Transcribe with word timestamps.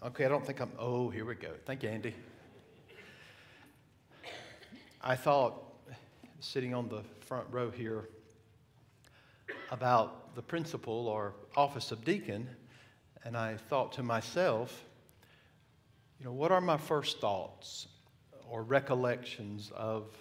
Okay, 0.00 0.24
I 0.24 0.28
don't 0.28 0.46
think 0.46 0.60
I'm. 0.60 0.70
Oh, 0.78 1.10
here 1.10 1.24
we 1.24 1.34
go. 1.34 1.50
Thank 1.66 1.82
you, 1.82 1.88
Andy. 1.88 2.14
I 5.02 5.16
thought, 5.16 5.60
sitting 6.38 6.72
on 6.72 6.88
the 6.88 7.02
front 7.18 7.48
row 7.50 7.68
here, 7.68 8.08
about 9.72 10.36
the 10.36 10.42
principal 10.42 11.08
or 11.08 11.34
office 11.56 11.90
of 11.90 12.04
deacon, 12.04 12.48
and 13.24 13.36
I 13.36 13.56
thought 13.56 13.90
to 13.94 14.04
myself, 14.04 14.84
you 16.20 16.26
know, 16.26 16.32
what 16.32 16.52
are 16.52 16.60
my 16.60 16.76
first 16.76 17.20
thoughts 17.20 17.88
or 18.48 18.62
recollections 18.62 19.72
of 19.74 20.16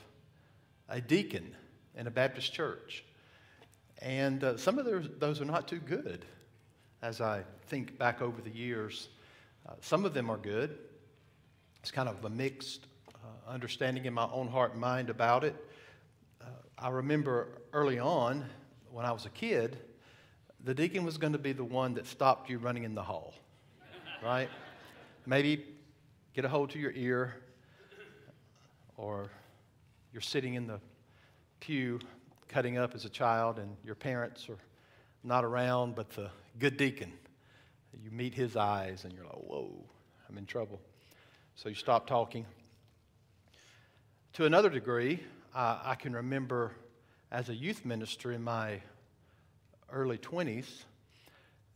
a 0.89 1.00
deacon 1.00 1.55
in 1.96 2.07
a 2.07 2.12
Baptist 2.12 2.52
church? 2.52 3.04
And 4.02 4.44
uh, 4.44 4.57
some 4.57 4.80
of 4.80 4.86
those, 4.86 5.07
those 5.20 5.39
are 5.39 5.46
not 5.46 5.68
too 5.68 5.80
good 5.80 6.25
as 7.04 7.21
I 7.21 7.44
think 7.68 8.00
back 8.00 8.23
over 8.23 8.41
the 8.41 8.50
years. 8.50 9.09
Uh, 9.68 9.74
some 9.82 10.06
of 10.06 10.14
them 10.14 10.30
are 10.30 10.38
good. 10.38 10.78
It's 11.82 11.92
kind 11.92 12.07
of 12.07 12.24
a 12.24 12.30
mixed 12.30 12.88
uh, 13.14 13.52
understanding 13.52 14.06
in 14.06 14.14
my 14.14 14.28
own 14.32 14.48
heart 14.48 14.71
and 14.71 14.82
mind 14.82 15.10
about 15.10 15.43
it. 15.43 15.56
Uh, 16.42 16.46
I 16.78 16.90
remember 16.90 17.50
early 17.74 18.00
on 18.00 18.46
when 18.92 19.06
I 19.06 19.12
was 19.12 19.26
a 19.26 19.30
kid, 19.30 19.78
the 20.64 20.74
deacon 20.74 21.06
was 21.06 21.18
going 21.18 21.34
to 21.34 21.40
be 21.40 21.52
the 21.52 21.64
one 21.64 21.96
that 21.96 22.07
stopped 22.07 22.50
you 22.50 22.57
running 22.57 22.84
in 22.84 22.96
the 22.96 23.04
hall, 23.04 23.34
right? 24.24 24.50
Maybe 25.26 25.66
get 26.34 26.46
a 26.46 26.50
hold 26.50 26.70
to 26.71 26.79
your 26.79 26.92
ear, 26.92 27.36
or 28.96 29.29
you're 30.14 30.21
sitting 30.21 30.56
in 30.56 30.68
the 30.68 30.79
pew 31.60 32.00
cutting 32.48 32.78
up 32.78 32.95
as 32.95 33.06
a 33.06 33.09
child, 33.09 33.59
and 33.59 33.76
your 33.84 33.95
parents 33.95 34.48
are 34.50 34.58
not 35.23 35.44
around, 35.44 35.95
but 35.95 36.09
the 36.12 36.30
good 36.59 36.78
deacon. 36.78 37.12
You 38.03 38.11
meet 38.11 38.33
his 38.33 38.56
eyes, 38.56 39.03
and 39.03 39.14
you're 39.14 39.25
like, 39.25 39.33
whoa, 39.33 39.72
I'm 40.30 40.38
in 40.38 40.45
trouble. 40.45 40.80
So 41.56 41.70
you 41.70 41.76
stop 41.76 42.08
talking. 42.08 42.45
To 44.34 44.45
another 44.45 44.70
degree, 44.70 45.23
uh, 45.56 45.80
I 45.84 45.95
can 45.95 46.14
remember 46.14 46.73
as 47.31 47.50
a 47.50 47.56
youth 47.56 47.86
minister 47.86 48.31
in 48.31 48.44
my 48.44 48.81
early 49.92 50.18
20s 50.18 50.84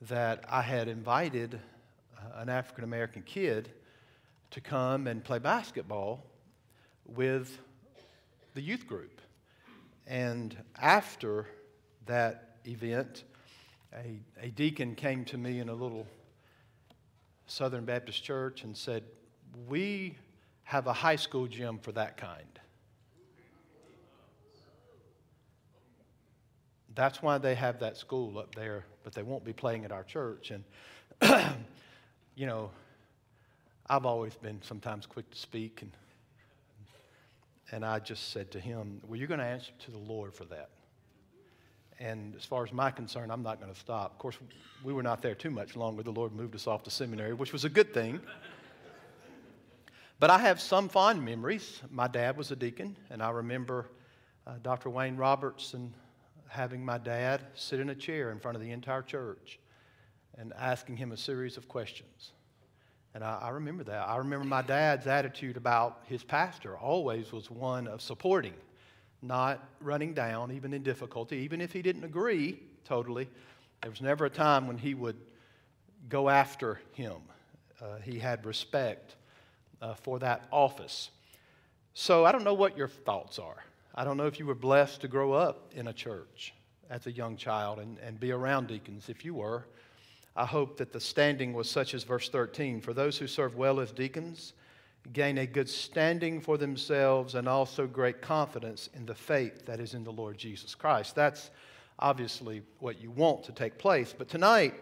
that 0.09 0.43
I 0.47 0.61
had 0.61 0.87
invited 0.87 1.59
uh, 2.17 2.41
an 2.41 2.49
African 2.49 2.83
American 2.83 3.23
kid 3.23 3.71
to 4.51 4.61
come 4.61 5.07
and 5.07 5.23
play 5.23 5.39
basketball 5.39 6.23
with 7.05 7.57
the 8.53 8.61
youth 8.61 8.85
group. 8.85 9.21
And 10.07 10.55
after 10.79 11.47
that 12.05 12.57
event, 12.65 13.23
a, 13.93 14.19
a 14.41 14.49
deacon 14.49 14.95
came 14.95 15.25
to 15.25 15.37
me 15.37 15.59
in 15.59 15.69
a 15.69 15.73
little 15.73 16.07
Southern 17.47 17.85
Baptist 17.85 18.23
church 18.23 18.63
and 18.63 18.75
said, 18.75 19.03
We 19.67 20.17
have 20.63 20.87
a 20.87 20.93
high 20.93 21.17
school 21.17 21.47
gym 21.47 21.79
for 21.79 21.91
that 21.93 22.17
kind. 22.17 22.45
That's 26.95 27.21
why 27.21 27.37
they 27.37 27.55
have 27.55 27.79
that 27.79 27.97
school 27.97 28.37
up 28.37 28.53
there, 28.55 28.85
but 29.03 29.13
they 29.13 29.23
won't 29.23 29.45
be 29.45 29.53
playing 29.53 29.85
at 29.85 29.91
our 29.91 30.03
church. 30.03 30.51
And, 30.51 30.63
you 32.35 32.45
know, 32.45 32.69
I've 33.87 34.05
always 34.05 34.35
been 34.35 34.61
sometimes 34.61 35.05
quick 35.05 35.29
to 35.31 35.37
speak, 35.37 35.81
and, 35.81 35.91
and 37.71 37.85
I 37.85 37.99
just 37.99 38.31
said 38.31 38.51
to 38.51 38.59
him, 38.59 39.01
Well, 39.07 39.17
you're 39.17 39.27
going 39.27 39.39
to 39.39 39.45
answer 39.45 39.71
to 39.85 39.91
the 39.91 39.97
Lord 39.97 40.33
for 40.33 40.45
that. 40.45 40.69
And 42.01 42.35
as 42.35 42.43
far 42.43 42.63
as 42.63 42.73
my 42.73 42.89
concern, 42.89 43.29
I'm 43.29 43.43
not 43.43 43.61
going 43.61 43.71
to 43.71 43.79
stop. 43.79 44.13
Of 44.13 44.17
course, 44.17 44.37
we 44.83 44.91
were 44.91 45.03
not 45.03 45.21
there 45.21 45.35
too 45.35 45.51
much 45.51 45.75
longer. 45.75 46.01
The 46.01 46.11
Lord 46.11 46.33
moved 46.33 46.55
us 46.55 46.65
off 46.65 46.81
to 46.83 46.89
seminary, 46.89 47.33
which 47.33 47.53
was 47.53 47.63
a 47.63 47.69
good 47.69 47.93
thing. 47.93 48.19
but 50.19 50.31
I 50.31 50.39
have 50.39 50.59
some 50.59 50.89
fond 50.89 51.23
memories. 51.23 51.79
My 51.91 52.07
dad 52.07 52.37
was 52.37 52.49
a 52.49 52.55
deacon, 52.55 52.97
and 53.11 53.21
I 53.21 53.29
remember 53.29 53.85
uh, 54.47 54.55
Dr. 54.63 54.89
Wayne 54.89 55.15
Robertson 55.15 55.93
having 56.47 56.83
my 56.83 56.97
dad 56.97 57.43
sit 57.53 57.79
in 57.79 57.91
a 57.91 57.95
chair 57.95 58.31
in 58.31 58.39
front 58.39 58.55
of 58.55 58.63
the 58.63 58.71
entire 58.71 59.03
church 59.03 59.59
and 60.39 60.53
asking 60.57 60.97
him 60.97 61.11
a 61.11 61.17
series 61.17 61.55
of 61.55 61.67
questions. 61.67 62.31
And 63.13 63.23
I, 63.23 63.39
I, 63.43 63.49
remember 63.49 63.83
that. 63.83 64.09
I 64.09 64.17
remember 64.17 64.45
my 64.45 64.63
dad's 64.63 65.05
attitude 65.05 65.55
about 65.55 66.01
his 66.05 66.23
pastor 66.23 66.77
always 66.77 67.31
was 67.31 67.51
one 67.51 67.87
of 67.87 68.01
supporting, 68.01 68.53
not 69.21 69.63
running 69.79 70.13
down, 70.13 70.51
even 70.51 70.73
in 70.73 70.83
difficulty, 70.83 71.37
even 71.37 71.61
if 71.61 71.71
he 71.71 71.81
didn't 71.81 72.03
agree 72.03 72.59
totally. 72.85 73.29
There 73.81 73.91
was 73.91 74.01
never 74.01 74.25
a 74.25 74.29
time 74.29 74.67
when 74.67 74.77
he 74.77 74.93
would 74.93 75.17
go 76.09 76.29
after 76.29 76.79
him. 76.93 77.17
Uh, 77.81 77.97
he 78.03 78.19
had 78.19 78.45
respect 78.45 79.15
uh, 79.81 79.93
for 79.95 80.19
that 80.19 80.47
office. 80.51 81.09
So 81.93 82.25
I 82.25 82.31
don't 82.31 82.43
know 82.43 82.53
what 82.53 82.77
your 82.77 82.87
thoughts 82.87 83.39
are. 83.39 83.57
I 83.93 84.03
don't 84.03 84.17
know 84.17 84.27
if 84.27 84.39
you 84.39 84.45
were 84.45 84.55
blessed 84.55 85.01
to 85.01 85.07
grow 85.07 85.33
up 85.33 85.71
in 85.73 85.87
a 85.87 85.93
church 85.93 86.53
as 86.89 87.07
a 87.07 87.11
young 87.11 87.35
child 87.35 87.79
and, 87.79 87.97
and 87.99 88.19
be 88.19 88.31
around 88.31 88.67
deacons. 88.67 89.09
If 89.09 89.25
you 89.25 89.33
were, 89.33 89.65
I 90.35 90.45
hope 90.45 90.77
that 90.77 90.93
the 90.93 90.99
standing 90.99 91.53
was 91.53 91.69
such 91.69 91.93
as 91.93 92.03
verse 92.03 92.29
13 92.29 92.81
For 92.81 92.93
those 92.93 93.17
who 93.17 93.27
serve 93.27 93.55
well 93.55 93.79
as 93.79 93.91
deacons 93.91 94.53
gain 95.13 95.37
a 95.39 95.45
good 95.45 95.67
standing 95.69 96.39
for 96.39 96.57
themselves 96.57 97.35
and 97.35 97.47
also 97.47 97.87
great 97.87 98.21
confidence 98.21 98.89
in 98.95 99.05
the 99.05 99.15
faith 99.15 99.65
that 99.65 99.79
is 99.79 99.93
in 99.93 100.03
the 100.03 100.11
Lord 100.11 100.37
Jesus 100.37 100.75
Christ. 100.75 101.15
That's 101.15 101.49
obviously 101.99 102.61
what 102.79 103.01
you 103.01 103.11
want 103.11 103.43
to 103.45 103.51
take 103.51 103.77
place. 103.77 104.13
But 104.17 104.29
tonight, 104.29 104.73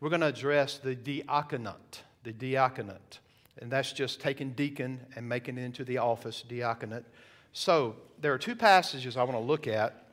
we're 0.00 0.10
going 0.10 0.20
to 0.20 0.26
address 0.26 0.78
the 0.78 0.94
diaconate, 0.94 2.02
the 2.24 2.32
diaconate. 2.32 3.20
And 3.60 3.70
that's 3.70 3.92
just 3.92 4.20
taking 4.20 4.50
deacon 4.50 5.00
and 5.14 5.28
making 5.28 5.56
it 5.56 5.62
into 5.62 5.84
the 5.84 5.98
office, 5.98 6.42
diaconate. 6.46 7.04
So, 7.52 7.96
there 8.20 8.32
are 8.32 8.38
two 8.38 8.56
passages 8.56 9.16
I 9.16 9.22
want 9.22 9.36
to 9.36 9.44
look 9.44 9.66
at. 9.66 10.04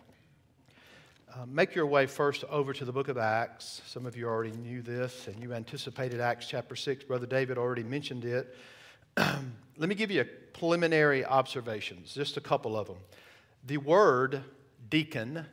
Uh, 1.34 1.46
make 1.48 1.74
your 1.74 1.88
way 1.88 2.06
first 2.06 2.44
over 2.46 2.74
to 2.74 2.86
the 2.86 2.92
book 2.92 3.08
of 3.08 3.18
Acts. 3.18 3.82
Some 3.88 4.06
of 4.06 4.16
you 4.16 4.28
already 4.28 4.52
knew 4.52 4.82
this 4.82 5.28
and 5.28 5.42
you 5.42 5.54
anticipated 5.54 6.22
Acts 6.22 6.48
chapter 6.48 6.76
6. 6.76 7.06
Brother 7.06 7.26
David 7.26 7.58
already 7.58 7.84
mentioned 7.84 8.24
it. 8.24 8.56
Let 9.18 9.90
me 9.90 9.96
give 9.96 10.12
you 10.12 10.22
a 10.22 10.26
preliminary 10.58 11.26
observations, 11.26 12.14
just 12.14 12.38
a 12.38 12.42
couple 12.42 12.78
of 12.78 12.88
them. 12.88 12.98
The 13.66 13.78
word 13.78 14.44
deacon, 14.90 15.46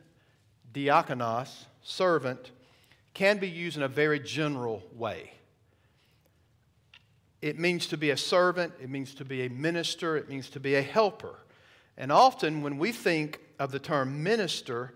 diakonos, 0.73 1.65
servant, 1.83 2.51
can 3.15 3.39
be 3.39 3.49
used 3.49 3.77
in 3.77 3.83
a 3.83 3.89
very 3.89 4.21
general 4.21 4.83
way. 4.95 5.33
It 7.43 7.59
means 7.59 7.87
to 7.89 7.97
be 7.97 8.11
a 8.11 8.17
servant, 8.17 8.75
it 8.81 8.91
means 8.91 9.15
to 9.15 9.25
be 9.25 9.47
a 9.47 9.49
minister, 9.49 10.17
it 10.17 10.29
means 10.29 10.51
to 10.51 10.61
be 10.61 10.75
a 10.75 10.83
helper. 10.83 11.37
And 11.97 12.13
often 12.13 12.63
when 12.63 12.79
we 12.79 12.93
think 12.93 13.41
of 13.59 13.73
the 13.73 13.79
term 13.79 14.23
minister, 14.23 14.95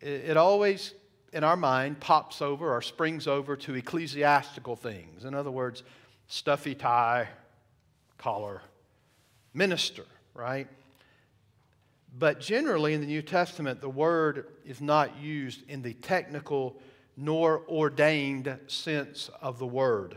it 0.00 0.36
always, 0.36 0.94
in 1.32 1.42
our 1.42 1.56
mind, 1.56 2.00
pops 2.00 2.42
over 2.42 2.74
or 2.74 2.82
springs 2.82 3.26
over 3.26 3.56
to 3.56 3.74
ecclesiastical 3.74 4.76
things. 4.76 5.24
In 5.24 5.34
other 5.34 5.50
words, 5.50 5.82
stuffy 6.28 6.74
tie, 6.74 7.28
collar, 8.18 8.62
minister, 9.54 10.04
right? 10.34 10.68
But 12.18 12.40
generally 12.40 12.94
in 12.94 13.00
the 13.00 13.06
New 13.06 13.22
Testament, 13.22 13.80
the 13.80 13.90
word 13.90 14.46
is 14.64 14.80
not 14.80 15.18
used 15.18 15.68
in 15.68 15.82
the 15.82 15.94
technical 15.94 16.80
nor 17.16 17.62
ordained 17.68 18.58
sense 18.66 19.30
of 19.40 19.58
the 19.58 19.66
word. 19.66 20.16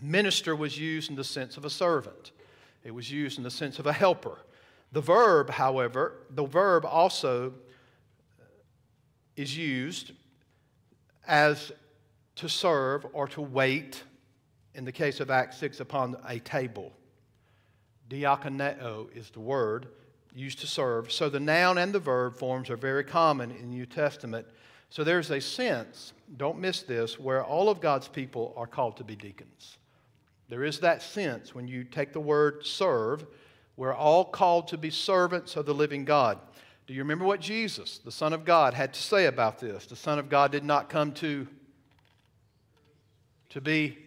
Minister 0.00 0.56
was 0.56 0.78
used 0.78 1.10
in 1.10 1.16
the 1.16 1.24
sense 1.24 1.56
of 1.56 1.64
a 1.64 1.70
servant, 1.70 2.32
it 2.84 2.92
was 2.92 3.10
used 3.10 3.38
in 3.38 3.44
the 3.44 3.50
sense 3.50 3.78
of 3.78 3.86
a 3.86 3.92
helper. 3.92 4.38
The 4.90 5.00
verb, 5.00 5.48
however, 5.48 6.14
the 6.30 6.44
verb 6.44 6.84
also 6.84 7.54
is 9.36 9.56
used 9.56 10.12
as 11.26 11.72
to 12.36 12.48
serve 12.48 13.06
or 13.12 13.28
to 13.28 13.40
wait, 13.40 14.02
in 14.74 14.84
the 14.84 14.92
case 14.92 15.20
of 15.20 15.30
Acts 15.30 15.58
6, 15.58 15.80
upon 15.80 16.16
a 16.26 16.38
table. 16.40 16.92
Diakoneo 18.12 19.16
is 19.16 19.30
the 19.30 19.40
word 19.40 19.86
used 20.34 20.60
to 20.60 20.66
serve. 20.66 21.10
So 21.10 21.28
the 21.28 21.40
noun 21.40 21.78
and 21.78 21.92
the 21.92 21.98
verb 21.98 22.36
forms 22.36 22.70
are 22.70 22.76
very 22.76 23.04
common 23.04 23.50
in 23.50 23.70
the 23.70 23.76
New 23.76 23.86
Testament. 23.86 24.46
So 24.90 25.04
there's 25.04 25.30
a 25.30 25.40
sense, 25.40 26.12
don't 26.36 26.58
miss 26.58 26.82
this, 26.82 27.18
where 27.18 27.42
all 27.42 27.68
of 27.68 27.80
God's 27.80 28.08
people 28.08 28.52
are 28.56 28.66
called 28.66 28.96
to 28.98 29.04
be 29.04 29.16
deacons. 29.16 29.78
There 30.48 30.64
is 30.64 30.80
that 30.80 31.02
sense 31.02 31.54
when 31.54 31.66
you 31.66 31.84
take 31.84 32.12
the 32.12 32.20
word 32.20 32.66
serve 32.66 33.26
we're 33.76 33.94
all 33.94 34.24
called 34.24 34.68
to 34.68 34.78
be 34.78 34.90
servants 34.90 35.56
of 35.56 35.66
the 35.66 35.74
living 35.74 36.04
God. 36.04 36.38
Do 36.86 36.94
you 36.94 37.00
remember 37.00 37.24
what 37.24 37.40
Jesus, 37.40 37.98
the 37.98 38.12
Son 38.12 38.32
of 38.32 38.44
God, 38.44 38.74
had 38.74 38.92
to 38.94 39.00
say 39.00 39.26
about 39.26 39.58
this? 39.58 39.86
The 39.86 39.96
Son 39.96 40.18
of 40.18 40.28
God 40.28 40.52
did 40.52 40.64
not 40.64 40.90
come 40.90 41.12
to, 41.14 41.46
to 43.50 43.60
be 43.60 43.98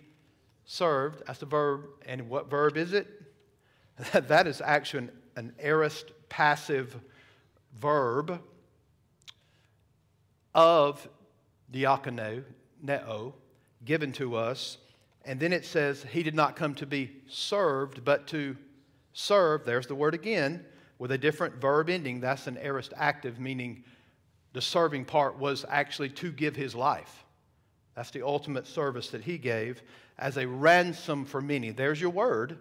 served. 0.65 1.23
That's 1.25 1.39
the 1.39 1.45
verb. 1.45 1.85
And 2.05 2.29
what 2.29 2.49
verb 2.49 2.77
is 2.77 2.93
it? 2.93 3.07
that 4.13 4.47
is 4.47 4.61
actually 4.61 5.09
an, 5.35 5.53
aorist 5.59 6.11
passive 6.29 6.99
verb 7.79 8.41
of 10.53 11.07
diakono, 11.71 12.43
neo, 12.81 13.33
given 13.83 14.11
to 14.13 14.35
us. 14.35 14.77
And 15.25 15.39
then 15.39 15.53
it 15.53 15.65
says, 15.65 16.05
He 16.11 16.23
did 16.23 16.35
not 16.35 16.55
come 16.55 16.75
to 16.75 16.85
be 16.85 17.11
served, 17.27 18.03
but 18.03 18.27
to 18.27 18.55
serve. 19.13 19.65
There's 19.65 19.87
the 19.87 19.95
word 19.95 20.13
again, 20.13 20.63
with 20.99 21.11
a 21.11 21.17
different 21.17 21.55
verb 21.55 21.89
ending. 21.89 22.19
That's 22.19 22.47
an 22.47 22.57
aorist 22.57 22.93
active, 22.95 23.39
meaning 23.39 23.83
the 24.53 24.61
serving 24.61 25.05
part 25.05 25.37
was 25.37 25.65
actually 25.67 26.09
to 26.09 26.31
give 26.31 26.55
his 26.55 26.75
life. 26.75 27.25
That's 27.95 28.11
the 28.11 28.25
ultimate 28.25 28.67
service 28.67 29.09
that 29.09 29.21
he 29.21 29.37
gave 29.37 29.81
as 30.17 30.37
a 30.37 30.47
ransom 30.47 31.25
for 31.25 31.41
many. 31.41 31.71
There's 31.71 31.99
your 31.99 32.09
word. 32.09 32.59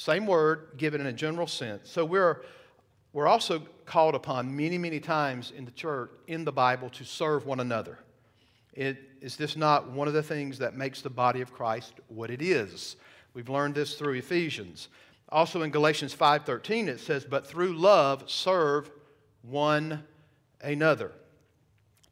Same 0.00 0.24
word 0.24 0.68
given 0.78 1.02
in 1.02 1.08
a 1.08 1.12
general 1.12 1.46
sense. 1.46 1.90
So 1.90 2.06
we're, 2.06 2.40
we're 3.12 3.26
also 3.26 3.60
called 3.84 4.14
upon 4.14 4.56
many, 4.56 4.78
many 4.78 4.98
times 4.98 5.52
in 5.54 5.66
the 5.66 5.70
church, 5.72 6.10
in 6.26 6.42
the 6.42 6.52
Bible, 6.52 6.88
to 6.88 7.04
serve 7.04 7.44
one 7.44 7.60
another. 7.60 7.98
It, 8.72 8.96
is 9.20 9.36
this 9.36 9.58
not 9.58 9.90
one 9.90 10.08
of 10.08 10.14
the 10.14 10.22
things 10.22 10.56
that 10.56 10.74
makes 10.74 11.02
the 11.02 11.10
body 11.10 11.42
of 11.42 11.52
Christ 11.52 11.92
what 12.08 12.30
it 12.30 12.40
is? 12.40 12.96
We've 13.34 13.50
learned 13.50 13.74
this 13.74 13.96
through 13.96 14.14
Ephesians. 14.14 14.88
Also 15.28 15.60
in 15.60 15.70
Galatians 15.70 16.14
5:13 16.14 16.88
it 16.88 16.98
says, 16.98 17.26
"But 17.26 17.46
through 17.46 17.74
love 17.74 18.30
serve 18.30 18.90
one 19.42 20.06
another." 20.62 21.12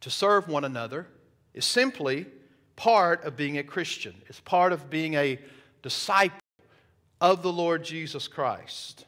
To 0.01 0.11
serve 0.11 0.47
one 0.47 0.65
another 0.65 1.07
is 1.55 1.65
simply 1.65 2.27
part 2.77 3.25
of 3.25 3.35
being 3.35 3.57
a 3.57 3.65
Christian. 3.65 4.15
It's 4.27 4.41
part 4.41 4.75
of 4.75 4.91
being 4.91 5.15
a 5.15 5.41
disciple 5.81 6.39
of 7.21 7.43
the 7.43 7.53
Lord 7.53 7.85
Jesus 7.85 8.29
Christ. 8.29 9.05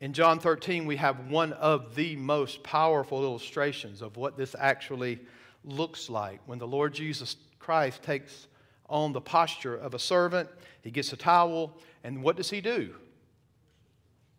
In 0.00 0.12
John 0.12 0.38
13, 0.38 0.86
we 0.86 0.96
have 0.96 1.28
one 1.28 1.52
of 1.54 1.94
the 1.94 2.14
most 2.16 2.62
powerful 2.62 3.24
illustrations 3.24 4.00
of 4.00 4.16
what 4.16 4.36
this 4.36 4.54
actually 4.58 5.18
looks 5.64 6.08
like 6.08 6.40
when 6.46 6.58
the 6.58 6.66
Lord 6.66 6.94
Jesus 6.94 7.36
Christ 7.58 8.02
takes 8.02 8.46
on 8.88 9.12
the 9.12 9.20
posture 9.20 9.76
of 9.76 9.94
a 9.94 9.98
servant. 9.98 10.48
He 10.82 10.90
gets 10.90 11.12
a 11.12 11.16
towel, 11.16 11.76
and 12.04 12.22
what 12.22 12.36
does 12.36 12.50
he 12.50 12.60
do? 12.60 12.94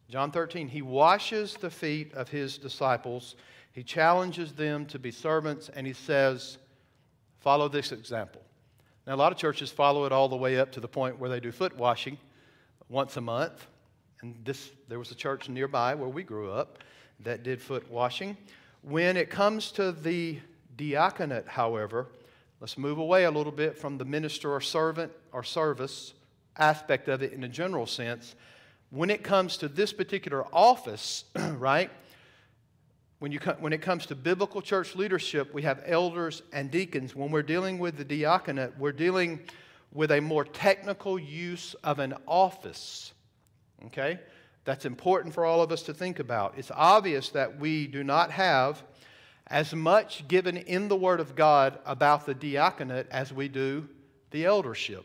John 0.10 0.32
13, 0.32 0.70
he 0.70 0.82
washes 0.82 1.54
the 1.56 1.70
feet 1.70 2.14
of 2.14 2.30
his 2.30 2.58
disciples. 2.58 3.36
He 3.74 3.84
challenges 3.84 4.54
them 4.54 4.86
to 4.88 4.98
be 4.98 5.12
servants, 5.12 5.70
and 5.70 5.86
he 5.86 5.94
says, 5.94 6.58
Follow 7.40 7.68
this 7.68 7.92
example. 7.92 8.42
Now, 9.10 9.16
a 9.16 9.18
lot 9.18 9.32
of 9.32 9.40
churches 9.40 9.72
follow 9.72 10.06
it 10.06 10.12
all 10.12 10.30
the 10.30 10.36
way 10.36 10.60
up 10.60 10.72
to 10.74 10.80
the 10.80 10.88
point 10.88 11.18
where 11.18 11.32
they 11.32 11.40
do 11.40 11.52
foot 11.52 11.76
washing 11.76 12.16
once 12.90 13.18
a 13.18 13.22
month. 13.22 13.66
And 14.22 14.36
this, 14.46 14.70
there 14.88 15.00
was 15.00 15.10
a 15.10 15.16
church 15.16 15.50
nearby 15.50 15.96
where 15.96 16.08
we 16.08 16.22
grew 16.22 16.52
up 16.52 16.78
that 17.22 17.42
did 17.42 17.60
foot 17.60 17.90
washing. 17.90 18.38
When 18.84 19.18
it 19.18 19.32
comes 19.32 19.72
to 19.72 19.92
the 19.92 20.38
diaconate, 20.78 21.48
however, 21.48 22.06
let's 22.60 22.78
move 22.78 23.00
away 23.00 23.24
a 23.24 23.32
little 23.32 23.52
bit 23.52 23.80
from 23.80 23.98
the 23.98 24.06
minister 24.06 24.54
or 24.54 24.62
servant 24.62 25.12
or 25.32 25.42
service 25.44 26.14
aspect 26.58 27.08
of 27.08 27.24
it 27.24 27.34
in 27.34 27.44
a 27.44 27.50
general 27.50 27.88
sense. 27.88 28.36
When 28.92 29.10
it 29.10 29.24
comes 29.24 29.58
to 29.58 29.68
this 29.68 29.92
particular 29.92 30.46
office, 30.54 31.24
right, 31.36 31.90
when, 33.20 33.32
you, 33.32 33.40
when 33.60 33.74
it 33.74 33.82
comes 33.82 34.06
to 34.08 34.16
biblical 34.16 34.62
church 34.62 34.96
leadership, 34.96 35.54
we 35.54 35.62
have 35.64 35.84
elders 35.86 36.42
and 36.54 36.72
deacons. 36.72 37.16
When 37.16 37.32
we're 37.32 37.44
dealing 37.44 37.78
with 37.78 37.98
the 37.98 38.06
diaconate, 38.06 38.78
we're 38.78 38.94
dealing 38.94 39.42
with 39.92 40.12
a 40.12 40.22
more 40.22 40.46
technical 40.46 41.20
use 41.20 41.76
of 41.84 42.00
an 42.00 42.14
office. 42.28 43.14
Okay? 43.88 44.20
That's 44.64 44.86
important 44.86 45.34
for 45.34 45.46
all 45.46 45.62
of 45.62 45.72
us 45.72 45.84
to 45.84 45.94
think 45.94 46.20
about. 46.20 46.54
It's 46.58 46.72
obvious 46.74 47.30
that 47.30 47.60
we 47.60 47.88
do 47.88 48.04
not 48.04 48.32
have 48.32 48.84
as 49.48 49.74
much 49.74 50.28
given 50.28 50.58
in 50.58 50.88
the 50.88 50.96
Word 50.96 51.20
of 51.20 51.36
God 51.36 51.80
about 51.86 52.26
the 52.26 52.34
diaconate 52.34 53.08
as 53.12 53.34
we 53.34 53.48
do 53.48 53.90
the 54.32 54.46
eldership. 54.46 55.04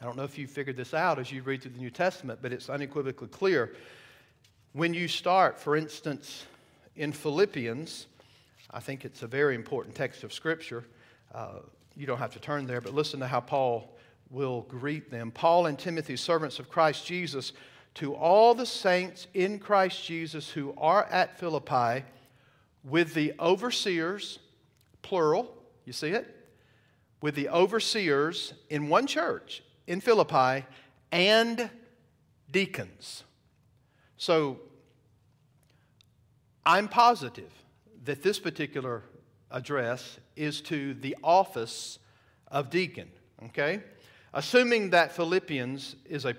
I 0.00 0.04
don't 0.04 0.16
know 0.16 0.24
if 0.24 0.36
you 0.36 0.46
figured 0.46 0.76
this 0.76 0.92
out 0.92 1.18
as 1.18 1.30
you 1.32 1.42
read 1.42 1.62
through 1.62 1.70
the 1.72 1.78
New 1.78 1.90
Testament, 1.90 2.40
but 2.42 2.52
it's 2.52 2.68
unequivocally 2.68 3.28
clear. 3.28 3.76
When 4.72 4.92
you 4.92 5.06
start, 5.06 5.58
for 5.58 5.76
instance, 5.76 6.44
in 6.96 7.12
Philippians, 7.12 8.06
I 8.70 8.80
think 8.80 9.04
it's 9.04 9.22
a 9.22 9.26
very 9.26 9.54
important 9.54 9.94
text 9.94 10.24
of 10.24 10.32
Scripture. 10.32 10.84
Uh, 11.34 11.60
you 11.96 12.06
don't 12.06 12.18
have 12.18 12.32
to 12.34 12.40
turn 12.40 12.66
there, 12.66 12.80
but 12.80 12.94
listen 12.94 13.20
to 13.20 13.26
how 13.26 13.40
Paul 13.40 13.96
will 14.30 14.62
greet 14.62 15.10
them. 15.10 15.30
Paul 15.30 15.66
and 15.66 15.78
Timothy, 15.78 16.16
servants 16.16 16.58
of 16.58 16.68
Christ 16.68 17.06
Jesus, 17.06 17.52
to 17.94 18.14
all 18.14 18.54
the 18.54 18.66
saints 18.66 19.28
in 19.34 19.58
Christ 19.58 20.04
Jesus 20.04 20.50
who 20.50 20.74
are 20.76 21.04
at 21.04 21.38
Philippi, 21.38 22.04
with 22.82 23.14
the 23.14 23.32
overseers, 23.40 24.40
plural, 25.02 25.54
you 25.84 25.92
see 25.92 26.08
it? 26.08 26.34
With 27.20 27.34
the 27.34 27.48
overseers 27.48 28.54
in 28.68 28.88
one 28.88 29.06
church 29.06 29.62
in 29.86 30.00
Philippi 30.00 30.66
and 31.12 31.70
deacons. 32.50 33.24
So 34.16 34.60
I'm 36.66 36.88
positive 36.88 37.52
that 38.04 38.22
this 38.22 38.38
particular 38.38 39.02
address 39.50 40.18
is 40.36 40.60
to 40.62 40.94
the 40.94 41.16
office 41.22 41.98
of 42.48 42.70
deacon, 42.70 43.08
okay? 43.46 43.80
Assuming 44.32 44.90
that 44.90 45.12
Philippians 45.12 45.96
is 46.08 46.24
a, 46.24 46.34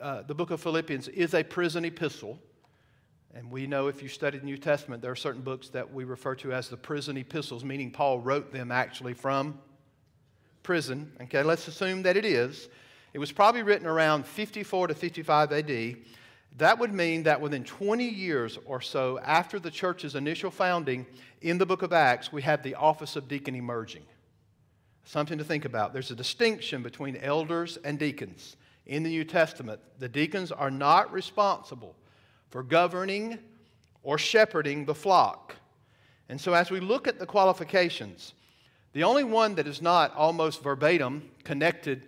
uh, 0.00 0.22
the 0.22 0.34
book 0.34 0.50
of 0.50 0.60
Philippians 0.60 1.08
is 1.08 1.34
a 1.34 1.42
prison 1.42 1.84
epistle, 1.84 2.38
and 3.34 3.50
we 3.50 3.66
know 3.66 3.86
if 3.86 4.02
you 4.02 4.08
study 4.08 4.38
the 4.38 4.44
New 4.44 4.58
Testament, 4.58 5.02
there 5.02 5.10
are 5.10 5.16
certain 5.16 5.42
books 5.42 5.68
that 5.70 5.92
we 5.92 6.04
refer 6.04 6.34
to 6.36 6.52
as 6.52 6.68
the 6.68 6.76
prison 6.76 7.16
epistles, 7.16 7.64
meaning 7.64 7.90
Paul 7.90 8.18
wrote 8.20 8.52
them 8.52 8.70
actually 8.70 9.14
from 9.14 9.58
prison. 10.62 11.10
Okay, 11.22 11.42
let's 11.42 11.66
assume 11.68 12.02
that 12.02 12.16
it 12.16 12.24
is. 12.24 12.68
It 13.12 13.18
was 13.18 13.32
probably 13.32 13.62
written 13.62 13.86
around 13.86 14.26
54 14.26 14.88
to 14.88 14.94
55 14.94 15.52
AD. 15.52 15.96
That 16.56 16.78
would 16.78 16.92
mean 16.92 17.22
that 17.22 17.40
within 17.40 17.64
20 17.64 18.04
years 18.04 18.58
or 18.64 18.80
so 18.80 19.18
after 19.20 19.58
the 19.58 19.70
church's 19.70 20.14
initial 20.14 20.50
founding 20.50 21.06
in 21.40 21.58
the 21.58 21.66
book 21.66 21.82
of 21.82 21.92
Acts, 21.92 22.32
we 22.32 22.42
have 22.42 22.62
the 22.62 22.74
office 22.74 23.16
of 23.16 23.28
deacon 23.28 23.54
emerging. 23.54 24.02
Something 25.04 25.38
to 25.38 25.44
think 25.44 25.64
about. 25.64 25.92
There's 25.92 26.10
a 26.10 26.16
distinction 26.16 26.82
between 26.82 27.16
elders 27.16 27.78
and 27.82 27.98
deacons. 27.98 28.56
In 28.86 29.02
the 29.02 29.10
New 29.10 29.24
Testament, 29.24 29.80
the 29.98 30.08
deacons 30.08 30.52
are 30.52 30.70
not 30.70 31.12
responsible 31.12 31.94
for 32.50 32.62
governing 32.62 33.38
or 34.02 34.18
shepherding 34.18 34.84
the 34.84 34.94
flock. 34.94 35.54
And 36.28 36.40
so, 36.40 36.54
as 36.54 36.70
we 36.70 36.80
look 36.80 37.08
at 37.08 37.18
the 37.18 37.26
qualifications, 37.26 38.34
the 38.92 39.04
only 39.04 39.24
one 39.24 39.54
that 39.54 39.66
is 39.66 39.80
not 39.80 40.14
almost 40.14 40.62
verbatim 40.62 41.30
connected 41.44 42.02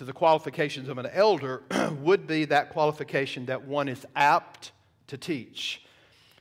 to 0.00 0.06
the 0.06 0.12
qualifications 0.14 0.88
of 0.88 0.96
an 0.96 1.04
elder 1.12 1.62
would 2.00 2.26
be 2.26 2.46
that 2.46 2.70
qualification 2.70 3.44
that 3.44 3.66
one 3.66 3.86
is 3.86 4.06
apt 4.16 4.72
to 5.06 5.18
teach. 5.18 5.82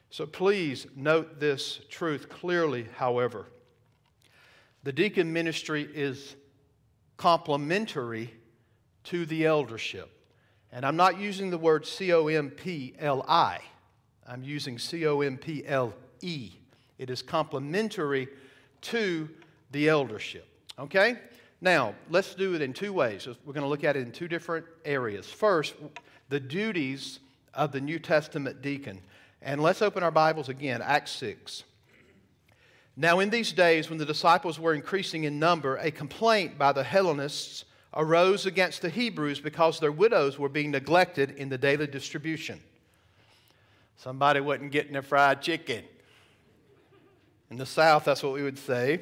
So 0.10 0.26
please 0.26 0.88
note 0.96 1.42
this 1.42 1.82
truth 1.90 2.30
clearly, 2.30 2.88
however. 2.96 3.48
The 4.84 4.94
deacon 4.94 5.34
ministry 5.34 5.90
is 5.94 6.38
complementary 7.18 8.34
to 9.04 9.26
the 9.26 9.46
eldership. 9.46 10.10
And 10.72 10.86
I'm 10.86 10.96
not 10.96 11.20
using 11.20 11.50
the 11.50 11.58
word 11.58 11.86
C 11.86 12.14
O 12.14 12.28
M 12.28 12.52
P 12.52 12.94
L 12.98 13.26
I, 13.28 13.60
I'm 14.26 14.42
using 14.42 14.80
C 14.80 15.06
O 15.06 15.20
M 15.20 15.36
P 15.36 15.66
L 15.68 15.94
E. 16.22 16.54
It 16.98 17.10
is 17.10 17.22
complementary 17.22 18.30
to 18.84 19.30
the 19.72 19.90
eldership. 19.90 20.48
Okay? 20.80 21.18
Now, 21.62 21.96
let's 22.10 22.36
do 22.36 22.56
it 22.56 22.62
in 22.62 22.74
two 22.74 22.94
ways. 22.94 23.28
We're 23.28 23.54
going 23.54 23.64
to 23.64 23.70
look 23.70 23.84
at 23.84 23.98
it 23.98 24.02
in 24.02 24.12
two 24.12 24.28
different 24.28 24.66
areas. 24.86 25.30
First, 25.30 25.76
the 26.30 26.40
duties 26.40 27.20
of 27.54 27.72
the 27.72 27.82
New 27.82 28.00
Testament 28.00 28.62
deacon. 28.62 29.02
And 29.42 29.62
let's 29.62 29.82
open 29.82 30.04
our 30.04 30.12
Bibles 30.12 30.48
again, 30.48 30.82
Acts 30.82 31.12
6. 31.12 31.64
Now, 32.96 33.20
in 33.20 33.30
these 33.30 33.52
days, 33.52 33.90
when 33.90 33.98
the 33.98 34.06
disciples 34.06 34.60
were 34.60 34.74
increasing 34.74 35.26
in 35.26 35.40
number, 35.40 35.78
a 35.78 35.92
complaint 35.92 36.58
by 36.58 36.72
the 36.72 36.84
Hellenists 36.84 37.66
arose 37.94 38.46
against 38.46 38.82
the 38.82 38.90
Hebrews 38.90 39.40
because 39.40 39.80
their 39.80 39.92
widows 39.92 40.38
were 40.38 40.50
being 40.50 40.72
neglected 40.72 41.32
in 41.32 41.50
the 41.50 41.58
daily 41.58 41.88
distribution. 41.88 42.62
Somebody 43.98 44.40
wasn't 44.40 44.72
getting 44.72 44.94
their 44.94 45.02
fried 45.02 45.42
chicken. 45.42 45.84
In 47.50 47.58
the 47.58 47.66
South, 47.66 48.06
that's 48.06 48.24
what 48.24 48.34
we 48.34 48.44
would 48.44 48.60
say. 48.60 49.02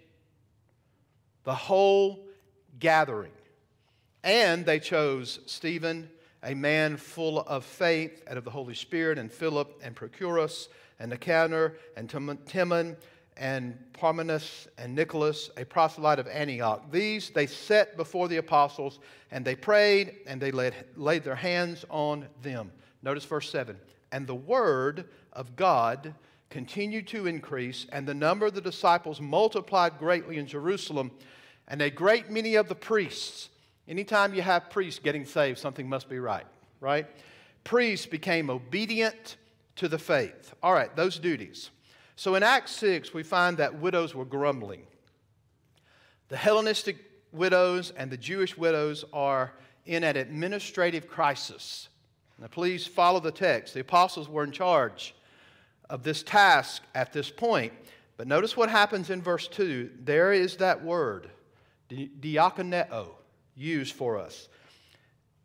the 1.43 1.55
whole 1.55 2.25
gathering. 2.79 3.31
And 4.23 4.65
they 4.65 4.79
chose 4.79 5.39
Stephen, 5.45 6.09
a 6.43 6.53
man 6.53 6.97
full 6.97 7.39
of 7.39 7.63
faith 7.65 8.23
and 8.27 8.37
of 8.37 8.43
the 8.43 8.51
Holy 8.51 8.75
Spirit, 8.75 9.17
and 9.17 9.31
Philip, 9.31 9.79
and 9.83 9.95
Prochorus, 9.95 10.67
and 10.99 11.09
Nicanor, 11.09 11.75
and 11.97 12.09
Timon, 12.09 12.97
and 13.37 13.77
Parmenas, 13.93 14.67
and 14.77 14.93
Nicholas, 14.95 15.49
a 15.57 15.65
proselyte 15.65 16.19
of 16.19 16.27
Antioch. 16.27 16.91
These 16.91 17.31
they 17.31 17.47
set 17.47 17.97
before 17.97 18.27
the 18.27 18.37
apostles, 18.37 18.99
and 19.31 19.43
they 19.43 19.55
prayed, 19.55 20.17
and 20.27 20.39
they 20.39 20.51
laid, 20.51 20.75
laid 20.95 21.23
their 21.23 21.35
hands 21.35 21.85
on 21.89 22.27
them. 22.41 22.71
Notice 23.01 23.25
verse 23.25 23.49
7. 23.49 23.77
And 24.11 24.27
the 24.27 24.35
word 24.35 25.05
of 25.33 25.55
God 25.55 26.13
continued 26.51 27.07
to 27.07 27.25
increase, 27.25 27.87
and 27.91 28.07
the 28.07 28.13
number 28.13 28.45
of 28.45 28.53
the 28.53 28.61
disciples 28.61 29.19
multiplied 29.19 29.97
greatly 29.97 30.37
in 30.37 30.45
Jerusalem, 30.45 31.09
and 31.67 31.81
a 31.81 31.89
great 31.89 32.29
many 32.29 32.55
of 32.55 32.67
the 32.67 32.75
priests. 32.75 33.49
Anytime 33.87 34.33
you 34.33 34.41
have 34.41 34.69
priests 34.69 34.99
getting 34.99 35.25
saved, 35.25 35.57
something 35.57 35.89
must 35.89 36.09
be 36.09 36.19
right, 36.19 36.45
right? 36.79 37.07
Priests 37.63 38.05
became 38.05 38.49
obedient 38.49 39.37
to 39.77 39.87
the 39.87 39.97
faith. 39.97 40.53
All 40.61 40.73
right, 40.73 40.95
those 40.95 41.17
duties. 41.17 41.71
So 42.15 42.35
in 42.35 42.43
Acts 42.43 42.73
6, 42.73 43.13
we 43.13 43.23
find 43.23 43.57
that 43.57 43.79
widows 43.79 44.13
were 44.13 44.25
grumbling. 44.25 44.83
The 46.27 46.37
Hellenistic 46.37 46.97
widows 47.31 47.91
and 47.95 48.11
the 48.11 48.17
Jewish 48.17 48.57
widows 48.57 49.05
are 49.13 49.53
in 49.85 50.03
an 50.03 50.17
administrative 50.17 51.07
crisis. 51.07 51.87
Now, 52.37 52.47
please 52.47 52.85
follow 52.85 53.19
the 53.19 53.31
text. 53.31 53.73
The 53.73 53.79
apostles 53.79 54.27
were 54.27 54.43
in 54.43 54.51
charge 54.51 55.15
of 55.91 56.01
this 56.03 56.23
task 56.23 56.81
at 56.95 57.13
this 57.13 57.29
point. 57.29 57.73
But 58.17 58.27
notice 58.27 58.55
what 58.57 58.69
happens 58.69 59.09
in 59.09 59.21
verse 59.21 59.47
2. 59.47 59.91
There 60.03 60.31
is 60.31 60.57
that 60.57 60.83
word, 60.83 61.29
diakoneo, 61.91 63.09
used 63.55 63.93
for 63.93 64.17
us. 64.17 64.47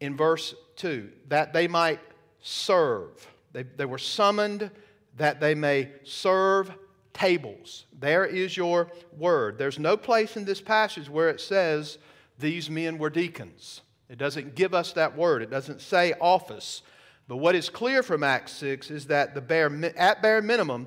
In 0.00 0.16
verse 0.16 0.54
2, 0.76 1.10
that 1.28 1.52
they 1.52 1.68
might 1.68 2.00
serve. 2.40 3.26
They, 3.52 3.64
they 3.64 3.84
were 3.84 3.98
summoned 3.98 4.70
that 5.16 5.40
they 5.40 5.54
may 5.54 5.90
serve 6.04 6.72
tables. 7.12 7.86
There 7.98 8.24
is 8.24 8.56
your 8.56 8.90
word. 9.16 9.58
There's 9.58 9.78
no 9.78 9.96
place 9.96 10.36
in 10.36 10.44
this 10.44 10.60
passage 10.60 11.08
where 11.08 11.30
it 11.30 11.40
says 11.40 11.98
these 12.38 12.70
men 12.70 12.98
were 12.98 13.10
deacons. 13.10 13.80
It 14.08 14.18
doesn't 14.18 14.54
give 14.54 14.74
us 14.74 14.92
that 14.92 15.16
word, 15.16 15.42
it 15.42 15.50
doesn't 15.50 15.80
say 15.80 16.12
office. 16.20 16.82
But 17.28 17.38
what 17.38 17.54
is 17.54 17.68
clear 17.68 18.02
from 18.02 18.22
Acts 18.22 18.52
6 18.52 18.90
is 18.90 19.06
that 19.06 19.34
the 19.34 19.40
bare, 19.40 19.70
at 19.96 20.22
bare 20.22 20.42
minimum, 20.42 20.86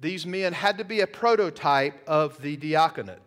these 0.00 0.24
men 0.24 0.52
had 0.52 0.78
to 0.78 0.84
be 0.84 1.00
a 1.00 1.06
prototype 1.06 2.00
of 2.06 2.40
the 2.40 2.56
diaconate. 2.56 3.18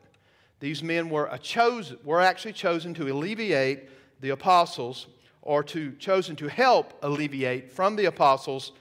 These 0.60 0.82
men 0.82 1.10
were, 1.10 1.28
a 1.30 1.38
chosen, 1.38 1.98
were 2.04 2.22
actually 2.22 2.54
chosen 2.54 2.94
to 2.96 3.12
alleviate 3.12 3.90
the 4.22 4.30
apostles 4.30 5.08
or 5.42 5.62
to 5.64 5.92
chosen 5.94 6.38
to 6.38 6.48
help 6.48 6.94
alleviate 7.04 7.70
from 7.70 7.98
the 7.98 8.06
apostles 8.06 8.72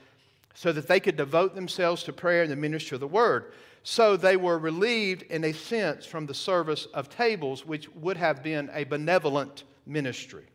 so 0.53 0.71
that 0.71 0.87
they 0.87 1.01
could 1.01 1.17
devote 1.17 1.55
themselves 1.55 2.03
to 2.03 2.13
prayer 2.13 2.41
and 2.41 2.51
the 2.51 2.55
ministry 2.55 2.95
of 2.95 3.01
the 3.01 3.07
word. 3.07 3.51
So 3.83 4.15
they 4.15 4.37
were 4.37 4.57
relieved 4.57 5.23
in 5.23 5.43
a 5.43 5.51
sense 5.51 6.05
from 6.05 6.25
the 6.25 6.33
service 6.33 6.85
of 6.93 7.09
tables, 7.09 7.65
which 7.65 7.89
would 7.95 8.15
have 8.15 8.41
been 8.41 8.69
a 8.73 8.85
benevolent 8.85 9.65
ministry. 9.85 10.45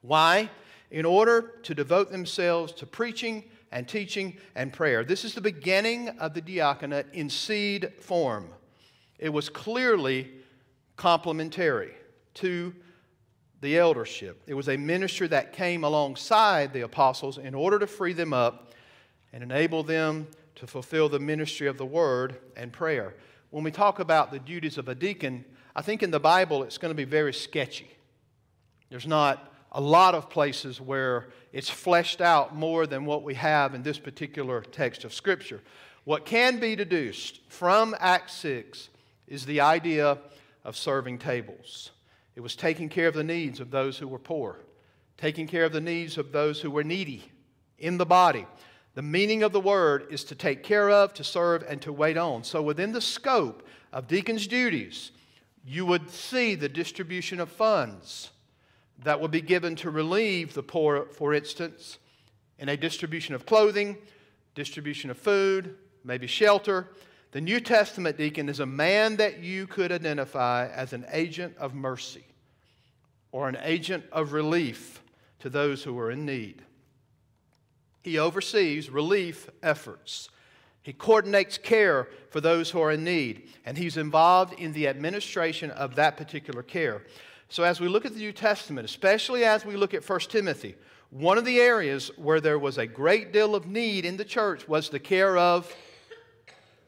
Why? 0.00 0.50
In 0.94 1.04
order 1.04 1.56
to 1.64 1.74
devote 1.74 2.12
themselves 2.12 2.72
to 2.72 2.86
preaching 2.86 3.42
and 3.72 3.88
teaching 3.88 4.36
and 4.54 4.72
prayer. 4.72 5.02
This 5.02 5.24
is 5.24 5.34
the 5.34 5.40
beginning 5.40 6.08
of 6.20 6.34
the 6.34 6.40
diaconate 6.40 7.06
in 7.12 7.28
seed 7.28 7.92
form. 7.98 8.48
It 9.18 9.30
was 9.30 9.48
clearly 9.48 10.30
complementary 10.94 11.94
to 12.34 12.72
the 13.60 13.76
eldership. 13.76 14.40
It 14.46 14.54
was 14.54 14.68
a 14.68 14.76
ministry 14.76 15.26
that 15.26 15.52
came 15.52 15.82
alongside 15.82 16.72
the 16.72 16.82
apostles 16.82 17.38
in 17.38 17.56
order 17.56 17.80
to 17.80 17.88
free 17.88 18.12
them 18.12 18.32
up 18.32 18.72
and 19.32 19.42
enable 19.42 19.82
them 19.82 20.28
to 20.54 20.68
fulfill 20.68 21.08
the 21.08 21.18
ministry 21.18 21.66
of 21.66 21.76
the 21.76 21.84
word 21.84 22.36
and 22.56 22.72
prayer. 22.72 23.16
When 23.50 23.64
we 23.64 23.72
talk 23.72 23.98
about 23.98 24.30
the 24.30 24.38
duties 24.38 24.78
of 24.78 24.88
a 24.88 24.94
deacon, 24.94 25.44
I 25.74 25.82
think 25.82 26.04
in 26.04 26.12
the 26.12 26.20
Bible 26.20 26.62
it's 26.62 26.78
going 26.78 26.92
to 26.92 26.96
be 26.96 27.02
very 27.02 27.34
sketchy. 27.34 27.90
There's 28.90 29.08
not 29.08 29.50
a 29.74 29.80
lot 29.80 30.14
of 30.14 30.30
places 30.30 30.80
where 30.80 31.26
it's 31.52 31.68
fleshed 31.68 32.20
out 32.20 32.54
more 32.54 32.86
than 32.86 33.04
what 33.04 33.24
we 33.24 33.34
have 33.34 33.74
in 33.74 33.82
this 33.82 33.98
particular 33.98 34.60
text 34.60 35.04
of 35.04 35.12
Scripture. 35.12 35.60
What 36.04 36.24
can 36.24 36.60
be 36.60 36.76
deduced 36.76 37.40
from 37.48 37.94
Acts 37.98 38.34
6 38.34 38.88
is 39.26 39.44
the 39.44 39.60
idea 39.60 40.18
of 40.64 40.76
serving 40.76 41.18
tables. 41.18 41.90
It 42.36 42.40
was 42.40 42.54
taking 42.54 42.88
care 42.88 43.08
of 43.08 43.14
the 43.14 43.24
needs 43.24 43.58
of 43.58 43.70
those 43.70 43.98
who 43.98 44.06
were 44.06 44.18
poor, 44.18 44.60
taking 45.18 45.48
care 45.48 45.64
of 45.64 45.72
the 45.72 45.80
needs 45.80 46.18
of 46.18 46.30
those 46.30 46.60
who 46.60 46.70
were 46.70 46.84
needy 46.84 47.30
in 47.78 47.98
the 47.98 48.06
body. 48.06 48.46
The 48.94 49.02
meaning 49.02 49.42
of 49.42 49.52
the 49.52 49.60
word 49.60 50.06
is 50.10 50.22
to 50.24 50.36
take 50.36 50.62
care 50.62 50.88
of, 50.88 51.14
to 51.14 51.24
serve, 51.24 51.64
and 51.68 51.82
to 51.82 51.92
wait 51.92 52.16
on. 52.16 52.44
So, 52.44 52.62
within 52.62 52.92
the 52.92 53.00
scope 53.00 53.66
of 53.92 54.06
deacons' 54.06 54.46
duties, 54.46 55.10
you 55.66 55.84
would 55.84 56.10
see 56.10 56.54
the 56.54 56.68
distribution 56.68 57.40
of 57.40 57.48
funds 57.48 58.30
that 59.02 59.20
will 59.20 59.28
be 59.28 59.40
given 59.40 59.76
to 59.76 59.90
relieve 59.90 60.54
the 60.54 60.62
poor, 60.62 61.06
for 61.06 61.34
instance, 61.34 61.98
in 62.58 62.68
a 62.68 62.76
distribution 62.76 63.34
of 63.34 63.46
clothing, 63.46 63.98
distribution 64.54 65.10
of 65.10 65.18
food, 65.18 65.76
maybe 66.04 66.26
shelter. 66.26 66.88
The 67.32 67.40
New 67.40 67.60
Testament 67.60 68.16
deacon 68.16 68.48
is 68.48 68.60
a 68.60 68.66
man 68.66 69.16
that 69.16 69.40
you 69.40 69.66
could 69.66 69.90
identify 69.90 70.68
as 70.68 70.92
an 70.92 71.04
agent 71.10 71.56
of 71.58 71.74
mercy 71.74 72.24
or 73.32 73.48
an 73.48 73.58
agent 73.62 74.04
of 74.12 74.32
relief 74.32 75.02
to 75.40 75.50
those 75.50 75.82
who 75.82 75.98
are 75.98 76.10
in 76.10 76.24
need. 76.24 76.62
He 78.02 78.18
oversees 78.18 78.90
relief 78.90 79.50
efforts. 79.62 80.28
He 80.82 80.92
coordinates 80.92 81.58
care 81.58 82.08
for 82.30 82.40
those 82.40 82.70
who 82.70 82.80
are 82.80 82.92
in 82.92 83.02
need, 83.02 83.48
and 83.64 83.76
he's 83.76 83.96
involved 83.96 84.52
in 84.60 84.72
the 84.72 84.86
administration 84.86 85.70
of 85.70 85.96
that 85.96 86.16
particular 86.16 86.62
care. 86.62 87.02
So, 87.48 87.62
as 87.62 87.80
we 87.80 87.88
look 87.88 88.04
at 88.04 88.12
the 88.14 88.18
New 88.18 88.32
Testament, 88.32 88.84
especially 88.84 89.44
as 89.44 89.64
we 89.64 89.76
look 89.76 89.94
at 89.94 90.08
1 90.08 90.20
Timothy, 90.20 90.76
one 91.10 91.38
of 91.38 91.44
the 91.44 91.60
areas 91.60 92.10
where 92.16 92.40
there 92.40 92.58
was 92.58 92.78
a 92.78 92.86
great 92.86 93.32
deal 93.32 93.54
of 93.54 93.66
need 93.66 94.04
in 94.04 94.16
the 94.16 94.24
church 94.24 94.66
was 94.66 94.88
the 94.88 94.98
care 94.98 95.36
of, 95.36 95.72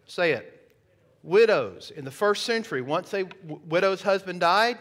say 0.07 0.33
it, 0.33 0.75
widows. 1.23 1.93
In 1.95 2.05
the 2.05 2.11
first 2.11 2.45
century, 2.45 2.83
once 2.83 3.15
a 3.15 3.29
widow's 3.69 4.03
husband 4.03 4.41
died, 4.41 4.79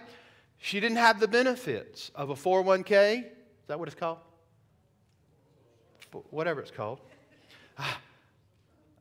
she 0.58 0.80
didn't 0.80 0.98
have 0.98 1.20
the 1.20 1.28
benefits 1.28 2.10
of 2.16 2.32
a 2.32 2.34
401k. 2.34 3.20
Is 3.20 3.68
that 3.68 3.78
what 3.78 3.88
it's 3.88 3.96
called? 3.96 4.18
Whatever 6.32 6.62
it's 6.62 6.72
called. 6.72 7.02
Ah, 7.78 8.00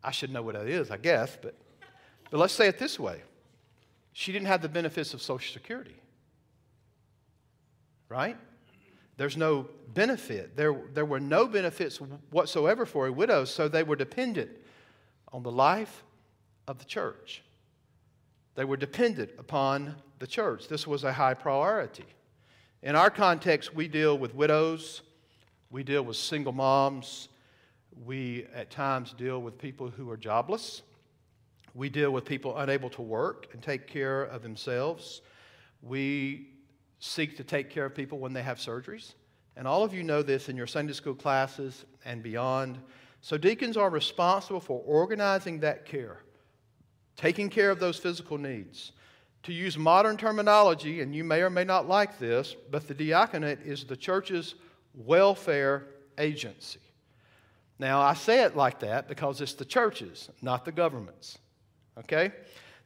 I 0.02 0.10
should 0.10 0.30
know 0.30 0.42
what 0.42 0.56
that 0.56 0.66
is, 0.66 0.90
I 0.90 0.96
guess, 0.96 1.38
but, 1.40 1.54
but 2.30 2.38
let's 2.38 2.52
say 2.52 2.66
it 2.68 2.78
this 2.78 2.98
way 2.98 3.22
she 4.12 4.30
didn't 4.30 4.46
have 4.46 4.62
the 4.62 4.68
benefits 4.68 5.14
of 5.14 5.22
Social 5.22 5.52
Security 5.52 5.96
right? 8.08 8.36
There's 9.16 9.36
no 9.36 9.68
benefit. 9.92 10.56
There, 10.56 10.76
there 10.92 11.04
were 11.04 11.20
no 11.20 11.46
benefits 11.46 11.98
whatsoever 12.30 12.84
for 12.84 13.06
a 13.06 13.12
widow, 13.12 13.44
so 13.44 13.68
they 13.68 13.82
were 13.82 13.96
dependent 13.96 14.50
on 15.32 15.42
the 15.42 15.52
life 15.52 16.04
of 16.66 16.78
the 16.78 16.84
church. 16.84 17.42
They 18.54 18.64
were 18.64 18.76
dependent 18.76 19.30
upon 19.38 19.96
the 20.18 20.26
church. 20.26 20.68
This 20.68 20.86
was 20.86 21.04
a 21.04 21.12
high 21.12 21.34
priority. 21.34 22.04
In 22.82 22.96
our 22.96 23.10
context, 23.10 23.74
we 23.74 23.88
deal 23.88 24.18
with 24.18 24.34
widows, 24.34 25.02
we 25.70 25.82
deal 25.82 26.02
with 26.02 26.16
single 26.16 26.52
moms, 26.52 27.28
we 28.04 28.46
at 28.54 28.70
times 28.70 29.12
deal 29.12 29.40
with 29.40 29.58
people 29.58 29.88
who 29.88 30.10
are 30.10 30.16
jobless, 30.16 30.82
we 31.74 31.88
deal 31.88 32.10
with 32.10 32.24
people 32.24 32.56
unable 32.58 32.90
to 32.90 33.02
work 33.02 33.48
and 33.52 33.62
take 33.62 33.86
care 33.86 34.22
of 34.24 34.42
themselves. 34.42 35.22
We 35.82 36.53
seek 37.04 37.36
to 37.36 37.44
take 37.44 37.68
care 37.68 37.84
of 37.84 37.94
people 37.94 38.18
when 38.18 38.32
they 38.32 38.42
have 38.42 38.56
surgeries. 38.58 39.12
And 39.56 39.68
all 39.68 39.84
of 39.84 39.92
you 39.92 40.02
know 40.02 40.22
this 40.22 40.48
in 40.48 40.56
your 40.56 40.66
Sunday 40.66 40.94
school 40.94 41.14
classes 41.14 41.84
and 42.04 42.22
beyond. 42.22 42.78
So, 43.20 43.36
deacons 43.36 43.76
are 43.76 43.90
responsible 43.90 44.60
for 44.60 44.82
organizing 44.84 45.60
that 45.60 45.84
care, 45.84 46.18
taking 47.16 47.50
care 47.50 47.70
of 47.70 47.78
those 47.78 47.98
physical 47.98 48.38
needs. 48.38 48.92
To 49.44 49.52
use 49.52 49.76
modern 49.76 50.16
terminology, 50.16 51.02
and 51.02 51.14
you 51.14 51.22
may 51.22 51.42
or 51.42 51.50
may 51.50 51.64
not 51.64 51.86
like 51.86 52.18
this, 52.18 52.56
but 52.70 52.88
the 52.88 52.94
diaconate 52.94 53.60
is 53.60 53.84
the 53.84 53.96
church's 53.96 54.54
welfare 54.94 55.86
agency. 56.16 56.80
Now, 57.78 58.00
I 58.00 58.14
say 58.14 58.44
it 58.44 58.56
like 58.56 58.80
that 58.80 59.06
because 59.06 59.42
it's 59.42 59.52
the 59.52 59.66
churches, 59.66 60.30
not 60.40 60.64
the 60.64 60.72
governments. 60.72 61.36
Okay? 61.98 62.32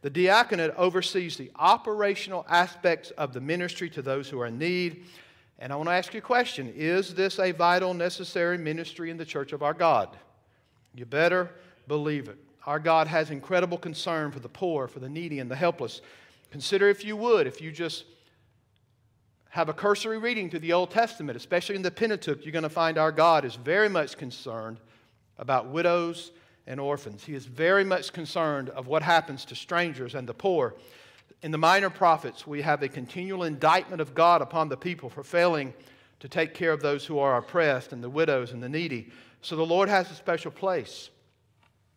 The 0.01 0.09
diaconate 0.09 0.73
oversees 0.77 1.35
the 1.35 1.51
operational 1.55 2.45
aspects 2.49 3.11
of 3.11 3.33
the 3.33 3.41
ministry 3.41 3.89
to 3.91 4.01
those 4.01 4.29
who 4.29 4.39
are 4.39 4.45
in 4.45 4.57
need. 4.57 5.03
And 5.59 5.73
I 5.73 5.75
want 5.75 5.89
to 5.89 5.93
ask 5.93 6.13
you 6.13 6.19
a 6.19 6.21
question 6.21 6.71
Is 6.75 7.13
this 7.13 7.37
a 7.39 7.51
vital, 7.51 7.93
necessary 7.93 8.57
ministry 8.57 9.11
in 9.11 9.17
the 9.17 9.25
church 9.25 9.51
of 9.51 9.61
our 9.61 9.73
God? 9.73 10.15
You 10.95 11.05
better 11.05 11.51
believe 11.87 12.29
it. 12.29 12.37
Our 12.65 12.79
God 12.79 13.07
has 13.07 13.29
incredible 13.29 13.77
concern 13.77 14.31
for 14.31 14.39
the 14.39 14.49
poor, 14.49 14.87
for 14.87 14.99
the 14.99 15.09
needy, 15.09 15.39
and 15.39 15.49
the 15.51 15.55
helpless. 15.55 16.01
Consider, 16.51 16.89
if 16.89 17.03
you 17.03 17.15
would, 17.15 17.45
if 17.45 17.61
you 17.61 17.71
just 17.71 18.05
have 19.49 19.69
a 19.69 19.73
cursory 19.73 20.17
reading 20.17 20.49
through 20.49 20.59
the 20.59 20.73
Old 20.73 20.91
Testament, 20.91 21.35
especially 21.35 21.75
in 21.75 21.81
the 21.81 21.91
Pentateuch, 21.91 22.45
you're 22.45 22.51
going 22.51 22.63
to 22.63 22.69
find 22.69 22.97
our 22.97 23.11
God 23.11 23.45
is 23.45 23.55
very 23.55 23.89
much 23.89 24.17
concerned 24.17 24.79
about 25.37 25.67
widows 25.67 26.31
and 26.67 26.79
orphans. 26.79 27.23
He 27.23 27.35
is 27.35 27.45
very 27.45 27.83
much 27.83 28.13
concerned 28.13 28.69
of 28.69 28.87
what 28.87 29.01
happens 29.01 29.45
to 29.45 29.55
strangers 29.55 30.15
and 30.15 30.27
the 30.27 30.33
poor. 30.33 30.75
In 31.41 31.51
the 31.51 31.57
minor 31.57 31.89
prophets, 31.89 32.45
we 32.45 32.61
have 32.61 32.83
a 32.83 32.89
continual 32.89 33.43
indictment 33.43 34.01
of 34.01 34.13
God 34.13 34.41
upon 34.41 34.69
the 34.69 34.77
people 34.77 35.09
for 35.09 35.23
failing 35.23 35.73
to 36.19 36.27
take 36.27 36.53
care 36.53 36.71
of 36.71 36.81
those 36.81 37.05
who 37.05 37.17
are 37.19 37.37
oppressed 37.37 37.93
and 37.93 38.03
the 38.03 38.09
widows 38.09 38.51
and 38.51 38.61
the 38.61 38.69
needy. 38.69 39.09
So 39.41 39.55
the 39.55 39.65
Lord 39.65 39.89
has 39.89 40.11
a 40.11 40.15
special 40.15 40.51
place 40.51 41.09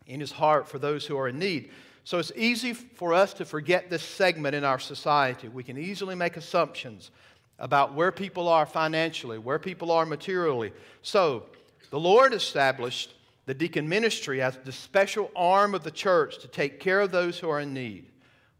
in 0.07 0.19
his 0.19 0.31
heart 0.31 0.67
for 0.67 0.79
those 0.79 1.05
who 1.05 1.17
are 1.17 1.27
in 1.27 1.39
need. 1.39 1.71
So 2.05 2.19
it's 2.19 2.31
easy 2.35 2.73
for 2.73 3.13
us 3.13 3.33
to 3.35 3.45
forget 3.45 3.89
this 3.89 4.03
segment 4.03 4.55
in 4.55 4.63
our 4.63 4.79
society. 4.79 5.47
We 5.47 5.63
can 5.63 5.77
easily 5.77 6.15
make 6.15 6.37
assumptions 6.37 7.11
about 7.59 7.93
where 7.93 8.11
people 8.11 8.47
are 8.49 8.65
financially, 8.65 9.37
where 9.37 9.59
people 9.59 9.91
are 9.91 10.05
materially. 10.05 10.73
So 11.01 11.45
the 11.91 11.99
Lord 11.99 12.33
established 12.33 13.13
the 13.45 13.53
deacon 13.53 13.89
ministry 13.89 14.41
as 14.41 14.57
the 14.63 14.71
special 14.71 15.31
arm 15.35 15.75
of 15.75 15.83
the 15.83 15.91
church 15.91 16.39
to 16.39 16.47
take 16.47 16.79
care 16.79 17.01
of 17.01 17.11
those 17.11 17.39
who 17.39 17.49
are 17.49 17.59
in 17.59 17.73
need. 17.73 18.05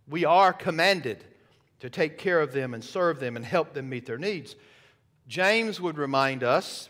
We 0.08 0.26
are 0.26 0.52
commanded 0.52 1.24
to 1.80 1.90
take 1.90 2.18
care 2.18 2.42
of 2.42 2.54
them 2.54 2.74
and 2.74 2.84
serve 2.84 3.20
them 3.20 3.36
and 3.36 3.46
help 3.46 3.74
them 3.74 3.90
meet 3.90 4.06
their 4.06 4.18
needs. 4.18 4.56
James 5.28 5.80
would 5.80 5.98
remind 5.98 6.44
us 6.44 6.90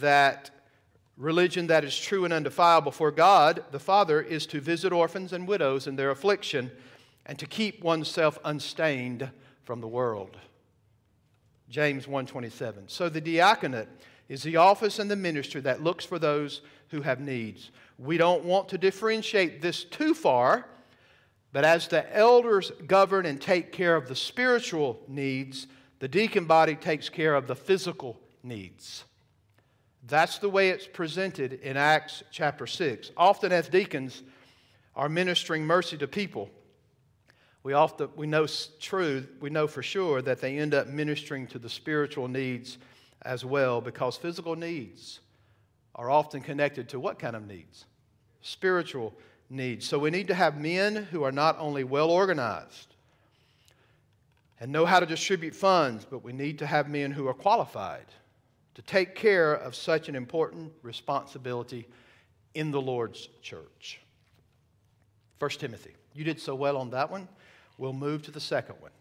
that 0.00 0.50
religion 1.16 1.66
that 1.66 1.84
is 1.84 1.98
true 1.98 2.24
and 2.24 2.32
undefiled 2.32 2.84
before 2.84 3.10
God 3.10 3.64
the 3.70 3.78
Father 3.78 4.20
is 4.20 4.46
to 4.46 4.60
visit 4.60 4.92
orphans 4.92 5.32
and 5.32 5.46
widows 5.46 5.86
in 5.86 5.96
their 5.96 6.10
affliction 6.10 6.70
and 7.24 7.38
to 7.38 7.46
keep 7.46 7.82
oneself 7.82 8.38
unstained 8.44 9.30
from 9.64 9.80
the 9.80 9.88
world. 9.88 10.36
James 11.68 12.06
1:27. 12.06 12.88
So 12.88 13.08
the 13.08 13.20
diaconate 13.20 13.88
is 14.28 14.42
the 14.42 14.56
office 14.56 14.98
and 14.98 15.10
the 15.10 15.16
ministry 15.16 15.60
that 15.62 15.82
looks 15.82 16.04
for 16.04 16.18
those 16.18 16.62
who 16.90 17.02
have 17.02 17.20
needs. 17.20 17.70
We 17.98 18.16
don't 18.16 18.44
want 18.44 18.68
to 18.70 18.78
differentiate 18.78 19.62
this 19.62 19.84
too 19.84 20.14
far, 20.14 20.66
but 21.52 21.64
as 21.64 21.88
the 21.88 22.14
elders 22.14 22.70
govern 22.86 23.26
and 23.26 23.40
take 23.40 23.72
care 23.72 23.96
of 23.96 24.08
the 24.08 24.16
spiritual 24.16 25.00
needs, 25.08 25.66
the 25.98 26.08
deacon 26.08 26.44
body 26.44 26.74
takes 26.74 27.08
care 27.08 27.34
of 27.34 27.46
the 27.46 27.56
physical 27.56 28.20
needs. 28.42 29.04
That's 30.06 30.38
the 30.38 30.48
way 30.48 30.68
it's 30.68 30.86
presented 30.86 31.54
in 31.54 31.76
Acts 31.76 32.22
chapter 32.30 32.66
6. 32.66 33.10
Often, 33.16 33.52
as 33.52 33.68
deacons 33.68 34.22
are 34.94 35.08
ministering 35.08 35.64
mercy 35.64 35.96
to 35.96 36.06
people, 36.06 36.50
we 37.62 37.72
often 37.72 38.10
we 38.14 38.28
know 38.28 38.46
true, 38.78 39.26
we 39.40 39.50
know 39.50 39.66
for 39.66 39.82
sure 39.82 40.22
that 40.22 40.40
they 40.40 40.58
end 40.58 40.74
up 40.74 40.86
ministering 40.86 41.48
to 41.48 41.58
the 41.58 41.68
spiritual 41.68 42.28
needs 42.28 42.78
as 43.22 43.44
well, 43.44 43.80
because 43.80 44.16
physical 44.16 44.54
needs 44.54 45.20
are 45.96 46.10
often 46.10 46.40
connected 46.40 46.88
to 46.90 47.00
what 47.00 47.18
kind 47.18 47.34
of 47.34 47.46
needs? 47.46 47.86
Spiritual 48.42 49.14
needs. 49.50 49.86
So 49.86 49.98
we 49.98 50.10
need 50.10 50.28
to 50.28 50.34
have 50.34 50.60
men 50.60 51.08
who 51.10 51.24
are 51.24 51.32
not 51.32 51.56
only 51.58 51.84
well 51.84 52.10
organized 52.10 52.94
and 54.60 54.70
know 54.70 54.86
how 54.86 55.00
to 55.00 55.06
distribute 55.06 55.54
funds, 55.54 56.06
but 56.08 56.22
we 56.22 56.32
need 56.32 56.58
to 56.60 56.66
have 56.66 56.88
men 56.88 57.10
who 57.10 57.26
are 57.26 57.34
qualified 57.34 58.06
to 58.74 58.82
take 58.82 59.14
care 59.14 59.54
of 59.54 59.74
such 59.74 60.08
an 60.08 60.14
important 60.14 60.72
responsibility 60.82 61.86
in 62.54 62.70
the 62.70 62.80
Lord's 62.80 63.28
church. 63.42 64.00
1 65.38 65.50
Timothy. 65.52 65.94
You 66.14 66.24
did 66.24 66.40
so 66.40 66.54
well 66.54 66.76
on 66.76 66.90
that 66.90 67.10
one. 67.10 67.28
We'll 67.78 67.92
move 67.92 68.22
to 68.22 68.30
the 68.30 68.40
second 68.40 68.76
one. 68.80 68.92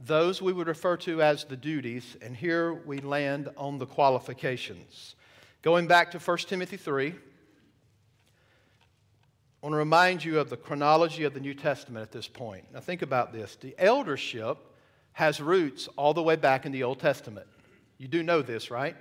Those 0.00 0.40
we 0.40 0.52
would 0.52 0.68
refer 0.68 0.96
to 0.98 1.22
as 1.22 1.44
the 1.44 1.56
duties, 1.56 2.16
and 2.22 2.36
here 2.36 2.72
we 2.72 2.98
land 2.98 3.48
on 3.56 3.78
the 3.78 3.86
qualifications. 3.86 5.16
Going 5.60 5.88
back 5.88 6.12
to 6.12 6.20
1 6.20 6.38
Timothy 6.38 6.76
3, 6.76 7.08
I 7.08 7.12
want 9.60 9.72
to 9.72 9.76
remind 9.76 10.24
you 10.24 10.38
of 10.38 10.50
the 10.50 10.56
chronology 10.56 11.24
of 11.24 11.34
the 11.34 11.40
New 11.40 11.52
Testament 11.52 12.04
at 12.04 12.12
this 12.12 12.28
point. 12.28 12.64
Now, 12.72 12.78
think 12.78 13.02
about 13.02 13.32
this 13.32 13.56
the 13.56 13.74
eldership 13.76 14.56
has 15.14 15.40
roots 15.40 15.88
all 15.96 16.14
the 16.14 16.22
way 16.22 16.36
back 16.36 16.64
in 16.64 16.70
the 16.70 16.84
Old 16.84 17.00
Testament. 17.00 17.48
You 17.98 18.06
do 18.06 18.22
know 18.22 18.40
this, 18.40 18.70
right? 18.70 18.94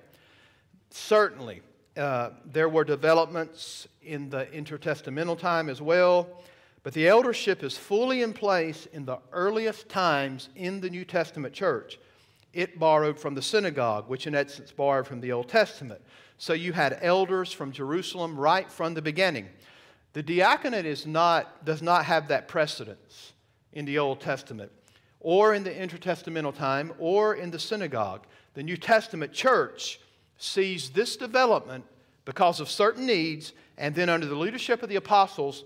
Certainly. 0.89 1.61
Uh, 1.95 2.31
there 2.45 2.69
were 2.69 2.83
developments 2.83 3.87
in 4.01 4.29
the 4.29 4.45
intertestamental 4.47 5.37
time 5.37 5.69
as 5.69 5.79
well, 5.79 6.27
but 6.81 6.93
the 6.93 7.07
eldership 7.07 7.63
is 7.63 7.77
fully 7.77 8.23
in 8.23 8.33
place 8.33 8.87
in 8.93 9.05
the 9.05 9.19
earliest 9.31 9.89
times 9.89 10.49
in 10.55 10.81
the 10.81 10.89
New 10.89 11.05
Testament 11.05 11.53
church. 11.53 11.99
It 12.53 12.79
borrowed 12.79 13.19
from 13.19 13.35
the 13.35 13.41
synagogue, 13.43 14.07
which 14.07 14.25
in 14.25 14.33
essence 14.33 14.71
borrowed 14.71 15.05
from 15.05 15.21
the 15.21 15.31
Old 15.31 15.49
Testament. 15.49 16.01
So 16.37 16.53
you 16.53 16.73
had 16.73 16.99
elders 17.01 17.51
from 17.51 17.71
Jerusalem 17.71 18.37
right 18.37 18.71
from 18.71 18.93
the 18.93 19.01
beginning. 19.01 19.47
The 20.13 20.23
diaconate 20.23 20.85
is 20.85 21.05
not, 21.05 21.65
does 21.65 21.81
not 21.81 22.05
have 22.05 22.27
that 22.29 22.47
precedence 22.47 23.33
in 23.73 23.85
the 23.85 23.99
Old 23.99 24.21
Testament 24.21 24.71
or 25.19 25.53
in 25.53 25.63
the 25.63 25.71
intertestamental 25.71 26.55
time 26.55 26.93
or 26.99 27.35
in 27.35 27.51
the 27.51 27.59
synagogue 27.59 28.25
the 28.57 28.63
New 28.63 28.75
Testament 28.75 29.31
church 29.33 29.99
sees 30.39 30.89
this 30.89 31.15
development 31.15 31.85
because 32.25 32.59
of 32.59 32.71
certain 32.71 33.05
needs, 33.05 33.53
and 33.77 33.93
then 33.93 34.09
under 34.09 34.25
the 34.25 34.35
leadership 34.35 34.81
of 34.81 34.89
the 34.89 34.95
apostles, 34.95 35.63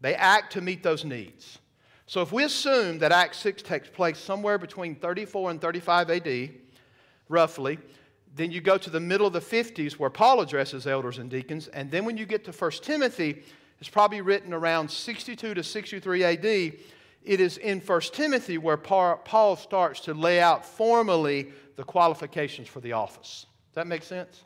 they 0.00 0.16
act 0.16 0.52
to 0.54 0.60
meet 0.60 0.82
those 0.82 1.04
needs. 1.04 1.60
So 2.06 2.22
if 2.22 2.32
we 2.32 2.42
assume 2.42 2.98
that 2.98 3.12
Acts 3.12 3.38
6 3.38 3.62
takes 3.62 3.88
place 3.88 4.18
somewhere 4.18 4.58
between 4.58 4.96
34 4.96 5.52
and 5.52 5.60
35 5.60 6.10
AD, 6.10 6.50
roughly, 7.28 7.78
then 8.34 8.50
you 8.50 8.60
go 8.60 8.76
to 8.76 8.90
the 8.90 9.00
middle 9.00 9.26
of 9.26 9.32
the 9.32 9.40
50s 9.40 9.92
where 9.92 10.10
Paul 10.10 10.40
addresses 10.40 10.86
elders 10.86 11.18
and 11.18 11.30
deacons, 11.30 11.68
and 11.68 11.90
then 11.90 12.04
when 12.04 12.16
you 12.16 12.26
get 12.26 12.44
to 12.46 12.52
1 12.52 12.70
Timothy, 12.82 13.44
it's 13.80 13.88
probably 13.88 14.20
written 14.20 14.52
around 14.52 14.90
62 14.90 15.54
to 15.54 15.62
63 15.62 16.24
AD. 16.24 16.44
It 16.44 17.40
is 17.40 17.58
in 17.58 17.80
1 17.80 18.00
Timothy 18.12 18.58
where 18.58 18.76
Paul 18.76 19.56
starts 19.56 20.00
to 20.00 20.14
lay 20.14 20.40
out 20.40 20.66
formally 20.66 21.52
the 21.76 21.84
qualifications 21.84 22.68
for 22.68 22.80
the 22.80 22.92
office. 22.92 23.46
Does 23.70 23.76
that 23.76 23.86
make 23.86 24.02
sense? 24.02 24.42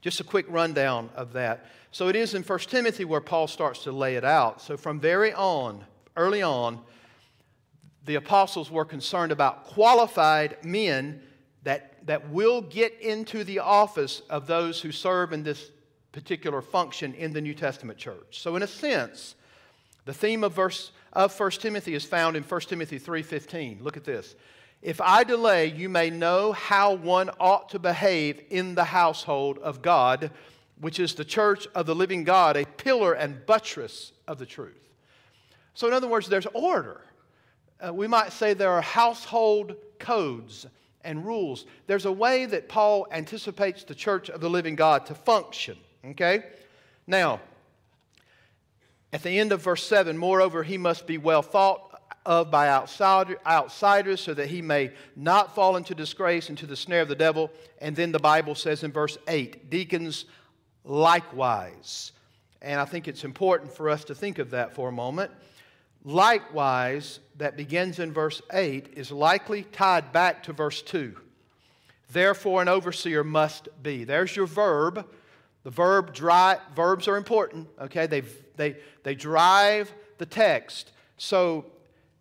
Just 0.00 0.20
a 0.20 0.24
quick 0.24 0.46
rundown 0.48 1.10
of 1.14 1.32
that. 1.34 1.66
So 1.92 2.08
it 2.08 2.16
is 2.16 2.34
in 2.34 2.42
1 2.42 2.58
Timothy 2.60 3.04
where 3.04 3.20
Paul 3.20 3.46
starts 3.46 3.82
to 3.84 3.92
lay 3.92 4.16
it 4.16 4.24
out. 4.24 4.62
So 4.62 4.76
from 4.76 4.98
very 5.00 5.32
on, 5.34 5.84
early 6.16 6.42
on, 6.42 6.80
the 8.06 8.14
apostles 8.14 8.70
were 8.70 8.84
concerned 8.84 9.30
about 9.30 9.64
qualified 9.64 10.64
men 10.64 11.22
that, 11.64 11.89
that 12.06 12.30
will 12.30 12.60
get 12.60 13.00
into 13.00 13.44
the 13.44 13.58
office 13.58 14.22
of 14.30 14.46
those 14.46 14.80
who 14.80 14.92
serve 14.92 15.32
in 15.32 15.42
this 15.42 15.70
particular 16.12 16.60
function 16.60 17.14
in 17.14 17.32
the 17.32 17.40
New 17.40 17.54
Testament 17.54 17.98
church. 17.98 18.40
So 18.40 18.56
in 18.56 18.62
a 18.62 18.66
sense, 18.66 19.34
the 20.04 20.14
theme 20.14 20.44
of 20.44 20.52
verse 20.54 20.92
of 21.12 21.38
1 21.38 21.50
Timothy 21.52 21.94
is 21.94 22.04
found 22.04 22.36
in 22.36 22.42
1 22.42 22.60
Timothy 22.68 22.98
3:15. 22.98 23.82
Look 23.82 23.96
at 23.96 24.04
this. 24.04 24.34
If 24.82 25.00
I 25.00 25.24
delay, 25.24 25.66
you 25.66 25.88
may 25.88 26.08
know 26.08 26.52
how 26.52 26.94
one 26.94 27.30
ought 27.38 27.68
to 27.70 27.78
behave 27.78 28.42
in 28.48 28.74
the 28.74 28.84
household 28.84 29.58
of 29.58 29.82
God, 29.82 30.30
which 30.80 30.98
is 30.98 31.14
the 31.14 31.24
church 31.24 31.66
of 31.74 31.84
the 31.84 31.94
living 31.94 32.24
God, 32.24 32.56
a 32.56 32.64
pillar 32.64 33.12
and 33.12 33.44
buttress 33.44 34.12
of 34.26 34.38
the 34.38 34.46
truth. 34.46 34.88
So, 35.74 35.86
in 35.86 35.92
other 35.92 36.08
words, 36.08 36.28
there's 36.28 36.46
order. 36.54 37.02
Uh, 37.86 37.92
we 37.92 38.06
might 38.06 38.32
say 38.32 38.54
there 38.54 38.70
are 38.70 38.82
household 38.82 39.76
codes 39.98 40.66
and 41.04 41.24
rules. 41.24 41.66
There's 41.86 42.06
a 42.06 42.12
way 42.12 42.46
that 42.46 42.68
Paul 42.68 43.06
anticipates 43.10 43.84
the 43.84 43.94
church 43.94 44.28
of 44.28 44.40
the 44.40 44.50
living 44.50 44.76
God 44.76 45.06
to 45.06 45.14
function. 45.14 45.76
Okay? 46.04 46.44
Now, 47.06 47.40
at 49.12 49.22
the 49.22 49.38
end 49.38 49.52
of 49.52 49.62
verse 49.62 49.84
7, 49.84 50.16
moreover, 50.16 50.62
he 50.62 50.78
must 50.78 51.06
be 51.06 51.18
well 51.18 51.42
thought 51.42 52.00
of 52.26 52.50
by 52.50 52.68
outsider, 52.68 53.38
outsiders 53.46 54.20
so 54.20 54.34
that 54.34 54.48
he 54.48 54.62
may 54.62 54.92
not 55.16 55.54
fall 55.54 55.76
into 55.76 55.94
disgrace, 55.94 56.50
into 56.50 56.66
the 56.66 56.76
snare 56.76 57.00
of 57.00 57.08
the 57.08 57.14
devil. 57.14 57.50
And 57.80 57.96
then 57.96 58.12
the 58.12 58.18
Bible 58.18 58.54
says 58.54 58.84
in 58.84 58.92
verse 58.92 59.18
8, 59.26 59.70
deacons 59.70 60.26
likewise. 60.84 62.12
And 62.62 62.78
I 62.78 62.84
think 62.84 63.08
it's 63.08 63.24
important 63.24 63.72
for 63.72 63.88
us 63.88 64.04
to 64.04 64.14
think 64.14 64.38
of 64.38 64.50
that 64.50 64.74
for 64.74 64.88
a 64.88 64.92
moment. 64.92 65.30
Likewise, 66.04 67.20
that 67.36 67.56
begins 67.56 67.98
in 67.98 68.12
verse 68.12 68.40
8, 68.52 68.94
is 68.96 69.10
likely 69.10 69.64
tied 69.64 70.12
back 70.12 70.42
to 70.44 70.52
verse 70.52 70.82
2. 70.82 71.14
Therefore, 72.12 72.62
an 72.62 72.68
overseer 72.68 73.22
must 73.22 73.68
be. 73.82 74.04
There's 74.04 74.34
your 74.34 74.46
verb. 74.46 75.06
The 75.62 75.70
verb 75.70 76.14
dri- 76.14 76.56
verbs 76.74 77.06
are 77.06 77.16
important, 77.16 77.68
okay? 77.80 78.06
They, 78.06 78.22
they, 78.56 78.76
they 79.02 79.14
drive 79.14 79.92
the 80.18 80.26
text. 80.26 80.92
So 81.18 81.66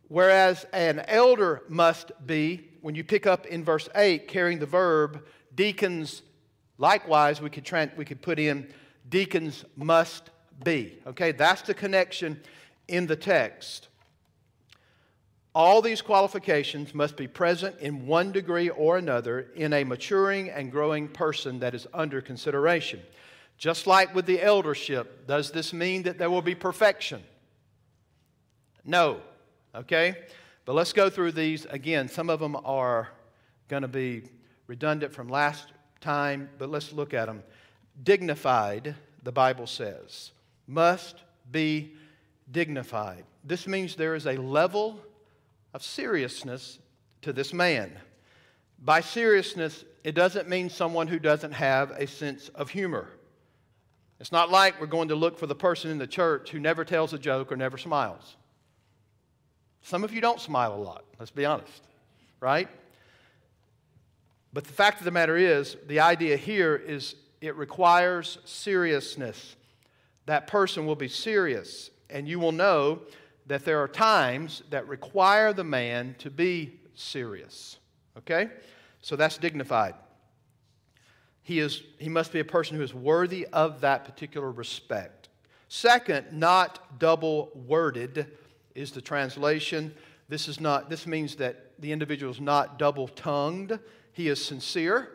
Whereas 0.09 0.65
an 0.73 1.03
elder 1.07 1.61
must 1.69 2.11
be, 2.25 2.67
when 2.81 2.95
you 2.95 3.03
pick 3.03 3.27
up 3.27 3.45
in 3.45 3.63
verse 3.63 3.87
8, 3.95 4.27
carrying 4.27 4.57
the 4.57 4.65
verb, 4.65 5.23
deacons, 5.53 6.23
likewise, 6.79 7.39
we 7.41 7.51
could, 7.51 7.91
we 7.95 8.05
could 8.05 8.21
put 8.21 8.39
in 8.39 8.67
deacons 9.07 9.65
must 9.75 10.31
be. 10.63 10.97
Okay, 11.05 11.31
that's 11.31 11.61
the 11.61 11.75
connection 11.75 12.41
in 12.89 13.07
the 13.07 13.15
text. 13.15 13.87
all 15.55 15.81
these 15.81 16.01
qualifications 16.01 16.93
must 16.93 17.17
be 17.17 17.27
present 17.27 17.77
in 17.79 18.05
one 18.05 18.31
degree 18.31 18.69
or 18.69 18.97
another 18.97 19.47
in 19.55 19.73
a 19.73 19.83
maturing 19.83 20.49
and 20.49 20.71
growing 20.71 21.07
person 21.07 21.59
that 21.59 21.73
is 21.73 21.87
under 21.93 22.21
consideration. 22.21 23.01
Just 23.57 23.87
like 23.87 24.15
with 24.15 24.25
the 24.25 24.41
eldership, 24.41 25.27
does 25.27 25.51
this 25.51 25.73
mean 25.73 26.03
that 26.03 26.17
there 26.17 26.29
will 26.29 26.41
be 26.41 26.55
perfection? 26.55 27.21
No. 28.85 29.19
Okay? 29.75 30.15
But 30.65 30.75
let's 30.75 30.93
go 30.93 31.09
through 31.09 31.33
these 31.33 31.65
again. 31.65 32.07
Some 32.07 32.29
of 32.29 32.39
them 32.39 32.55
are 32.63 33.09
going 33.67 33.81
to 33.81 33.89
be 33.89 34.23
redundant 34.67 35.11
from 35.11 35.27
last 35.27 35.73
time, 35.99 36.49
but 36.57 36.69
let's 36.69 36.93
look 36.93 37.13
at 37.13 37.25
them. 37.25 37.43
Dignified, 38.01 38.95
the 39.23 39.31
Bible 39.31 39.67
says, 39.67 40.31
must 40.67 41.17
be 41.51 41.95
dignified. 42.51 43.23
This 43.43 43.67
means 43.67 43.95
there 43.95 44.15
is 44.15 44.25
a 44.25 44.37
level 44.37 44.99
of 45.73 45.83
seriousness 45.83 46.79
to 47.21 47.33
this 47.33 47.53
man. 47.53 47.91
By 48.83 49.01
seriousness, 49.01 49.83
it 50.03 50.15
doesn't 50.15 50.47
mean 50.47 50.69
someone 50.69 51.07
who 51.07 51.19
doesn't 51.19 51.51
have 51.51 51.91
a 51.91 52.07
sense 52.07 52.49
of 52.49 52.69
humor. 52.69 53.09
It's 54.19 54.31
not 54.31 54.49
like 54.49 54.79
we're 54.79 54.87
going 54.87 55.09
to 55.09 55.15
look 55.15 55.37
for 55.37 55.47
the 55.47 55.55
person 55.55 55.91
in 55.91 55.97
the 55.97 56.07
church 56.07 56.49
who 56.51 56.59
never 56.59 56.83
tells 56.83 57.13
a 57.13 57.19
joke 57.19 57.51
or 57.51 57.57
never 57.57 57.77
smiles. 57.77 58.35
Some 59.81 60.03
of 60.03 60.13
you 60.13 60.21
don't 60.21 60.41
smile 60.41 60.73
a 60.73 60.81
lot, 60.81 61.05
let's 61.19 61.31
be 61.31 61.45
honest, 61.45 61.83
right? 62.39 62.67
But 64.51 64.65
the 64.65 64.73
fact 64.73 64.99
of 64.99 65.05
the 65.05 65.11
matter 65.11 65.37
is, 65.37 65.77
the 65.87 66.01
idea 66.01 66.35
here 66.35 66.75
is 66.75 67.15
it 67.39 67.55
requires 67.55 68.39
seriousness. 68.45 69.55
That 70.25 70.47
person 70.47 70.85
will 70.85 70.95
be 70.95 71.07
serious, 71.07 71.89
and 72.09 72.27
you 72.27 72.39
will 72.39 72.51
know 72.51 73.01
that 73.47 73.65
there 73.65 73.81
are 73.81 73.87
times 73.87 74.63
that 74.69 74.87
require 74.87 75.53
the 75.53 75.63
man 75.63 76.15
to 76.19 76.29
be 76.29 76.79
serious. 76.93 77.77
Okay? 78.17 78.49
So 79.01 79.15
that's 79.15 79.37
dignified. 79.37 79.95
He, 81.41 81.59
is, 81.59 81.81
he 81.97 82.09
must 82.09 82.31
be 82.31 82.39
a 82.39 82.45
person 82.45 82.77
who 82.77 82.83
is 82.83 82.93
worthy 82.93 83.47
of 83.47 83.81
that 83.81 84.05
particular 84.05 84.51
respect. 84.51 85.29
Second, 85.67 86.27
not 86.31 86.99
double 86.99 87.49
worded 87.55 88.27
is 88.75 88.91
the 88.91 89.01
translation. 89.01 89.93
This, 90.27 90.47
is 90.47 90.59
not, 90.59 90.89
this 90.89 91.07
means 91.07 91.35
that 91.35 91.71
the 91.79 91.91
individual 91.91 92.31
is 92.31 92.41
not 92.41 92.77
double 92.77 93.07
tongued, 93.07 93.79
he 94.13 94.27
is 94.27 94.43
sincere. 94.43 95.09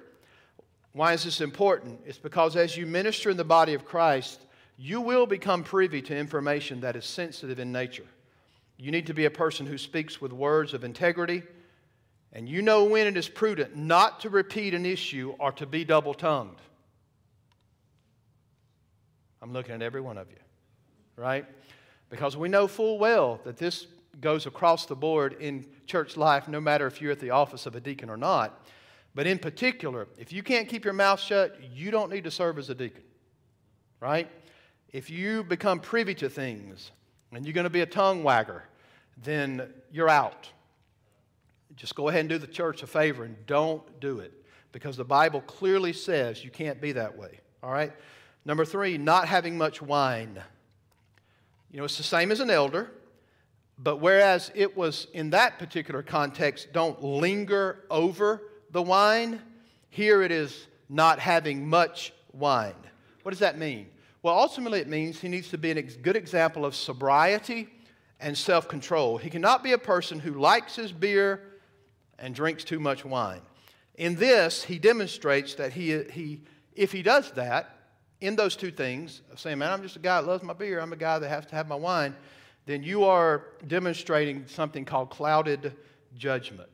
Why 0.93 1.13
is 1.13 1.25
this 1.25 1.41
important? 1.41 2.01
It's 2.07 2.19
because 2.19 2.57
as 2.57 2.77
you 2.77 2.87
minister 2.87 3.31
in 3.31 3.37
the 3.37 3.45
body 3.45 3.75
of 3.75 3.85
Christ, 3.85 4.41
you 4.77 5.01
will 5.01 5.27
become 5.27 5.63
privy 5.63 6.03
to 6.03 6.17
information 6.17 6.81
that 6.81 6.97
is 6.97 7.05
sensitive 7.05 7.59
in 7.59 7.71
nature. 7.73 8.07
You 8.77 8.91
need 8.91 9.07
to 9.07 9.15
be 9.15 9.25
a 9.25 9.31
person 9.31 9.67
who 9.67 9.79
speaks 9.79 10.21
with 10.21 10.33
words 10.33 10.75
of 10.75 10.83
integrity, 10.83 11.43
and 12.33 12.49
you 12.49 12.61
know 12.63 12.85
when 12.85 13.07
it 13.07 13.17
is 13.17 13.29
prudent 13.29 13.77
not 13.77 14.21
to 14.21 14.31
repeat 14.31 14.75
an 14.75 14.85
issue 14.85 15.35
or 15.39 15.53
to 15.53 15.67
be 15.67 15.85
double 15.85 16.15
tongued. 16.15 16.61
I'm 19.41 19.53
looking 19.53 19.75
at 19.75 19.83
every 19.83 20.01
one 20.01 20.19
of 20.19 20.29
you, 20.31 20.39
right? 21.17 21.45
Because 22.11 22.37
we 22.37 22.49
know 22.49 22.67
full 22.67 22.99
well 22.99 23.41
that 23.45 23.57
this 23.57 23.87
goes 24.21 24.47
across 24.47 24.87
the 24.87 24.97
board 24.97 25.37
in 25.39 25.67
church 25.87 26.17
life, 26.17 26.49
no 26.49 26.61
matter 26.61 26.87
if 26.87 27.01
you're 27.01 27.13
at 27.13 27.21
the 27.21 27.31
office 27.31 27.67
of 27.67 27.77
a 27.77 27.81
deacon 27.81 28.11
or 28.11 28.17
not. 28.17 28.67
But 29.15 29.27
in 29.27 29.39
particular, 29.39 30.09
if 30.19 30.33
you 30.33 30.43
can't 30.43 30.69
keep 30.69 30.85
your 30.85 30.95
mouth 30.95 31.21
shut, 31.21 31.59
you 31.73 31.91
don't 31.91 32.11
need 32.11 32.25
to 32.25 32.31
serve 32.31 32.59
as 32.59 32.71
a 32.71 32.75
deacon, 32.75 33.05
right? 34.01 34.29
If 34.95 35.11
you 35.11 35.43
become 35.43 35.81
privy 35.81 36.15
to 36.15 36.31
things 36.31 36.93
and 37.33 37.45
you're 37.45 37.53
going 37.53 37.65
to 37.65 37.71
be 37.71 37.81
a 37.81 37.87
tongue 37.87 38.23
wagger, 38.23 38.63
then 39.25 39.69
you're 39.91 40.09
out. 40.09 40.49
Just 41.75 41.97
go 41.97 42.09
ahead 42.09 42.21
and 42.21 42.29
do 42.29 42.39
the 42.39 42.47
church 42.47 42.85
a 42.85 42.87
favor 42.87 43.25
and 43.25 43.37
don't 43.45 43.83
do 43.99 44.21
it 44.21 44.33
because 44.71 44.97
the 44.97 45.05
Bible 45.05 45.41
clearly 45.41 45.93
says 45.93 46.45
you 46.45 46.51
can't 46.51 46.81
be 46.81 46.93
that 46.93 47.19
way. 47.19 47.41
All 47.61 47.73
right? 47.73 47.93
Number 48.45 48.65
three, 48.65 48.97
not 48.97 49.27
having 49.27 49.59
much 49.59 49.83
wine. 49.83 50.41
You 51.73 51.79
know, 51.79 51.85
it's 51.87 51.97
the 51.97 52.05
same 52.05 52.31
as 52.31 52.39
an 52.39 52.49
elder, 52.49 52.93
but 53.77 53.97
whereas 53.97 54.53
it 54.55 54.77
was 54.77 55.09
in 55.13 55.31
that 55.31 55.59
particular 55.59 56.05
context, 56.05 56.73
don't 56.73 57.03
linger 57.03 57.81
over 57.91 58.43
the 58.71 58.83
wine, 58.83 59.43
here 59.91 60.23
it 60.23 60.31
is 60.31 60.69
not 60.89 61.19
having 61.19 61.69
much 61.69 62.13
wine. 62.33 62.77
What 63.25 63.33
does 63.33 63.41
that 63.41 63.59
mean? 63.59 63.89
Well, 64.25 64.39
ultimately, 64.39 64.81
it 64.81 64.89
means 64.89 65.21
he 65.21 65.29
needs 65.29 65.51
to 65.51 65.59
be 65.59 65.71
a 65.71 65.83
good 65.83 66.17
example 66.17 66.65
of 66.65 66.75
sobriety 66.75 67.69
and 68.19 68.37
self 68.37 68.69
control. 68.69 69.19
He 69.19 69.29
cannot 69.29 69.63
be 69.63 69.73
a 69.73 69.79
person 69.79 70.19
who 70.19 70.33
likes 70.41 70.75
his 70.75 70.93
beer 70.93 71.43
and 72.19 72.35
drinks 72.35 72.65
too 72.65 72.81
much 72.81 73.05
wine. 73.05 73.43
In 73.97 74.15
this, 74.15 74.65
he 74.65 74.79
demonstrates 74.79 75.57
that 75.57 75.75
he, 75.75 76.05
he, 76.05 76.41
if 76.75 76.91
he 76.91 77.03
does 77.03 77.33
that, 77.33 77.77
in 78.23 78.35
those 78.35 78.57
two 78.57 78.71
things, 78.71 79.21
saying, 79.37 79.59
man, 79.59 79.71
I'm 79.71 79.83
just 79.83 79.97
a 79.97 79.99
guy 79.99 80.23
that 80.23 80.27
loves 80.27 80.43
my 80.43 80.55
beer, 80.55 80.81
I'm 80.81 80.95
a 80.95 80.97
guy 80.97 81.19
that 81.19 81.29
has 81.29 81.45
to 81.45 81.55
have 81.55 81.69
my 81.69 81.75
wine, 81.75 82.17
then 82.65 82.83
you 82.83 83.05
are 83.05 83.45
demonstrating 83.67 84.47
something 84.47 84.87
called 84.87 85.11
clouded 85.11 85.75
judgment. 86.17 86.71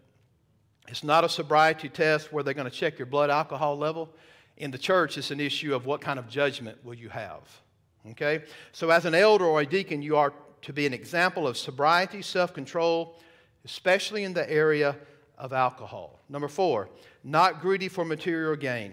It's 0.86 1.02
not 1.02 1.24
a 1.24 1.28
sobriety 1.28 1.88
test 1.88 2.32
where 2.32 2.44
they're 2.44 2.54
going 2.54 2.70
to 2.70 2.76
check 2.76 2.96
your 2.96 3.06
blood 3.06 3.28
alcohol 3.28 3.76
level 3.76 4.14
in 4.60 4.70
the 4.70 4.78
church, 4.78 5.18
it's 5.18 5.30
an 5.30 5.40
issue 5.40 5.74
of 5.74 5.86
what 5.86 6.00
kind 6.00 6.18
of 6.18 6.28
judgment 6.28 6.84
will 6.84 6.94
you 6.94 7.08
have. 7.08 7.40
Okay? 8.10 8.44
So, 8.72 8.90
as 8.90 9.06
an 9.06 9.14
elder 9.14 9.46
or 9.46 9.62
a 9.62 9.66
deacon, 9.66 10.02
you 10.02 10.16
are 10.16 10.32
to 10.62 10.72
be 10.72 10.86
an 10.86 10.92
example 10.92 11.48
of 11.48 11.56
sobriety, 11.56 12.22
self 12.22 12.52
control, 12.52 13.18
especially 13.64 14.22
in 14.22 14.34
the 14.34 14.48
area 14.50 14.96
of 15.38 15.54
alcohol. 15.54 16.20
Number 16.28 16.48
four, 16.48 16.90
not 17.24 17.62
greedy 17.62 17.88
for 17.88 18.04
material 18.04 18.54
gain. 18.54 18.92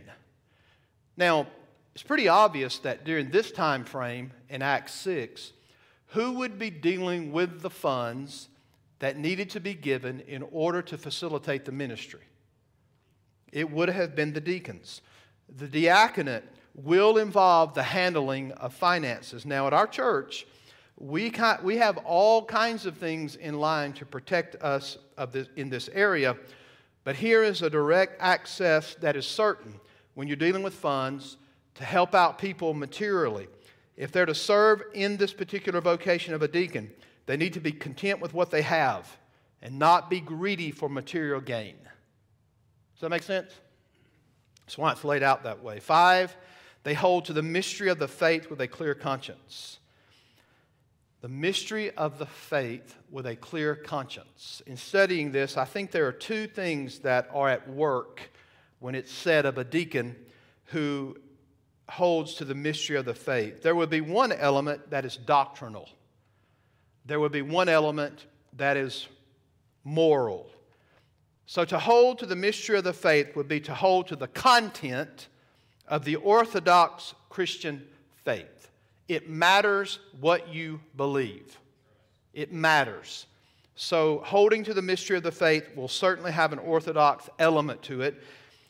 Now, 1.18 1.48
it's 1.94 2.04
pretty 2.04 2.30
obvious 2.30 2.80
that 2.80 3.04
during 3.04 3.30
this 3.30 3.52
time 3.52 3.84
frame 3.84 4.32
in 4.50 4.62
Acts 4.62 4.94
6, 4.94 5.52
who 6.08 6.34
would 6.34 6.58
be 6.58 6.70
dealing 6.70 7.34
with 7.34 7.62
the 7.62 7.70
funds 7.70 8.48
that 9.00 9.18
needed 9.18 9.50
to 9.50 9.60
be 9.60 9.74
given 9.74 10.22
in 10.22 10.44
order 10.52 10.82
to 10.84 10.98
facilitate 10.98 11.66
the 11.66 11.72
ministry? 11.72 12.22
It 13.52 13.70
would 13.72 13.90
have 13.90 14.16
been 14.16 14.34
the 14.34 14.42
deacons. 14.42 15.02
The 15.56 15.68
diaconate 15.68 16.44
will 16.76 17.18
involve 17.18 17.74
the 17.74 17.84
handling 17.84 18.52
of 18.54 18.74
finances. 18.74 19.46
Now, 19.46 19.68
at 19.68 19.74
our 19.74 19.88
church, 19.88 20.46
we, 21.00 21.34
we 21.64 21.78
have 21.78 21.98
all 21.98 22.44
kinds 22.46 22.86
of 22.86 22.98
things 22.98 23.36
in 23.36 23.60
line 23.60 23.94
to 23.94 24.06
protect 24.06 24.56
us 24.64 24.98
of 25.18 25.32
this, 25.32 25.48
in 25.56 25.70
this 25.70 25.90
area, 25.94 26.36
but 27.04 27.16
here 27.16 27.44
is 27.44 27.62
a 27.62 27.70
direct 27.70 28.18
access 28.20 28.96
that 28.96 29.16
is 29.16 29.26
certain 29.26 29.80
when 30.16 30.28
you're 30.28 30.36
dealing 30.36 30.64
with 30.64 30.74
funds 30.74 31.38
to 31.76 31.84
help 31.84 32.16
out 32.16 32.38
people 32.38 32.74
materially. 32.74 33.48
If 33.96 34.12
they're 34.12 34.26
to 34.26 34.36
serve 34.36 34.84
in 34.94 35.18
this 35.18 35.34
particular 35.34 35.82
vocation 35.82 36.34
of 36.34 36.42
a 36.42 36.48
deacon, 36.48 36.92
they 37.26 37.38
need 37.38 37.54
to 37.54 37.60
be 37.60 37.72
content 37.72 38.20
with 38.20 38.34
what 38.34 38.52
they 38.52 38.62
have 38.64 39.18
and 39.62 39.78
not 39.80 40.10
be 40.10 40.20
greedy 40.20 40.72
for 40.72 40.90
material 40.90 41.42
gain. 41.42 41.76
Does 42.94 43.02
that 43.02 43.10
make 43.10 43.24
sense? 43.24 43.52
That's 44.68 44.78
why 44.78 44.92
it's 44.92 45.06
laid 45.06 45.24
out 45.24 45.44
that 45.44 45.64
way. 45.64 45.80
Five, 45.80 46.36
they 46.84 46.94
hold 46.94 47.24
to 47.26 47.34
the 47.34 47.42
mystery 47.42 47.88
of 47.88 48.00
the 48.00 48.08
faith 48.10 48.50
with 48.50 48.60
a 48.60 48.68
clear 48.68 48.94
conscience. 48.94 49.80
The 51.22 51.30
mystery 51.30 51.92
of 51.92 52.20
the 52.20 52.26
faith 52.26 52.98
with 53.10 53.26
a 53.26 53.38
clear 53.38 53.76
conscience. 53.76 54.62
In 54.68 54.76
studying 54.76 55.32
this, 55.32 55.56
I 55.56 55.64
think 55.64 55.92
there 55.92 56.06
are 56.06 56.12
two 56.12 56.48
things 56.48 57.00
that 57.00 57.30
are 57.34 57.48
at 57.48 57.70
work 57.70 58.30
when 58.80 58.94
it's 58.94 59.12
said 59.12 59.46
of 59.46 59.58
a 59.58 59.64
deacon 59.64 60.18
who 60.66 61.16
holds 61.88 62.34
to 62.36 62.46
the 62.46 62.54
mystery 62.54 62.98
of 62.98 63.06
the 63.06 63.14
faith. 63.14 63.64
There 63.64 63.74
would 63.74 63.90
be 63.90 64.02
one 64.02 64.34
element 64.34 64.90
that 64.90 65.06
is 65.06 65.16
doctrinal, 65.16 65.88
there 67.06 67.22
would 67.22 67.32
be 67.32 67.42
one 67.42 67.70
element 67.70 68.26
that 68.58 68.76
is 68.76 69.08
moral. 69.86 70.52
So, 71.50 71.64
to 71.64 71.80
hold 71.80 72.20
to 72.20 72.26
the 72.26 72.36
mystery 72.36 72.78
of 72.78 72.84
the 72.84 72.92
faith 72.92 73.34
would 73.38 73.48
be 73.48 73.62
to 73.62 73.74
hold 73.74 74.08
to 74.08 74.18
the 74.18 74.28
content 74.28 75.30
of 75.88 76.04
the 76.04 76.18
Orthodox 76.18 77.16
Christian 77.30 77.88
faith. 78.26 78.70
It 79.08 79.30
matters 79.30 80.00
what 80.20 80.54
you 80.54 80.82
believe, 80.98 81.58
it 82.34 82.52
matters. 82.52 83.28
So, 83.78 84.22
holding 84.26 84.66
to 84.66 84.74
the 84.74 84.82
mystery 84.82 85.16
of 85.16 85.24
the 85.24 85.32
faith 85.32 85.74
will 85.74 85.88
certainly 85.88 86.34
have 86.34 86.52
an 86.52 86.60
Orthodox 86.60 87.30
element 87.40 87.82
to 87.84 88.02
it. 88.02 88.22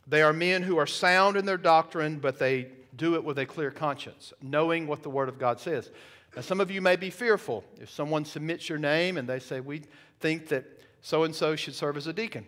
They 0.06 0.22
are 0.22 0.32
men 0.32 0.62
who 0.62 0.78
are 0.78 0.86
sound 0.86 1.36
in 1.36 1.48
their 1.48 1.58
doctrine, 1.58 2.20
but 2.20 2.38
they 2.38 2.68
do 2.96 3.16
it 3.16 3.24
with 3.24 3.40
a 3.40 3.46
clear 3.48 3.72
conscience, 3.72 4.34
knowing 4.40 4.86
what 4.86 5.02
the 5.02 5.10
Word 5.10 5.30
of 5.30 5.40
God 5.40 5.60
says. 5.60 5.90
Now, 6.36 6.44
some 6.44 6.62
of 6.62 6.70
you 6.70 6.82
may 6.82 6.96
be 6.96 7.10
fearful 7.10 7.64
if 7.82 7.90
someone 7.90 8.24
submits 8.24 8.70
your 8.70 8.78
name 8.78 9.18
and 9.18 9.28
they 9.28 9.40
say, 9.40 9.62
We 9.62 9.82
think 10.20 10.50
that 10.50 10.66
so 11.02 11.24
and 11.24 11.34
so 11.34 11.56
should 11.56 11.74
serve 11.74 11.98
as 11.98 12.06
a 12.06 12.14
deacon 12.14 12.46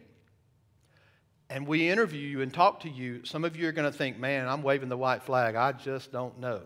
and 1.49 1.65
we 1.65 1.89
interview 1.89 2.27
you 2.27 2.41
and 2.41 2.53
talk 2.53 2.81
to 2.81 2.89
you, 2.89 3.25
some 3.25 3.43
of 3.43 3.55
you 3.55 3.67
are 3.67 3.71
going 3.71 3.91
to 3.91 3.97
think, 3.97 4.19
man, 4.19 4.47
I'm 4.47 4.61
waving 4.61 4.89
the 4.89 4.97
white 4.97 5.23
flag. 5.23 5.55
I 5.55 5.71
just 5.71 6.11
don't 6.11 6.39
know. 6.39 6.61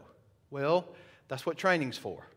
Well, 0.51 0.85
that's 1.29 1.45
what 1.45 1.57
training's 1.57 1.97
for. 1.97 2.27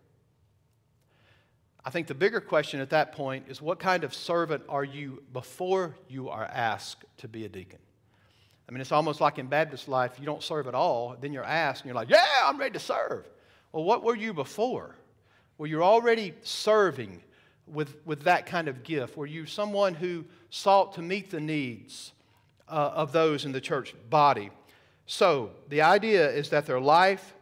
I 1.85 1.91
think 1.91 2.07
the 2.07 2.15
bigger 2.15 2.41
question 2.41 2.81
at 2.81 2.91
that 2.91 3.13
point 3.13 3.47
is 3.49 3.61
what 3.61 3.79
kind 3.79 4.05
of 4.05 4.15
servant 4.15 4.65
are 4.69 4.85
you 4.85 5.23
before 5.33 5.95
you 6.09 6.29
are 6.29 6.45
asked 6.45 7.05
to 7.19 7.29
be 7.29 7.45
a 7.45 7.49
deacon? 7.49 7.79
I 8.69 8.73
mean, 8.73 8.81
it's 8.81 8.91
almost 8.91 9.21
like 9.21 9.39
in 9.39 9.47
Baptist 9.47 9.87
life, 9.87 10.19
you 10.19 10.27
don't 10.27 10.43
serve 10.43 10.67
at 10.67 10.75
all, 10.75 11.17
then 11.21 11.33
you're 11.33 11.45
asked, 11.45 11.83
and 11.83 11.89
you're 11.89 11.95
like, 11.95 12.11
yeah, 12.11 12.25
I'm 12.45 12.59
ready 12.59 12.73
to 12.73 12.81
serve. 12.81 13.29
Well, 13.71 13.85
what 13.85 14.03
were 14.03 14.17
you 14.17 14.35
before? 14.35 14.97
Well, 15.59 15.69
you're 15.69 15.85
already 15.85 16.35
serving 16.43 17.23
with, 17.67 17.97
with 18.05 18.23
that 18.23 18.47
kind 18.47 18.67
of 18.67 18.83
gift. 18.83 19.17
Were 19.17 19.27
you 19.27 19.47
someone 19.47 19.95
who 19.95 20.25
sought 20.51 20.95
to 20.95 21.03
meet 21.03 21.31
the 21.31 21.41
needs 21.41 22.13
uh, 22.69 22.93
of 22.95 23.13
those 23.13 23.45
in 23.45 23.53
the 23.53 23.61
church 23.61 23.95
body? 24.11 24.51
So, 25.07 25.51
the 25.69 25.83
idea 25.83 26.29
is 26.31 26.51
that 26.51 26.67
their 26.67 26.81
life, 26.81 27.35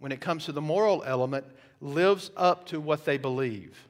when 0.00 0.10
it 0.10 0.20
comes 0.20 0.44
to 0.46 0.52
the 0.52 0.60
moral 0.60 1.04
element, 1.06 1.46
lives 1.80 2.30
up 2.36 2.66
to 2.66 2.80
what 2.80 3.04
they 3.04 3.16
believe. 3.16 3.86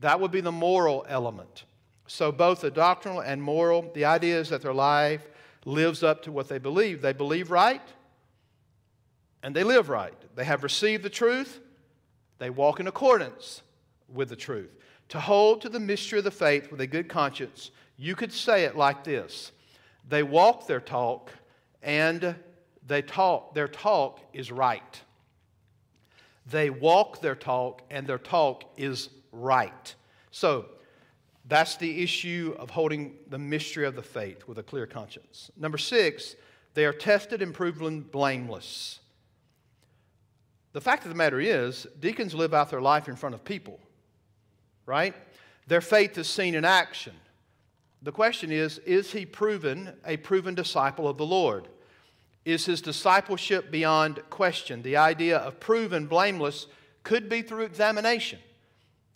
That 0.00 0.20
would 0.20 0.30
be 0.30 0.40
the 0.40 0.52
moral 0.52 1.04
element. 1.08 1.64
So, 2.06 2.32
both 2.32 2.62
the 2.62 2.70
doctrinal 2.70 3.20
and 3.20 3.42
moral, 3.42 3.90
the 3.94 4.06
idea 4.06 4.40
is 4.40 4.48
that 4.48 4.62
their 4.62 4.74
life 4.74 5.28
lives 5.64 6.02
up 6.02 6.22
to 6.22 6.32
what 6.32 6.48
they 6.48 6.58
believe. 6.58 7.02
They 7.02 7.12
believe 7.12 7.50
right, 7.50 7.82
and 9.42 9.54
they 9.54 9.64
live 9.64 9.88
right. 9.88 10.14
They 10.34 10.44
have 10.44 10.62
received 10.62 11.02
the 11.02 11.10
truth, 11.10 11.60
they 12.38 12.50
walk 12.50 12.80
in 12.80 12.86
accordance 12.86 13.62
with 14.08 14.30
the 14.30 14.36
truth. 14.36 14.70
To 15.10 15.20
hold 15.20 15.60
to 15.62 15.68
the 15.68 15.80
mystery 15.80 16.18
of 16.18 16.24
the 16.24 16.30
faith 16.30 16.70
with 16.70 16.80
a 16.80 16.86
good 16.86 17.08
conscience, 17.08 17.70
you 17.96 18.14
could 18.14 18.32
say 18.32 18.64
it 18.64 18.76
like 18.76 19.04
this 19.04 19.52
They 20.10 20.24
walk 20.24 20.66
their 20.66 20.80
talk, 20.80 21.32
and 21.82 22.34
they 22.84 23.00
talk, 23.00 23.54
their 23.54 23.68
talk 23.68 24.20
is 24.32 24.50
right. 24.50 25.00
They 26.46 26.68
walk 26.68 27.20
their 27.20 27.36
talk, 27.36 27.82
and 27.90 28.08
their 28.08 28.18
talk 28.18 28.64
is 28.76 29.08
right. 29.30 29.94
So, 30.32 30.66
that's 31.46 31.76
the 31.76 32.02
issue 32.02 32.56
of 32.58 32.70
holding 32.70 33.14
the 33.28 33.38
mystery 33.38 33.86
of 33.86 33.94
the 33.94 34.02
faith 34.02 34.48
with 34.48 34.58
a 34.58 34.62
clear 34.64 34.86
conscience. 34.86 35.50
Number 35.56 35.78
six, 35.78 36.34
they 36.74 36.84
are 36.84 36.92
tested 36.92 37.40
and 37.40 37.54
proven 37.54 38.00
blameless. 38.00 38.98
The 40.72 40.80
fact 40.80 41.04
of 41.04 41.08
the 41.08 41.16
matter 41.16 41.40
is, 41.40 41.86
deacons 42.00 42.34
live 42.34 42.52
out 42.52 42.70
their 42.70 42.80
life 42.80 43.08
in 43.08 43.14
front 43.14 43.36
of 43.36 43.44
people, 43.44 43.78
right? 44.86 45.14
Their 45.68 45.80
faith 45.80 46.18
is 46.18 46.28
seen 46.28 46.56
in 46.56 46.64
action. 46.64 47.14
The 48.02 48.12
question 48.12 48.50
is 48.50 48.78
is 48.78 49.12
he 49.12 49.26
proven 49.26 49.92
a 50.06 50.16
proven 50.16 50.54
disciple 50.54 51.08
of 51.08 51.18
the 51.18 51.26
Lord? 51.26 51.68
Is 52.44 52.64
his 52.64 52.80
discipleship 52.80 53.70
beyond 53.70 54.20
question? 54.30 54.82
The 54.82 54.96
idea 54.96 55.38
of 55.38 55.60
proven 55.60 56.06
blameless 56.06 56.66
could 57.02 57.28
be 57.28 57.42
through 57.42 57.64
examination. 57.64 58.38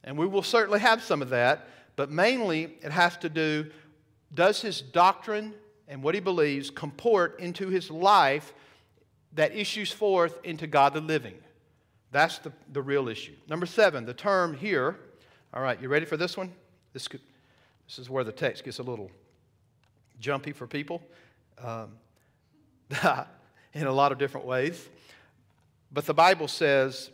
And 0.02 0.18
we 0.18 0.26
will 0.26 0.42
certainly 0.42 0.80
have 0.80 1.02
some 1.02 1.22
of 1.22 1.30
that, 1.30 1.68
but 1.96 2.10
mainly 2.10 2.76
it 2.82 2.92
has 2.92 3.16
to 3.18 3.28
do 3.28 3.70
does 4.34 4.60
his 4.60 4.80
doctrine 4.80 5.54
and 5.86 6.02
what 6.02 6.14
he 6.14 6.20
believes 6.20 6.68
comport 6.70 7.38
into 7.38 7.68
his 7.68 7.90
life 7.90 8.52
that 9.32 9.54
issues 9.54 9.92
forth 9.92 10.40
into 10.44 10.66
godly 10.66 11.00
living? 11.00 11.34
That's 12.10 12.38
the, 12.38 12.52
the 12.72 12.82
real 12.82 13.08
issue. 13.08 13.34
Number 13.48 13.66
seven, 13.66 14.04
the 14.04 14.14
term 14.14 14.54
here. 14.54 14.98
All 15.52 15.62
right, 15.62 15.80
you 15.80 15.88
ready 15.88 16.06
for 16.06 16.16
this 16.16 16.36
one? 16.36 16.52
This, 16.92 17.08
could, 17.08 17.20
this 17.86 17.98
is 17.98 18.08
where 18.08 18.24
the 18.24 18.32
text 18.32 18.64
gets 18.64 18.78
a 18.78 18.82
little 18.82 19.10
jumpy 20.18 20.52
for 20.52 20.66
people 20.66 21.02
um, 21.62 21.90
in 23.74 23.86
a 23.86 23.92
lot 23.92 24.12
of 24.12 24.18
different 24.18 24.46
ways. 24.46 24.88
But 25.92 26.06
the 26.06 26.14
Bible 26.14 26.48
says 26.48 27.10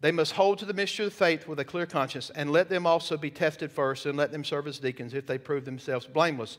they 0.00 0.12
must 0.12 0.32
hold 0.32 0.58
to 0.58 0.64
the 0.64 0.72
mystery 0.72 1.06
of 1.06 1.12
faith 1.12 1.46
with 1.46 1.58
a 1.60 1.64
clear 1.64 1.86
conscience, 1.86 2.30
and 2.34 2.50
let 2.50 2.68
them 2.68 2.86
also 2.86 3.16
be 3.16 3.30
tested 3.30 3.70
first, 3.70 4.06
and 4.06 4.16
let 4.16 4.32
them 4.32 4.44
serve 4.44 4.66
as 4.66 4.78
deacons 4.78 5.14
if 5.14 5.26
they 5.26 5.38
prove 5.38 5.64
themselves 5.64 6.06
blameless. 6.06 6.58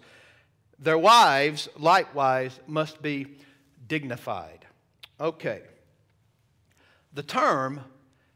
Their 0.78 0.98
wives, 0.98 1.70
likewise, 1.78 2.60
must 2.68 3.02
be 3.02 3.38
dignified. 3.88 4.66
Okay. 5.20 5.62
The 7.14 7.24
term 7.24 7.82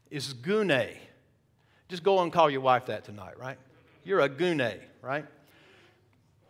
is 0.09 0.33
gune. 0.33 0.97
Just 1.87 2.03
go 2.03 2.21
and 2.21 2.31
call 2.31 2.49
your 2.49 2.61
wife 2.61 2.87
that 2.87 3.03
tonight, 3.03 3.39
right? 3.39 3.57
You're 4.03 4.21
a 4.21 4.29
gune, 4.29 4.79
right? 5.05 5.25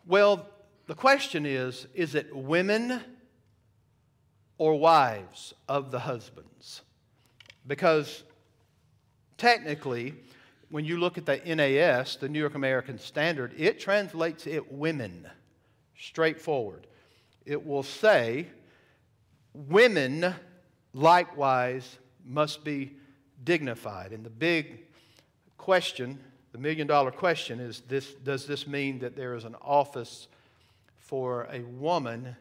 Well, 0.07 0.47
the 0.87 0.95
question 0.95 1.45
is 1.45 1.87
is 1.93 2.15
it 2.15 2.33
women 2.35 3.01
or 4.57 4.79
wives 4.79 5.53
of 5.67 5.91
the 5.91 5.99
husbands? 5.99 6.81
Because 7.67 8.23
technically, 9.37 10.13
when 10.69 10.85
you 10.85 10.97
look 10.97 11.17
at 11.17 11.25
the 11.25 11.37
NAS, 11.45 12.15
the 12.15 12.29
New 12.29 12.39
York 12.39 12.55
American 12.55 12.97
Standard, 12.97 13.53
it 13.57 13.79
translates 13.79 14.47
it 14.47 14.71
women, 14.71 15.27
straightforward. 15.97 16.87
It 17.45 17.65
will 17.65 17.83
say, 17.83 18.47
women 19.53 20.33
likewise 20.93 21.97
must 22.25 22.63
be 22.63 22.93
dignified. 23.43 24.11
And 24.11 24.25
the 24.25 24.29
big 24.29 24.85
question, 25.57 26.19
the 26.55 26.61
million 26.61 26.87
dollar 26.87 27.11
question 27.11 27.59
is 27.59 27.81
this, 27.81 28.13
does 28.13 28.47
this 28.47 28.65
mean 28.65 28.99
that 28.99 29.15
there 29.15 29.35
is 29.35 29.43
an 29.43 29.55
office 29.61 30.27
for 30.95 31.47
a 31.51 31.59
woman 31.59 32.35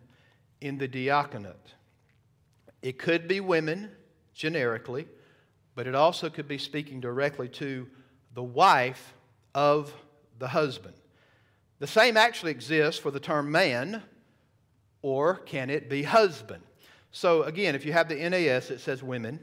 in 0.60 0.78
the 0.78 0.86
diaconate? 0.86 1.74
It 2.80 2.98
could 2.98 3.26
be 3.26 3.40
women 3.40 3.90
generically 4.32 5.06
but 5.74 5.86
it 5.86 5.94
also 5.94 6.30
could 6.30 6.48
be 6.48 6.58
speaking 6.58 7.00
directly 7.00 7.48
to 7.48 7.88
the 8.34 8.42
wife 8.42 9.14
of 9.54 9.92
the 10.38 10.48
husband. 10.48 10.94
The 11.80 11.86
same 11.86 12.16
actually 12.16 12.52
exists 12.52 13.00
for 13.00 13.10
the 13.10 13.20
term 13.20 13.50
man, 13.50 14.02
or 15.02 15.36
can 15.36 15.70
it 15.70 15.90
be 15.90 16.02
husband? 16.02 16.62
So, 17.10 17.42
again, 17.42 17.74
if 17.74 17.84
you 17.84 17.92
have 17.92 18.08
the 18.08 18.16
NAS, 18.16 18.70
it 18.70 18.80
says 18.80 19.02
women. 19.02 19.40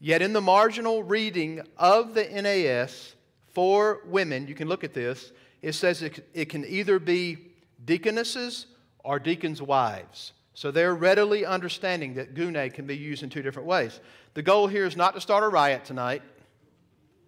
Yet 0.00 0.22
in 0.22 0.32
the 0.32 0.40
marginal 0.40 1.02
reading 1.02 1.60
of 1.76 2.14
the 2.14 2.24
NAS 2.24 3.14
for 3.54 4.00
women, 4.06 4.46
you 4.48 4.54
can 4.54 4.68
look 4.68 4.84
at 4.84 4.94
this, 4.94 5.32
it 5.62 5.72
says 5.72 6.02
it, 6.02 6.28
it 6.34 6.48
can 6.48 6.64
either 6.66 6.98
be 6.98 7.38
deaconesses 7.84 8.66
or 9.02 9.18
deacons' 9.18 9.62
wives. 9.62 10.32
So 10.54 10.70
they're 10.70 10.94
readily 10.94 11.44
understanding 11.44 12.14
that 12.14 12.34
gune 12.34 12.72
can 12.72 12.86
be 12.86 12.96
used 12.96 13.22
in 13.22 13.30
two 13.30 13.42
different 13.42 13.66
ways. 13.66 14.00
The 14.34 14.42
goal 14.42 14.66
here 14.66 14.86
is 14.86 14.96
not 14.96 15.14
to 15.14 15.20
start 15.20 15.42
a 15.42 15.48
riot 15.48 15.84
tonight. 15.84 16.22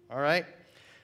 All 0.09 0.19
right? 0.19 0.45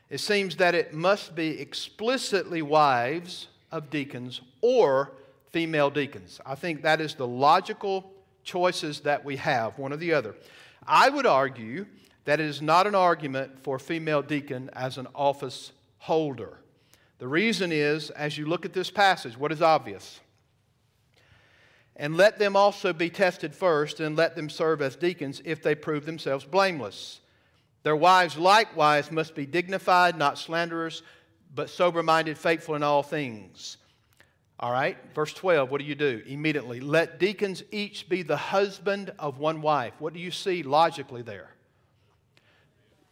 It 0.10 0.20
seems 0.20 0.58
that 0.58 0.76
it 0.76 0.94
must 0.94 1.36
be 1.36 1.60
explicitly 1.60 2.62
wives 2.62 3.48
of 3.72 3.90
deacons 3.90 4.42
or 4.62 5.12
female 5.52 5.90
deacons. 5.90 6.40
I 6.46 6.56
think 6.56 6.84
that 6.84 7.02
is 7.02 7.16
the 7.16 7.28
logical 7.28 8.12
choices 8.44 9.02
that 9.02 9.26
we 9.26 9.38
have, 9.38 9.78
one 9.78 9.92
or 9.92 9.98
the 9.98 10.14
other. 10.14 10.36
I 10.86 11.10
would 11.10 11.26
argue 11.26 11.86
that 12.26 12.40
it 12.40 12.46
is 12.46 12.62
not 12.62 12.88
an 12.88 12.96
argument 12.96 13.60
for 13.64 13.78
female 13.80 14.22
deacon 14.22 14.70
as 14.74 14.98
an 14.98 15.08
office 15.14 15.72
holder. 15.98 16.60
The 17.20 17.28
reason 17.28 17.72
is, 17.72 18.10
as 18.12 18.38
you 18.38 18.46
look 18.46 18.66
at 18.66 18.74
this 18.74 18.90
passage, 18.90 19.38
what 19.38 19.52
is 19.52 19.62
obvious? 19.62 20.20
And 21.96 22.18
let 22.18 22.40
them 22.40 22.56
also 22.56 22.92
be 22.92 23.10
tested 23.10 23.54
first, 23.54 24.00
and 24.00 24.16
let 24.16 24.36
them 24.36 24.50
serve 24.50 24.82
as 24.82 24.96
deacons 24.96 25.42
if 25.46 25.62
they 25.62 25.76
prove 25.76 26.06
themselves 26.06 26.44
blameless. 26.44 27.20
Their 27.84 27.96
wives 27.96 28.38
likewise 28.38 29.12
must 29.12 29.36
be 29.36 29.46
dignified, 29.46 30.18
not 30.18 30.40
slanderers, 30.40 31.04
but 31.54 31.70
sober 31.70 32.02
minded, 32.02 32.38
faithful 32.38 32.76
in 32.76 32.84
all 32.84 33.04
things. 33.04 33.78
All 34.60 34.72
right, 34.72 34.98
verse 35.14 35.34
12, 35.34 35.70
what 35.70 35.82
do 35.82 35.86
you 35.86 35.96
do? 35.96 36.24
Immediately, 36.26 36.80
let 36.80 37.20
deacons 37.20 37.64
each 37.72 38.08
be 38.08 38.22
the 38.22 38.38
husband 38.38 39.12
of 39.20 39.38
one 39.38 39.62
wife. 39.62 39.94
What 40.00 40.14
do 40.14 40.20
you 40.20 40.32
see 40.32 40.64
logically 40.64 41.22
there? 41.22 41.50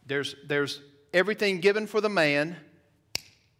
There's, 0.06 0.34
there's 0.46 0.80
everything 1.12 1.60
given 1.60 1.86
for 1.86 2.00
the 2.00 2.08
man, 2.08 2.56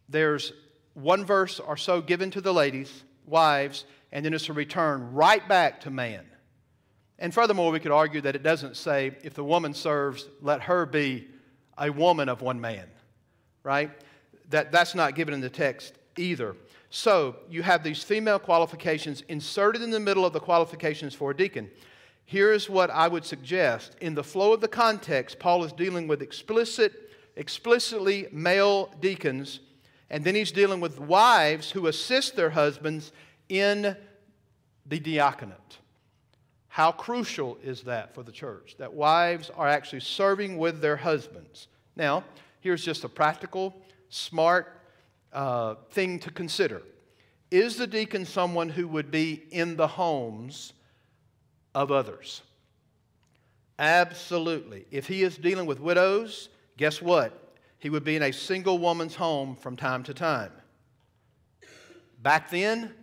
there's 0.09 0.53
one 0.93 1.25
verse 1.25 1.59
or 1.59 1.77
so 1.77 2.01
given 2.01 2.31
to 2.31 2.41
the 2.41 2.53
ladies, 2.53 3.03
wives, 3.25 3.85
and 4.11 4.23
then 4.23 4.33
it's 4.33 4.49
a 4.49 4.53
return 4.53 5.13
right 5.13 5.47
back 5.47 5.81
to 5.81 5.89
man. 5.89 6.25
And 7.19 7.33
furthermore, 7.33 7.71
we 7.71 7.79
could 7.79 7.91
argue 7.91 8.21
that 8.21 8.35
it 8.35 8.43
doesn't 8.43 8.75
say, 8.75 9.15
if 9.23 9.33
the 9.33 9.43
woman 9.43 9.73
serves, 9.73 10.27
let 10.41 10.61
her 10.63 10.85
be 10.85 11.27
a 11.77 11.89
woman 11.89 12.29
of 12.29 12.41
one 12.41 12.59
man, 12.59 12.87
right? 13.63 13.91
That, 14.49 14.71
that's 14.71 14.93
not 14.93 15.15
given 15.15 15.33
in 15.33 15.41
the 15.41 15.49
text 15.49 15.93
either. 16.17 16.55
So 16.89 17.37
you 17.49 17.63
have 17.63 17.83
these 17.83 18.03
female 18.03 18.37
qualifications 18.37 19.21
inserted 19.29 19.81
in 19.81 19.89
the 19.89 19.99
middle 19.99 20.25
of 20.25 20.33
the 20.33 20.39
qualifications 20.39 21.15
for 21.15 21.31
a 21.31 21.35
deacon. 21.35 21.71
Here's 22.33 22.67
what 22.67 22.89
I 22.89 23.07
would 23.07 23.25
suggest. 23.25 23.95
In 24.01 24.15
the 24.15 24.23
flow 24.23 24.53
of 24.53 24.59
the 24.59 24.67
context, 24.67 25.37
Paul 25.37 25.65
is 25.65 25.71
dealing 25.71 26.07
with 26.07 26.23
explicit, 26.23 27.11
explicitly 27.35 28.25
male 28.31 28.91
deacons, 28.99 29.59
and 30.09 30.23
then 30.23 30.33
he's 30.33 30.51
dealing 30.51 30.79
with 30.79 30.99
wives 30.99 31.69
who 31.69 31.85
assist 31.85 32.35
their 32.35 32.49
husbands 32.49 33.11
in 33.49 33.95
the 34.87 34.99
diaconate. 34.99 35.77
How 36.69 36.91
crucial 36.91 37.59
is 37.63 37.83
that 37.83 38.15
for 38.15 38.23
the 38.23 38.31
church? 38.31 38.77
That 38.79 38.95
wives 38.95 39.51
are 39.55 39.67
actually 39.67 39.99
serving 39.99 40.57
with 40.57 40.81
their 40.81 40.97
husbands. 40.97 41.67
Now, 41.95 42.23
here's 42.61 42.83
just 42.83 43.03
a 43.03 43.09
practical, 43.09 43.75
smart 44.09 44.81
uh, 45.31 45.75
thing 45.91 46.17
to 46.21 46.31
consider. 46.31 46.81
Is 47.51 47.77
the 47.77 47.85
deacon 47.85 48.25
someone 48.25 48.69
who 48.69 48.87
would 48.87 49.11
be 49.11 49.43
in 49.51 49.75
the 49.75 49.87
homes 49.87 50.73
of 51.73 51.91
others? 51.91 52.41
Absolutely. 53.79 54.85
If 54.91 55.07
he 55.07 55.23
is 55.23 55.37
dealing 55.37 55.65
with 55.65 55.79
widows, 55.79 56.49
guess 56.77 57.01
what? 57.01 57.55
He 57.79 57.89
would 57.89 58.03
be 58.03 58.15
in 58.15 58.23
a 58.23 58.31
single 58.31 58.77
woman's 58.77 59.15
home 59.15 59.55
from 59.55 59.75
time 59.75 60.03
to 60.03 60.13
time. 60.13 60.51
Back 62.21 62.49
then, 62.49 62.93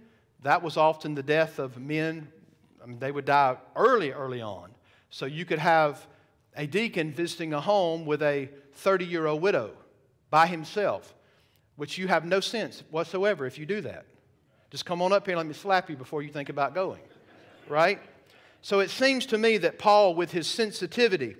that 0.43 0.63
was 0.63 0.77
often 0.77 1.15
the 1.15 1.23
death 1.23 1.59
of 1.59 1.79
men. 1.79 2.29
I 2.83 2.87
mean, 2.87 2.99
they 2.99 3.13
would 3.13 3.27
die 3.27 3.57
early, 3.77 4.13
early 4.13 4.41
on. 4.41 4.71
So 5.11 5.27
you 5.27 5.45
could 5.45 5.59
have 5.59 6.07
a 6.57 6.67
deacon 6.67 7.13
visiting 7.13 7.53
a 7.53 7.61
home 7.61 8.07
with 8.07 8.23
a 8.23 8.49
30 8.75 9.05
year 9.05 9.27
old 9.27 9.43
widow 9.43 9.73
by 10.31 10.47
himself, 10.47 11.15
which 11.77 11.99
you 11.99 12.09
have 12.09 12.25
no 12.25 12.41
sense 12.41 12.83
whatsoever 12.91 13.47
if 13.47 13.59
you 13.59 13.67
do 13.67 13.81
that. 13.83 14.07
Just 14.71 14.87
come 14.87 15.03
on 15.03 15.13
up 15.13 15.27
here 15.27 15.33
and 15.33 15.39
let 15.39 15.47
me 15.47 15.53
slap 15.53 15.91
you 15.91 15.97
before 15.97 16.23
you 16.23 16.31
think 16.31 16.49
about 16.49 16.75
going, 16.75 17.03
right? 17.69 18.01
So 18.63 18.81
it 18.81 18.91
seems 18.91 19.27
to 19.27 19.39
me 19.39 19.59
that 19.59 19.79
Paul, 19.79 20.15
with 20.15 20.33
his 20.33 20.47
sensitivity 20.47 21.37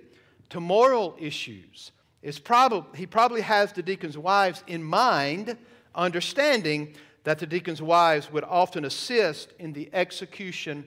to 0.49 0.59
moral 0.59 1.15
issues, 1.19 1.91
is 2.21 2.39
probably, 2.39 2.97
he 2.97 3.05
probably 3.05 3.41
has 3.41 3.73
the 3.73 3.83
deacons' 3.83 4.17
wives 4.17 4.63
in 4.67 4.83
mind, 4.83 5.57
understanding 5.95 6.95
that 7.23 7.39
the 7.39 7.45
deacons' 7.45 7.81
wives 7.81 8.31
would 8.31 8.43
often 8.43 8.85
assist 8.85 9.53
in 9.59 9.73
the 9.73 9.89
execution 9.93 10.85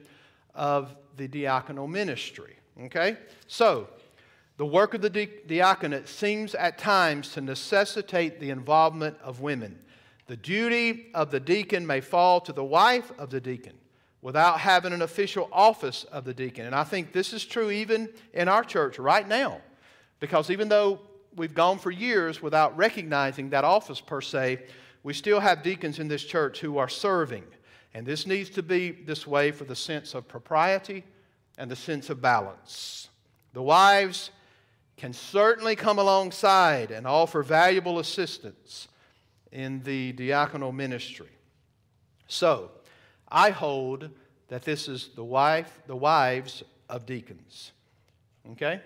of 0.53 0.95
the 1.15 1.27
diaconal 1.27 1.89
ministry. 1.89 2.57
Okay? 2.83 3.17
So, 3.47 3.87
the 4.57 4.65
work 4.65 4.93
of 4.93 5.01
the 5.01 5.09
diaconate 5.09 6.07
seems 6.07 6.55
at 6.55 6.77
times 6.77 7.33
to 7.33 7.41
necessitate 7.41 8.39
the 8.39 8.49
involvement 8.51 9.17
of 9.21 9.41
women. 9.41 9.79
The 10.27 10.37
duty 10.37 11.07
of 11.13 11.29
the 11.29 11.41
deacon 11.41 11.85
may 11.85 12.01
fall 12.01 12.39
to 12.41 12.53
the 12.53 12.63
wife 12.63 13.11
of 13.17 13.29
the 13.29 13.41
deacon 13.41 13.73
without 14.25 14.59
having 14.59 14.91
an 14.91 15.03
official 15.03 15.47
office 15.51 16.03
of 16.05 16.25
the 16.25 16.33
deacon. 16.33 16.65
And 16.65 16.73
I 16.73 16.83
think 16.83 17.13
this 17.13 17.31
is 17.31 17.45
true 17.45 17.69
even 17.69 18.09
in 18.33 18.47
our 18.47 18.63
church 18.63 18.97
right 18.97 19.27
now. 19.27 19.61
Because 20.19 20.49
even 20.49 20.67
though 20.67 20.99
we've 21.35 21.53
gone 21.53 21.77
for 21.77 21.91
years 21.91 22.41
without 22.41 22.75
recognizing 22.75 23.51
that 23.51 23.63
office 23.63 24.01
per 24.01 24.21
se, 24.21 24.63
we 25.03 25.13
still 25.13 25.39
have 25.39 25.61
deacons 25.61 25.99
in 25.99 26.07
this 26.07 26.23
church 26.23 26.59
who 26.59 26.79
are 26.79 26.89
serving. 26.89 27.43
And 27.93 28.03
this 28.03 28.25
needs 28.25 28.49
to 28.51 28.63
be 28.63 28.89
this 28.89 29.27
way 29.27 29.51
for 29.51 29.65
the 29.65 29.75
sense 29.75 30.15
of 30.15 30.27
propriety 30.27 31.03
and 31.59 31.69
the 31.69 31.75
sense 31.75 32.09
of 32.09 32.19
balance. 32.19 33.09
The 33.53 33.61
wives 33.61 34.31
can 34.97 35.13
certainly 35.13 35.75
come 35.75 35.99
alongside 35.99 36.89
and 36.89 37.05
offer 37.05 37.43
valuable 37.43 37.99
assistance 37.99 38.87
in 39.51 39.83
the 39.83 40.13
diaconal 40.13 40.73
ministry. 40.73 41.29
So, 42.27 42.71
I 43.27 43.49
hold 43.49 44.09
that 44.47 44.63
this 44.63 44.87
is 44.87 45.09
the 45.15 45.23
wife, 45.23 45.79
the 45.87 45.95
wives 45.95 46.63
of 46.89 47.05
deacons. 47.05 47.71
Okay? 48.51 48.81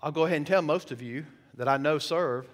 I'll 0.00 0.12
go 0.12 0.24
ahead 0.24 0.38
and 0.38 0.46
tell 0.46 0.62
most 0.62 0.90
of 0.90 1.00
you 1.00 1.24
that 1.54 1.68
I 1.68 1.76
know 1.76 1.98
serve, 1.98 2.46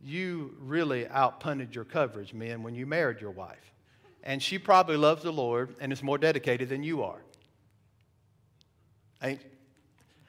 you 0.00 0.54
really 0.60 1.06
outpunted 1.06 1.74
your 1.74 1.84
coverage, 1.84 2.34
men, 2.34 2.62
when 2.62 2.74
you 2.74 2.86
married 2.86 3.20
your 3.20 3.30
wife. 3.30 3.72
And 4.22 4.42
she 4.42 4.58
probably 4.58 4.96
loves 4.96 5.22
the 5.22 5.32
Lord 5.32 5.74
and 5.80 5.92
is 5.92 6.02
more 6.02 6.18
dedicated 6.18 6.68
than 6.68 6.82
you 6.82 7.02
are. 7.02 7.20
Ain't? 9.22 9.40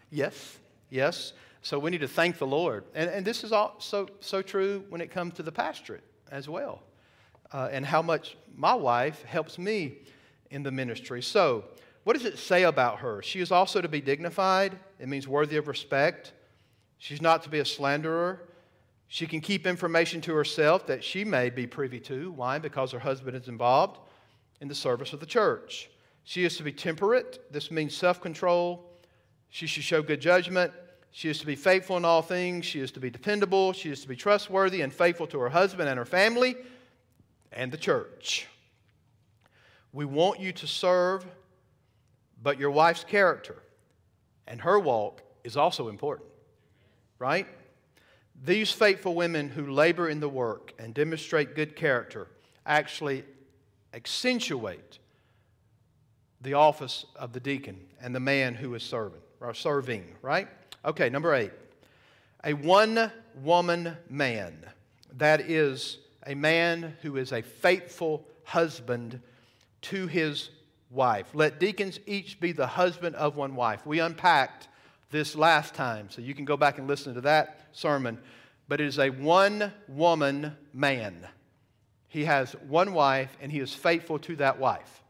Yes, 0.09 0.57
yes. 0.89 1.33
So 1.61 1.77
we 1.79 1.91
need 1.91 2.01
to 2.01 2.07
thank 2.07 2.37
the 2.37 2.47
Lord. 2.47 2.85
And, 2.93 3.09
and 3.09 3.25
this 3.25 3.43
is 3.43 3.51
also 3.51 4.07
so 4.21 4.41
true 4.41 4.85
when 4.89 5.01
it 5.01 5.11
comes 5.11 5.33
to 5.35 5.43
the 5.43 5.51
pastorate 5.51 6.03
as 6.31 6.47
well 6.47 6.81
uh, 7.51 7.69
and 7.71 7.86
how 7.86 8.01
much 8.01 8.38
my 8.55 8.73
wife 8.73 9.23
helps 9.23 9.58
me 9.58 9.97
in 10.51 10.63
the 10.63 10.71
ministry. 10.71 11.21
So, 11.21 11.65
what 12.03 12.13
does 12.13 12.25
it 12.25 12.38
say 12.38 12.63
about 12.63 12.99
her? 12.99 13.21
She 13.23 13.39
is 13.39 13.51
also 13.51 13.81
to 13.81 13.88
be 13.88 13.99
dignified, 13.99 14.77
it 14.99 15.08
means 15.08 15.27
worthy 15.27 15.58
of 15.58 15.67
respect. 15.67 16.34
She's 16.97 17.21
not 17.21 17.43
to 17.43 17.49
be 17.49 17.60
a 17.60 17.65
slanderer. 17.65 18.41
She 19.08 19.27
can 19.27 19.41
keep 19.41 19.67
information 19.67 20.21
to 20.21 20.34
herself 20.34 20.88
that 20.88 21.03
she 21.03 21.23
may 21.23 21.49
be 21.49 21.67
privy 21.67 21.99
to. 22.01 22.31
Why? 22.31 22.58
Because 22.58 22.91
her 22.91 22.99
husband 22.99 23.36
is 23.36 23.47
involved 23.47 23.99
in 24.62 24.67
the 24.67 24.75
service 24.75 25.13
of 25.13 25.19
the 25.19 25.25
church. 25.25 25.89
She 26.23 26.43
is 26.43 26.58
to 26.58 26.63
be 26.63 26.71
temperate. 26.71 27.51
This 27.51 27.69
means 27.69 27.95
self 27.95 28.21
control. 28.21 28.89
She 29.49 29.67
should 29.67 29.84
show 29.84 30.01
good 30.01 30.21
judgment. 30.21 30.71
She 31.12 31.29
is 31.29 31.39
to 31.39 31.45
be 31.45 31.55
faithful 31.55 31.97
in 31.97 32.05
all 32.05 32.21
things. 32.21 32.65
She 32.65 32.79
is 32.79 32.91
to 32.91 32.99
be 32.99 33.10
dependable. 33.10 33.73
She 33.73 33.89
is 33.89 34.01
to 34.01 34.08
be 34.08 34.15
trustworthy 34.15 34.81
and 34.81 34.91
faithful 34.91 35.27
to 35.27 35.39
her 35.39 35.49
husband 35.49 35.88
and 35.88 35.97
her 35.97 36.05
family 36.05 36.55
and 37.55 37.71
the 37.71 37.77
church. 37.77 38.47
We 39.93 40.05
want 40.05 40.39
you 40.39 40.51
to 40.51 40.67
serve, 40.67 41.25
but 42.43 42.59
your 42.59 42.71
wife's 42.71 43.03
character 43.03 43.55
and 44.47 44.61
her 44.61 44.77
walk 44.77 45.21
is 45.43 45.57
also 45.57 45.87
important, 45.87 46.29
right? 47.17 47.47
These 48.43 48.71
faithful 48.71 49.15
women 49.15 49.49
who 49.49 49.71
labor 49.71 50.09
in 50.09 50.19
the 50.19 50.29
work 50.29 50.73
and 50.77 50.93
demonstrate 50.93 51.55
good 51.55 51.75
character 51.75 52.27
actually 52.65 53.23
accentuate 53.93 54.99
the 56.41 56.53
office 56.53 57.05
of 57.15 57.31
the 57.31 57.39
deacon 57.39 57.79
and 58.01 58.13
the 58.13 58.19
man 58.19 58.53
who 58.53 58.75
is 58.75 58.83
serving, 58.83 59.21
or 59.39 59.53
serving, 59.53 60.03
right? 60.21 60.47
Okay, 60.83 61.09
number 61.09 61.33
eight. 61.33 61.53
A 62.43 62.53
one 62.53 63.11
woman 63.41 63.95
man. 64.09 64.53
That 65.13 65.41
is 65.41 65.99
a 66.25 66.35
man 66.35 66.95
who 67.01 67.17
is 67.17 67.31
a 67.31 67.41
faithful 67.41 68.25
husband 68.43 69.21
to 69.81 70.07
his 70.07 70.49
wife. 70.89 71.27
Let 71.33 71.59
deacons 71.59 71.99
each 72.05 72.39
be 72.39 72.51
the 72.51 72.67
husband 72.67 73.15
of 73.15 73.35
one 73.35 73.55
wife. 73.55 73.85
We 73.85 73.99
unpacked 73.99 74.67
this 75.11 75.35
last 75.35 75.75
time, 75.75 76.09
so 76.09 76.21
you 76.21 76.33
can 76.33 76.45
go 76.45 76.57
back 76.57 76.77
and 76.77 76.88
listen 76.88 77.13
to 77.13 77.21
that 77.21 77.67
sermon. 77.71 78.19
But 78.67 78.81
it 78.81 78.88
is 78.88 78.99
a 78.99 79.09
one 79.09 79.71
woman 79.88 80.55
man. 80.73 81.27
He 82.07 82.25
has 82.25 82.53
one 82.67 82.93
wife, 82.93 83.35
and 83.41 83.51
he 83.51 83.59
is 83.59 83.73
faithful 83.73 84.19
to 84.19 84.35
that 84.38 84.57
wife. 84.57 85.03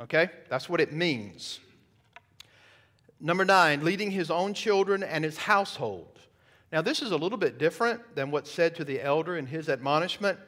Okay? 0.00 0.30
That's 0.50 0.68
what 0.68 0.80
it 0.80 0.92
means. 0.92 1.60
Number 3.20 3.44
nine, 3.44 3.84
leading 3.84 4.10
his 4.10 4.30
own 4.30 4.54
children 4.54 5.02
and 5.02 5.24
his 5.24 5.38
household. 5.38 6.17
Now, 6.70 6.82
this 6.82 7.00
is 7.00 7.12
a 7.12 7.16
little 7.16 7.38
bit 7.38 7.58
different 7.58 8.14
than 8.14 8.30
what's 8.30 8.50
said 8.50 8.74
to 8.76 8.84
the 8.84 9.00
elder 9.00 9.36
in 9.36 9.46
his 9.46 9.70
admonishment. 9.70 10.38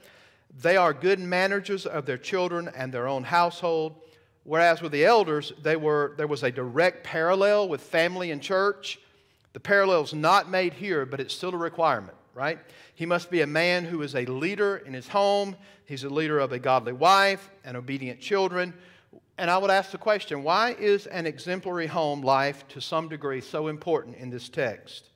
They 0.63 0.77
are 0.77 0.93
good 0.93 1.19
managers 1.19 1.87
of 1.87 2.05
their 2.05 2.19
children 2.19 2.69
and 2.75 2.93
their 2.93 3.09
own 3.09 3.25
household, 3.25 3.95
whereas 4.45 4.83
with 4.83 4.93
the 4.93 5.05
elders, 5.05 5.53
they 5.63 5.77
were, 5.77 6.15
there 6.19 6.27
was 6.27 6.43
a 6.43 6.51
direct 6.51 7.05
parallel 7.05 7.69
with 7.69 7.81
family 7.81 8.33
and 8.33 8.43
church. 8.43 8.99
The 9.55 9.61
parallel 9.61 10.03
is 10.03 10.13
not 10.13 10.51
made 10.51 10.75
here, 10.75 11.07
but 11.07 11.21
it's 11.21 11.35
still 11.35 11.55
a 11.55 11.57
requirement, 11.57 12.17
right? 12.35 12.59
He 12.95 13.07
must 13.07 13.31
be 13.31 13.41
a 13.41 13.47
man 13.47 13.85
who 13.85 14.03
is 14.03 14.15
a 14.15 14.27
leader 14.27 14.79
in 14.79 14.93
his 14.93 15.09
home, 15.09 15.57
he's 15.87 16.05
a 16.05 16.11
leader 16.11 16.39
of 16.39 16.53
a 16.53 16.59
godly 16.59 16.93
wife 16.93 17.51
and 17.65 17.77
obedient 17.77 18.21
children. 18.21 18.75
And 19.39 19.51
I 19.51 19.57
would 19.57 19.71
ask 19.71 19.91
the 19.91 19.99
question 19.99 20.43
why 20.43 20.77
is 20.79 21.07
an 21.07 21.27
exemplary 21.27 21.87
home 21.87 22.21
life 22.21 22.69
to 22.69 22.81
some 22.81 23.09
degree 23.09 23.41
so 23.41 23.69
important 23.69 24.17
in 24.17 24.29
this 24.29 24.51
text? 24.51 25.10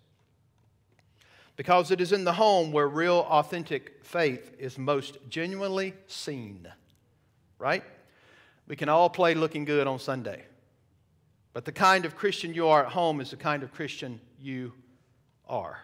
Because 1.56 1.90
it 1.90 2.00
is 2.00 2.12
in 2.12 2.24
the 2.24 2.32
home 2.32 2.72
where 2.72 2.88
real, 2.88 3.26
authentic 3.28 4.04
faith 4.04 4.54
is 4.58 4.78
most 4.78 5.18
genuinely 5.28 5.94
seen. 6.06 6.66
Right? 7.58 7.84
We 8.66 8.76
can 8.76 8.88
all 8.88 9.10
play 9.10 9.34
looking 9.34 9.64
good 9.64 9.86
on 9.86 9.98
Sunday. 9.98 10.44
But 11.52 11.64
the 11.64 11.72
kind 11.72 12.04
of 12.04 12.16
Christian 12.16 12.52
you 12.52 12.68
are 12.68 12.84
at 12.84 12.92
home 12.92 13.20
is 13.20 13.30
the 13.30 13.36
kind 13.36 13.62
of 13.62 13.72
Christian 13.72 14.20
you 14.40 14.72
are. 15.48 15.78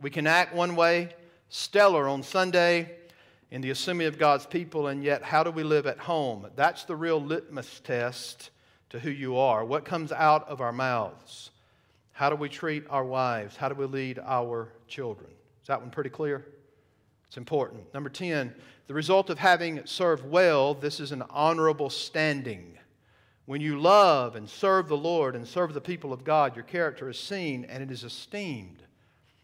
We 0.00 0.10
can 0.10 0.26
act 0.26 0.54
one 0.54 0.76
way, 0.76 1.14
stellar 1.48 2.08
on 2.08 2.22
Sunday 2.22 2.92
in 3.50 3.60
the 3.60 3.70
assembly 3.70 4.06
of 4.06 4.18
God's 4.18 4.46
people, 4.46 4.88
and 4.88 5.02
yet 5.02 5.22
how 5.22 5.42
do 5.42 5.50
we 5.50 5.62
live 5.62 5.86
at 5.86 5.98
home? 5.98 6.46
That's 6.54 6.84
the 6.84 6.96
real 6.96 7.20
litmus 7.20 7.80
test 7.80 8.50
to 8.90 9.00
who 9.00 9.10
you 9.10 9.36
are. 9.36 9.64
What 9.64 9.84
comes 9.84 10.12
out 10.12 10.48
of 10.48 10.60
our 10.60 10.72
mouths? 10.72 11.50
How 12.16 12.30
do 12.30 12.36
we 12.36 12.48
treat 12.48 12.86
our 12.88 13.04
wives? 13.04 13.56
How 13.56 13.68
do 13.68 13.74
we 13.74 13.84
lead 13.84 14.18
our 14.24 14.72
children? 14.88 15.28
Is 15.60 15.66
that 15.66 15.82
one 15.82 15.90
pretty 15.90 16.08
clear? 16.08 16.46
It's 17.26 17.36
important. 17.36 17.92
Number 17.92 18.08
10, 18.08 18.54
the 18.86 18.94
result 18.94 19.28
of 19.28 19.38
having 19.38 19.84
served 19.84 20.24
well, 20.24 20.72
this 20.72 20.98
is 20.98 21.12
an 21.12 21.24
honorable 21.28 21.90
standing. 21.90 22.78
When 23.44 23.60
you 23.60 23.78
love 23.78 24.34
and 24.34 24.48
serve 24.48 24.88
the 24.88 24.96
Lord 24.96 25.36
and 25.36 25.46
serve 25.46 25.74
the 25.74 25.80
people 25.82 26.10
of 26.10 26.24
God, 26.24 26.56
your 26.56 26.64
character 26.64 27.10
is 27.10 27.18
seen 27.18 27.66
and 27.66 27.82
it 27.82 27.90
is 27.90 28.02
esteemed. 28.02 28.82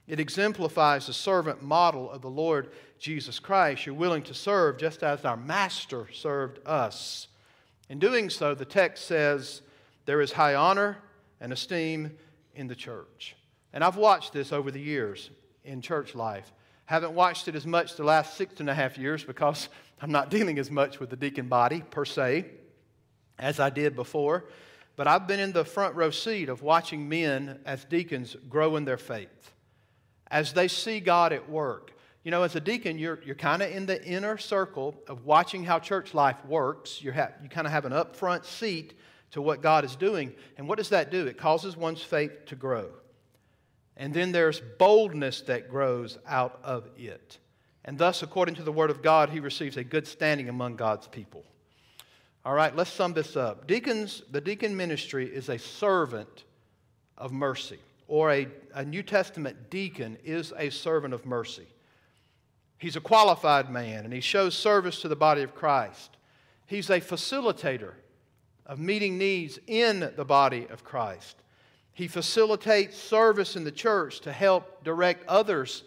It 0.09 0.19
exemplifies 0.19 1.09
the 1.09 1.13
servant 1.13 1.63
model 1.63 2.11
of 2.11 2.23
the 2.23 2.31
Lord 2.31 2.71
Jesus 2.99 3.39
Christ. 3.39 3.85
You're 3.85 3.95
willing 3.97 4.23
to 4.23 4.35
serve 4.35 4.79
just 4.79 5.03
as 5.03 5.27
our 5.27 5.37
Master 5.37 6.07
served 6.11 6.67
us. 6.67 7.29
In 7.91 7.99
doing 7.99 8.31
so, 8.31 8.55
the 8.55 8.65
text 8.65 9.05
says 9.05 9.61
there 10.07 10.23
is 10.23 10.33
high 10.33 10.55
honor 10.55 10.97
and 11.39 11.53
esteem 11.53 12.17
in 12.55 12.69
the 12.69 12.75
church. 12.75 13.37
And 13.73 13.83
I've 13.83 13.97
watched 13.97 14.33
this 14.33 14.53
over 14.53 14.71
the 14.71 14.81
years. 14.81 15.31
in 15.65 15.81
church 15.81 16.15
life. 16.15 16.53
Haven't 16.87 17.13
watched 17.13 17.47
it 17.47 17.55
as 17.55 17.67
much 17.67 17.95
the 17.97 18.03
last 18.03 18.37
six 18.37 18.59
and 18.59 18.69
a 18.69 18.75
half 18.75 18.99
years 18.99 19.25
because 19.25 19.69
I'm 20.03 20.11
not 20.11 20.31
dealing 20.31 20.59
as 20.59 20.71
much 20.71 20.99
with 20.99 21.11
the 21.11 21.17
deacon 21.17 21.49
body 21.49 21.83
per 21.91 22.05
se 22.05 22.47
as 23.39 23.61
I 23.61 23.71
did 23.71 23.95
before. 23.95 24.45
But 24.97 25.07
I've 25.07 25.27
been 25.27 25.41
in 25.41 25.53
the 25.53 25.65
front 25.65 25.95
row 25.95 26.11
seat 26.11 26.49
of 26.49 26.63
watching 26.63 27.09
men 27.09 27.61
as 27.65 27.85
deacons 27.85 28.37
grow 28.49 28.77
in 28.77 28.85
their 28.85 28.99
faith, 28.99 29.53
as 30.31 30.53
they 30.53 30.69
see 30.69 31.01
God 31.01 31.33
at 31.33 31.49
work. 31.49 31.93
You 32.25 32.31
know, 32.31 32.43
as 32.43 32.55
a 32.55 32.61
deacon, 32.61 32.99
you're, 32.99 33.21
you're 33.25 33.35
kind 33.35 33.63
of 33.63 33.71
in 33.71 33.87
the 33.87 34.05
inner 34.05 34.39
circle 34.39 34.95
of 35.09 35.25
watching 35.25 35.65
how 35.65 35.79
church 35.79 36.15
life 36.15 36.45
works. 36.45 37.03
you 37.03 37.13
ha- 37.13 37.31
you 37.43 37.49
kind 37.49 37.67
of 37.67 37.73
have 37.73 37.85
an 37.85 37.93
upfront 37.93 38.45
seat 38.45 38.95
to 39.33 39.43
what 39.43 39.63
God 39.63 39.85
is 39.85 39.97
doing. 39.97 40.33
And 40.57 40.69
what 40.69 40.79
does 40.79 40.91
that 40.91 41.11
do? 41.11 41.27
It 41.27 41.37
causes 41.37 41.77
one's 41.77 42.03
faith 42.03 42.47
to 42.47 42.57
grow. 42.57 42.89
And 43.97 44.15
then 44.15 44.33
there's 44.33 44.61
boldness 44.79 45.43
that 45.43 45.69
grows 45.69 46.19
out 46.27 46.61
of 46.63 46.89
it. 46.97 47.39
And 47.85 47.99
thus, 47.99 48.23
according 48.23 48.55
to 48.57 48.63
the 48.63 48.73
Word 48.73 48.91
of 48.91 49.03
God, 49.03 49.31
he 49.31 49.41
receives 49.41 49.77
a 49.77 49.85
good 49.85 50.07
standing 50.07 50.49
among 50.49 50.77
God's 50.77 51.09
people. 51.09 51.45
All 52.45 52.55
right, 52.55 52.75
let's 52.75 52.91
sum 52.91 53.13
this 53.13 53.37
up. 53.37 53.67
Deacons, 53.67 54.23
the 54.31 54.41
deacon 54.41 54.77
ministry 54.77 55.27
is 55.27 55.49
a 55.49 55.59
servant 55.59 56.45
of 57.19 57.33
mercy, 57.33 57.79
or 58.09 58.33
a, 58.33 58.49
a 58.75 58.85
New 58.85 59.03
Testament 59.03 59.71
deacon 59.71 60.17
is 60.25 60.53
a 60.57 60.71
servant 60.71 61.15
of 61.15 61.25
mercy. 61.25 61.67
He's 62.79 62.97
a 62.97 63.01
qualified 63.01 63.71
man, 63.71 64.05
and 64.05 64.13
he 64.13 64.21
shows 64.21 64.57
service 64.57 65.01
to 65.03 65.09
the 65.09 65.17
body 65.17 65.43
of 65.43 65.55
Christ. 65.55 66.17
He's 66.67 66.91
a 66.91 67.01
facilitator 67.01 67.93
of 68.67 68.79
meeting 68.79 69.19
needs 69.19 69.59
in 69.67 70.13
the 70.17 70.25
body 70.25 70.67
of 70.71 70.85
Christ. 70.85 71.37
He 71.93 72.09
facilitates 72.09 72.97
service 72.97 73.57
in 73.57 73.65
the 73.65 73.73
church 73.73 74.21
to 74.21 74.33
help 74.33 74.83
direct 74.85 75.27
others 75.29 75.85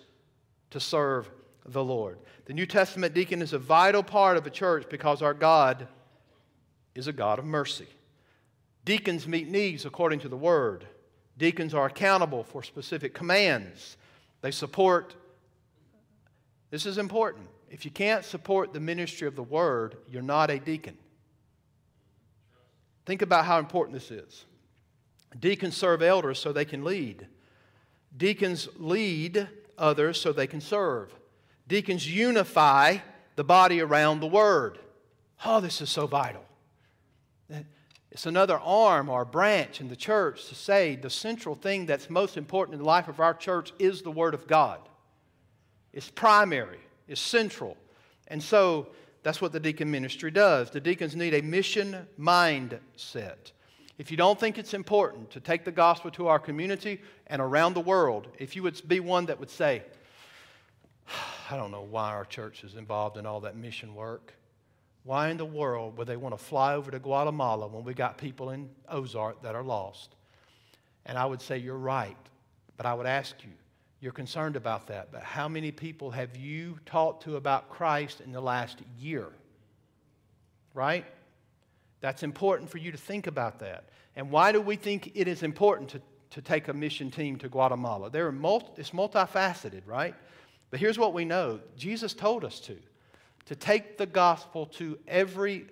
to 0.72 0.80
serve 0.80 1.30
the 1.66 1.84
Lord. 1.84 2.20
The 2.46 2.54
New 2.54 2.66
Testament 2.66 3.14
deacon 3.14 3.42
is 3.42 3.54
a 3.54 3.60
vital 3.60 4.04
part 4.04 4.38
of 4.38 4.46
a 4.46 4.52
church 4.52 4.86
because 4.90 5.22
our 5.22 5.34
God 5.34 5.88
is 6.94 7.08
a 7.08 7.14
God 7.14 7.40
of 7.40 7.46
mercy. 7.46 7.88
Deacons 8.84 9.28
meet 9.28 9.48
needs 9.48 9.86
according 9.86 10.20
to 10.20 10.30
the 10.30 10.38
word. 10.38 10.86
Deacons 11.38 11.74
are 11.74 11.88
accountable 11.88 12.44
for 12.44 12.62
specific 12.62 13.14
commands. 13.14 13.98
They 14.42 14.52
support, 14.52 15.16
this 16.70 16.86
is 16.86 17.00
important. 17.00 17.48
If 17.72 17.84
you 17.84 17.90
can't 17.90 18.24
support 18.24 18.74
the 18.74 18.80
ministry 18.80 19.28
of 19.28 19.36
the 19.36 19.44
word, 19.44 19.98
you're 20.08 20.22
not 20.22 20.52
a 20.52 20.60
deacon. 20.60 20.98
Think 23.06 23.22
about 23.22 23.46
how 23.46 23.60
important 23.60 23.94
this 23.94 24.12
is. 24.12 24.46
Deacons 25.40 25.76
serve 25.76 26.02
elders 26.02 26.40
so 26.40 26.52
they 26.52 26.66
can 26.66 26.84
lead. 26.84 27.28
Deacons 28.16 28.70
lead 28.78 29.48
others 29.78 30.20
so 30.20 30.32
they 30.32 30.48
can 30.48 30.62
serve. 30.62 31.14
Deacons 31.68 32.10
unify 32.10 32.98
the 33.36 33.44
body 33.44 33.82
around 33.82 34.20
the 34.20 34.28
word. 34.28 34.80
Oh, 35.44 35.60
this 35.60 35.82
is 35.82 35.90
so 35.90 36.08
vital. 36.08 36.46
It's 38.16 38.26
another 38.26 38.58
arm 38.58 39.10
or 39.10 39.26
branch 39.26 39.82
in 39.82 39.90
the 39.90 39.96
church 39.96 40.48
to 40.48 40.56
say 40.56 40.96
the 40.96 41.10
central 41.10 41.54
thing 41.54 41.86
that's 41.86 42.10
most 42.10 42.38
important 42.38 42.76
in 42.76 42.80
the 42.80 42.86
life 42.86 43.10
of 43.10 43.20
our 43.20 43.34
church 43.34 43.74
is 43.78 44.02
the 44.02 44.12
Word 44.12 44.34
of 44.34 44.48
God. 44.48 44.80
It's 45.92 46.10
primary, 46.10 46.80
it's 47.10 47.20
central. 47.20 47.76
And 48.30 48.42
so 48.42 48.88
that's 49.26 49.42
what 49.42 49.52
the 49.52 49.60
deacon 49.60 49.90
ministry 49.90 50.30
does. 50.30 50.70
The 50.70 50.80
deacons 50.80 51.16
need 51.16 51.34
a 51.34 51.42
mission 51.42 52.06
mindset. 52.20 53.54
If 53.98 54.12
you 54.12 54.18
don't 54.18 54.40
think 54.40 54.60
it's 54.60 54.76
important 54.76 55.32
to 55.32 55.40
take 55.40 55.66
the 55.66 55.72
gospel 55.72 56.12
to 56.12 56.28
our 56.28 56.38
community 56.38 57.02
and 57.26 57.42
around 57.42 57.74
the 57.74 57.82
world, 57.82 58.28
if 58.38 58.56
you 58.56 58.62
would 58.62 58.88
be 58.88 59.00
one 59.00 59.26
that 59.26 59.40
would 59.40 59.50
say, 59.50 59.82
I 61.50 61.58
don't 61.58 61.72
know 61.72 61.82
why 61.82 62.12
our 62.12 62.26
church 62.26 62.64
is 62.64 62.76
involved 62.76 63.18
in 63.18 63.26
all 63.26 63.40
that 63.40 63.56
mission 63.56 63.96
work. 63.96 64.32
Why 65.02 65.30
in 65.30 65.38
the 65.38 65.46
world 65.46 65.98
would 65.98 66.06
they 66.06 66.18
want 66.18 66.38
to 66.38 66.44
fly 66.44 66.76
over 66.76 66.92
to 66.92 67.00
Guatemala 67.00 67.66
when 67.66 67.84
we 67.84 67.96
got 67.96 68.20
people 68.20 68.52
in 68.52 68.70
Ozark 68.90 69.42
that 69.42 69.56
are 69.56 69.64
lost? 69.64 70.14
And 71.08 71.18
I 71.18 71.26
would 71.26 71.42
say, 71.42 71.58
You're 71.58 71.80
right. 71.80 72.16
But 72.78 72.86
I 72.86 72.94
would 72.94 73.08
ask 73.08 73.36
you, 73.44 73.50
you're 74.06 74.14
concerned 74.14 74.56
about 74.56 74.86
that, 74.86 75.12
but 75.12 75.24
how 75.24 75.48
many 75.48 75.72
people 75.72 76.12
have 76.12 76.38
you 76.38 76.78
talked 76.86 77.24
to 77.24 77.38
about 77.38 77.72
Christ 77.72 78.22
in 78.22 78.32
the 78.32 78.40
last 78.40 78.84
year? 79.00 79.30
Right? 80.76 81.06
That's 82.02 82.22
important 82.22 82.70
for 82.70 82.78
you 82.78 82.92
to 82.92 83.00
think 83.00 83.26
about 83.26 83.58
that. 83.62 83.90
And 84.16 84.30
why 84.30 84.52
do 84.52 84.62
we 84.62 84.76
think 84.76 85.14
it 85.16 85.28
is 85.28 85.42
important 85.42 85.90
to, 85.90 86.02
to 86.30 86.42
take 86.44 86.68
a 86.68 86.74
mission 86.74 87.10
team 87.10 87.38
to 87.38 87.50
Guatemala? 87.50 88.12
There 88.12 88.28
are 88.28 88.32
multi, 88.32 88.68
it's 88.78 88.92
multifaceted, 88.92 89.82
right? 89.88 90.14
But 90.70 90.80
here's 90.80 91.00
what 91.00 91.16
we 91.16 91.26
know 91.26 91.60
Jesus 91.76 92.14
told 92.14 92.46
us 92.46 92.60
to 92.60 92.78
to 93.48 93.56
take 93.56 93.98
the 93.98 94.06
gospel 94.06 94.68
to 94.68 95.00
every 95.08 95.66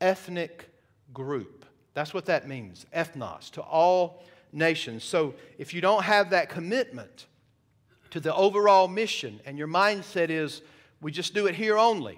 ethnic 0.00 0.70
group. 1.12 1.66
That's 1.92 2.14
what 2.14 2.24
that 2.26 2.48
means, 2.48 2.86
ethnos, 2.96 3.50
to 3.50 3.60
all 3.60 4.24
nations. 4.54 5.04
So 5.04 5.34
if 5.58 5.74
you 5.74 5.82
don't 5.82 6.04
have 6.04 6.30
that 6.30 6.48
commitment 6.48 7.26
to 8.14 8.20
the 8.20 8.32
overall 8.32 8.86
mission 8.86 9.40
and 9.44 9.58
your 9.58 9.66
mindset 9.66 10.30
is, 10.30 10.62
we 11.00 11.10
just 11.10 11.34
do 11.34 11.46
it 11.46 11.54
here 11.56 11.76
only, 11.76 12.16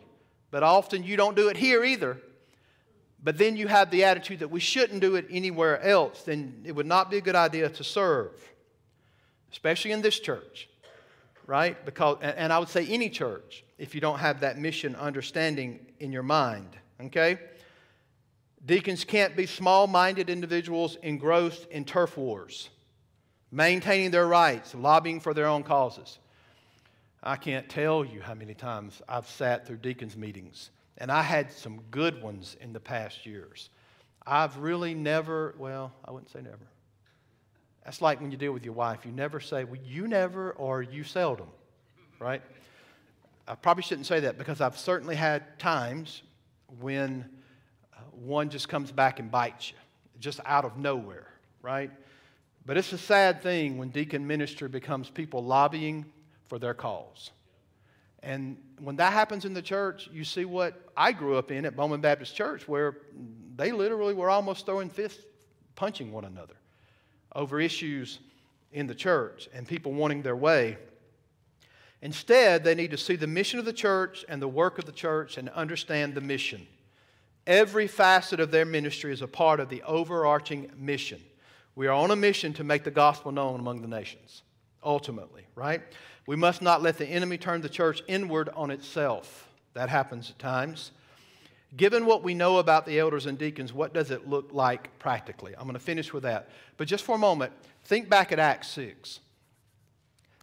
but 0.51 0.63
often 0.63 1.03
you 1.03 1.17
don't 1.17 1.35
do 1.35 1.49
it 1.49 1.57
here 1.57 1.83
either, 1.85 2.19
but 3.25 3.39
then 3.39 3.57
you 3.57 3.67
have 3.67 3.91
the 3.91 4.05
attitude 4.05 4.41
that 4.41 4.51
we 4.51 4.61
shouldn't 4.61 5.01
do 5.01 5.17
it 5.17 5.27
anywhere 5.31 5.81
else, 5.81 6.21
then 6.25 6.61
it 6.67 6.73
would 6.73 6.85
not 6.85 7.11
be 7.11 7.17
a 7.17 7.21
good 7.23 7.35
idea 7.35 7.71
to 7.71 7.83
serve, 7.83 8.33
especially 9.51 9.91
in 9.91 10.03
this 10.03 10.21
church, 10.21 10.69
right? 11.47 11.83
Because, 11.87 12.19
and 12.21 12.53
I 12.53 12.59
would 12.59 12.69
say 12.69 12.87
any 12.89 13.09
church 13.09 13.65
if 13.79 13.95
you 13.95 14.03
don't 14.03 14.19
have 14.19 14.41
that 14.41 14.59
mission 14.59 14.95
understanding 14.97 15.81
in 15.99 16.13
your 16.13 16.23
mind. 16.23 16.77
Okay? 17.01 17.39
Deacons 18.67 19.03
can't 19.03 19.35
be 19.35 19.47
small 19.47 19.87
minded 19.87 20.29
individuals 20.29 20.99
engrossed 21.03 21.67
in 21.71 21.87
turf 21.87 22.19
wars, 22.19 22.69
maintaining 23.57 24.11
their 24.11 24.27
rights, 24.27 24.75
lobbying 24.75 25.19
for 25.19 25.33
their 25.33 25.47
own 25.47 25.63
causes. 25.63 26.19
I 27.23 27.37
can't 27.37 27.67
tell 27.71 28.05
you 28.05 28.21
how 28.21 28.35
many 28.35 28.53
times 28.53 29.01
I've 29.09 29.27
sat 29.27 29.67
through 29.67 29.79
deacons' 29.79 30.15
meetings, 30.15 30.71
and 30.99 31.11
I 31.11 31.23
had 31.23 31.51
some 31.51 31.81
good 31.91 32.23
ones 32.23 32.59
in 32.61 32.75
the 32.75 32.81
past 32.81 33.25
years. 33.25 33.71
I've 34.27 34.59
really 34.59 34.93
never, 34.93 35.55
well, 35.57 35.91
I 36.05 36.11
wouldn't 36.11 36.31
say 36.31 36.43
never. 36.43 36.67
That's 37.83 38.03
like 38.03 38.21
when 38.21 38.31
you 38.31 38.37
deal 38.37 38.53
with 38.53 38.65
your 38.65 38.75
wife. 38.75 39.07
You 39.07 39.13
never 39.13 39.41
say, 39.41 39.65
well, 39.65 39.81
you 39.83 40.07
never 40.07 40.51
or 40.53 40.83
you 40.83 41.03
seldom, 41.03 41.49
right? 42.19 42.43
I 43.49 43.55
probably 43.55 43.85
shouldn't 43.85 44.07
say 44.07 44.21
that 44.21 44.37
because 44.37 44.61
I've 44.61 44.77
certainly 44.77 45.17
had 45.17 45.59
times 45.59 46.23
when 46.79 47.25
uh, 47.95 48.01
one 48.11 48.51
just 48.51 48.69
comes 48.69 48.93
back 48.93 49.19
and 49.19 49.31
bites 49.31 49.71
you, 49.71 49.79
just 50.21 50.41
out 50.45 50.67
of 50.67 50.77
nowhere, 50.77 51.29
right? 51.63 51.91
But 52.67 52.77
it's 52.77 52.93
a 52.93 52.99
sad 52.99 53.43
thing 53.43 53.79
when 53.79 53.91
deacon 53.91 54.27
ministry 54.27 54.69
becomes 54.69 55.09
people 55.09 55.43
lobbying 55.45 56.05
for 56.49 56.59
their 56.59 56.75
cause. 56.75 57.31
And 58.25 58.57
when 58.81 58.97
that 58.97 59.12
happens 59.12 59.45
in 59.45 59.55
the 59.55 59.62
church, 59.62 60.09
you 60.12 60.25
see 60.25 60.45
what 60.45 60.91
I 60.97 61.12
grew 61.12 61.37
up 61.37 61.53
in 61.53 61.64
at 61.64 61.77
Bowman 61.77 62.01
Baptist 62.01 62.35
Church, 62.35 62.67
where 62.67 62.99
they 63.55 63.71
literally 63.71 64.14
were 64.14 64.29
almost 64.29 64.67
throwing 64.67 64.91
fists, 64.91 65.23
punching 65.77 66.11
one 66.11 66.25
another 66.25 66.55
over 67.37 67.61
issues 67.61 68.19
in 68.73 68.89
the 68.89 68.95
church 68.95 69.49
and 69.55 69.69
people 69.69 69.93
wanting 69.93 70.23
their 70.23 70.35
way. 70.35 70.77
Instead, 72.03 72.64
they 72.64 72.75
need 72.75 72.91
to 72.91 72.99
see 72.99 73.14
the 73.14 73.27
mission 73.29 73.61
of 73.61 73.64
the 73.64 73.73
church 73.73 74.25
and 74.29 74.43
the 74.43 74.49
work 74.49 74.79
of 74.79 74.87
the 74.87 74.93
church 74.93 75.39
and 75.39 75.49
understand 75.51 76.14
the 76.14 76.21
mission. 76.21 76.67
Every 77.47 77.87
facet 77.87 78.41
of 78.41 78.51
their 78.51 78.64
ministry 78.64 79.12
is 79.12 79.23
a 79.23 79.29
part 79.29 79.61
of 79.61 79.69
the 79.69 79.83
overarching 79.85 80.71
mission. 80.77 81.23
We 81.77 81.87
are 81.89 81.93
on 81.93 82.11
a 82.11 82.16
mission 82.16 82.55
to 82.55 82.64
make 82.64 82.85
the 82.85 82.91
gospel 82.91 83.31
known 83.31 83.61
among 83.61 83.83
the 83.83 83.89
nations, 83.89 84.43
ultimately, 84.83 85.47
right? 85.55 85.83
We 86.27 86.35
must 86.35 86.62
not 86.62 86.83
let 86.83 86.97
the 86.97 87.07
enemy 87.07 87.37
turn 87.37 87.61
the 87.61 87.68
church 87.68 88.03
inward 88.09 88.49
on 88.57 88.70
itself. 88.70 89.49
That 89.74 89.91
happens 89.91 90.31
at 90.31 90.39
times. 90.39 90.91
Given 91.77 92.07
what 92.07 92.22
we 92.22 92.33
know 92.33 92.57
about 92.59 92.87
the 92.87 92.99
elders 92.99 93.27
and 93.27 93.37
deacons, 93.37 93.74
what 93.74 93.93
does 93.93 94.11
it 94.11 94.27
look 94.27 94.49
like 94.53 94.99
practically? 94.99 95.55
I'm 95.55 95.64
going 95.64 95.74
to 95.74 95.79
finish 95.79 96.14
with 96.14 96.22
that. 96.22 96.49
But 96.79 96.89
just 96.89 97.05
for 97.05 97.14
a 97.14 97.18
moment, 97.18 97.53
think 97.85 98.09
back 98.09 98.33
at 98.33 98.39
Acts 98.39 98.68
6. 98.68 99.20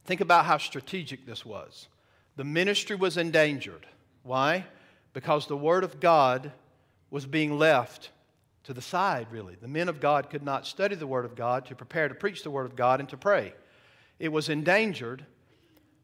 Think 0.05 0.21
about 0.21 0.45
how 0.45 0.59
strategic 0.59 1.25
this 1.25 1.43
was. 1.43 1.87
The 2.35 2.43
ministry 2.43 2.95
was 2.95 3.17
endangered. 3.17 3.87
Why? 4.21 4.65
Because 5.13 5.47
the 5.47 5.57
Word 5.57 5.83
of 5.83 5.99
God 5.99 6.51
was 7.09 7.25
being 7.25 7.57
left 7.57 8.11
to 8.63 8.73
the 8.73 8.81
side, 8.81 9.27
really. 9.31 9.55
The 9.55 9.67
men 9.67 9.89
of 9.89 9.99
God 9.99 10.29
could 10.29 10.43
not 10.43 10.65
study 10.65 10.95
the 10.95 11.07
Word 11.07 11.25
of 11.25 11.35
God 11.35 11.65
to 11.65 11.75
prepare 11.75 12.07
to 12.07 12.15
preach 12.15 12.43
the 12.43 12.51
Word 12.51 12.65
of 12.65 12.75
God 12.75 12.99
and 12.99 13.09
to 13.09 13.17
pray. 13.17 13.53
It 14.19 14.31
was 14.31 14.49
endangered, 14.49 15.25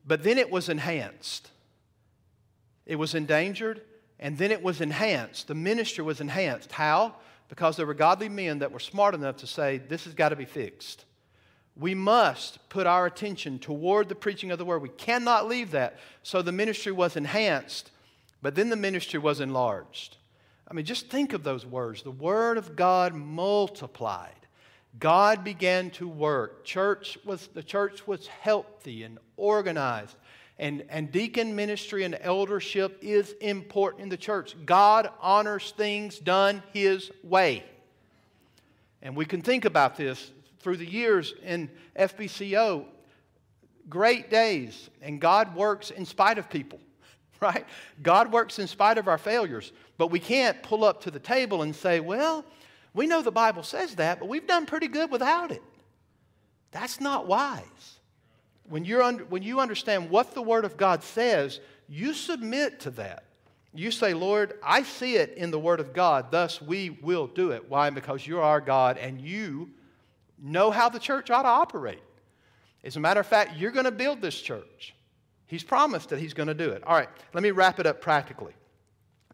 but 0.05 0.24
then 0.24 0.38
it 0.38 0.51
was 0.51 0.68
enhanced. 0.68 1.51
It 2.86 2.97
was 2.97 3.16
endangered, 3.16 3.82
and 4.20 4.38
then 4.38 4.51
it 4.51 4.62
was 4.62 4.82
enhanced. 4.82 5.47
The 5.47 5.55
ministry 5.55 6.03
was 6.03 6.20
enhanced. 6.20 6.72
How? 6.72 7.16
Because 7.47 7.78
there 7.78 7.86
were 7.86 7.93
godly 7.93 8.30
men 8.30 8.60
that 8.60 8.72
were 8.72 8.80
smart 8.80 9.16
enough 9.16 9.38
to 9.38 9.47
say, 9.47 9.78
This 9.78 10.03
has 10.03 10.14
got 10.14 10.30
to 10.30 10.36
be 10.36 10.45
fixed 10.45 11.05
We 11.76 11.95
must 11.95 12.68
put 12.68 12.88
our 12.88 13.05
attention 13.05 13.60
toward 13.60 14.10
the 14.10 14.16
preaching 14.16 14.51
of 14.51 14.57
the 14.57 14.66
word. 14.66 14.82
We 14.82 14.89
cannot 14.89 15.47
leave 15.47 15.72
that. 15.72 15.97
So 16.24 16.41
the 16.41 16.51
ministry 16.51 16.91
was 16.91 17.16
enhanced, 17.16 17.91
but 18.41 18.55
then 18.55 18.70
the 18.70 18.76
ministry 18.76 19.20
was 19.20 19.39
enlarged. 19.39 20.18
I 20.70 20.74
mean, 20.74 20.86
just 20.86 21.09
think 21.09 21.34
of 21.34 21.43
those 21.43 21.65
words. 21.65 22.03
The 22.03 22.11
word 22.11 22.57
of 22.57 22.76
God 22.76 23.13
multiplied. 23.13 24.34
God 24.99 25.43
began 25.43 25.89
to 25.91 26.07
work. 26.07 26.63
Church 26.63 27.17
was, 27.26 27.47
the 27.53 27.63
church 27.63 28.07
was 28.07 28.28
healthy 28.28 29.03
and 29.03 29.17
organized. 29.38 30.15
And, 30.57 30.84
and 30.89 31.11
deacon 31.11 31.55
ministry 31.55 32.03
and 32.03 32.17
eldership 32.20 32.97
is 33.01 33.34
important 33.39 34.03
in 34.03 34.09
the 34.09 34.17
church. 34.17 34.55
God 34.65 35.09
honors 35.22 35.72
things 35.78 36.20
done 36.20 36.61
His 36.74 37.11
way. 37.24 37.63
And 39.01 39.15
we 39.15 39.26
can 39.26 39.41
think 39.41 39.65
about 39.65 39.95
this 39.95 40.32
through 40.59 40.78
the 40.78 40.89
years 40.89 41.34
in 41.43 41.70
FBCO. 41.97 42.86
Great 43.88 44.30
days, 44.30 44.89
and 45.01 45.20
God 45.20 45.55
works 45.55 45.89
in 45.89 46.05
spite 46.05 46.38
of 46.38 46.49
people, 46.49 46.80
right? 47.41 47.65
God 48.01 48.31
works 48.31 48.59
in 48.59 48.67
spite 48.67 48.97
of 48.97 49.07
our 49.07 49.17
failures. 49.17 49.71
But 49.97 50.07
we 50.07 50.19
can't 50.19 50.61
pull 50.63 50.83
up 50.83 51.01
to 51.03 51.11
the 51.11 51.19
table 51.19 51.61
and 51.61 51.75
say, 51.75 51.99
well, 51.99 52.45
we 52.93 53.07
know 53.07 53.21
the 53.21 53.31
Bible 53.31 53.63
says 53.63 53.95
that, 53.95 54.19
but 54.19 54.29
we've 54.29 54.47
done 54.47 54.65
pretty 54.65 54.87
good 54.87 55.11
without 55.11 55.51
it. 55.51 55.63
That's 56.71 56.99
not 56.99 57.27
wise. 57.27 57.99
When, 58.67 58.85
you're 58.85 59.01
under, 59.01 59.25
when 59.25 59.43
you 59.43 59.59
understand 59.59 60.09
what 60.09 60.33
the 60.33 60.41
Word 60.41 60.65
of 60.65 60.77
God 60.77 61.03
says, 61.03 61.59
you 61.87 62.13
submit 62.13 62.81
to 62.81 62.91
that. 62.91 63.23
You 63.73 63.91
say, 63.91 64.13
Lord, 64.13 64.53
I 64.63 64.83
see 64.83 65.15
it 65.15 65.35
in 65.37 65.51
the 65.51 65.59
Word 65.59 65.79
of 65.79 65.93
God, 65.93 66.31
thus 66.31 66.61
we 66.61 66.89
will 66.89 67.27
do 67.27 67.51
it. 67.51 67.69
Why? 67.69 67.89
Because 67.89 68.25
you're 68.25 68.41
our 68.41 68.61
God 68.61 68.97
and 68.97 69.21
you 69.21 69.69
know 70.41 70.71
how 70.71 70.89
the 70.89 70.99
church 70.99 71.29
ought 71.29 71.43
to 71.43 71.49
operate. 71.49 72.01
As 72.83 72.95
a 72.95 72.99
matter 72.99 73.19
of 73.19 73.27
fact, 73.27 73.57
you're 73.57 73.71
going 73.71 73.85
to 73.85 73.91
build 73.91 74.21
this 74.21 74.39
church. 74.39 74.95
He's 75.50 75.64
promised 75.64 76.10
that 76.10 76.20
He's 76.20 76.36
going 76.36 76.47
to 76.47 76.54
do 76.54 76.70
it. 76.70 76.84
All 76.86 76.95
right, 76.95 77.10
let 77.34 77.41
me 77.41 77.50
wrap 77.50 77.80
it 77.80 77.88
up 77.88 78.02
practically. 78.02 78.54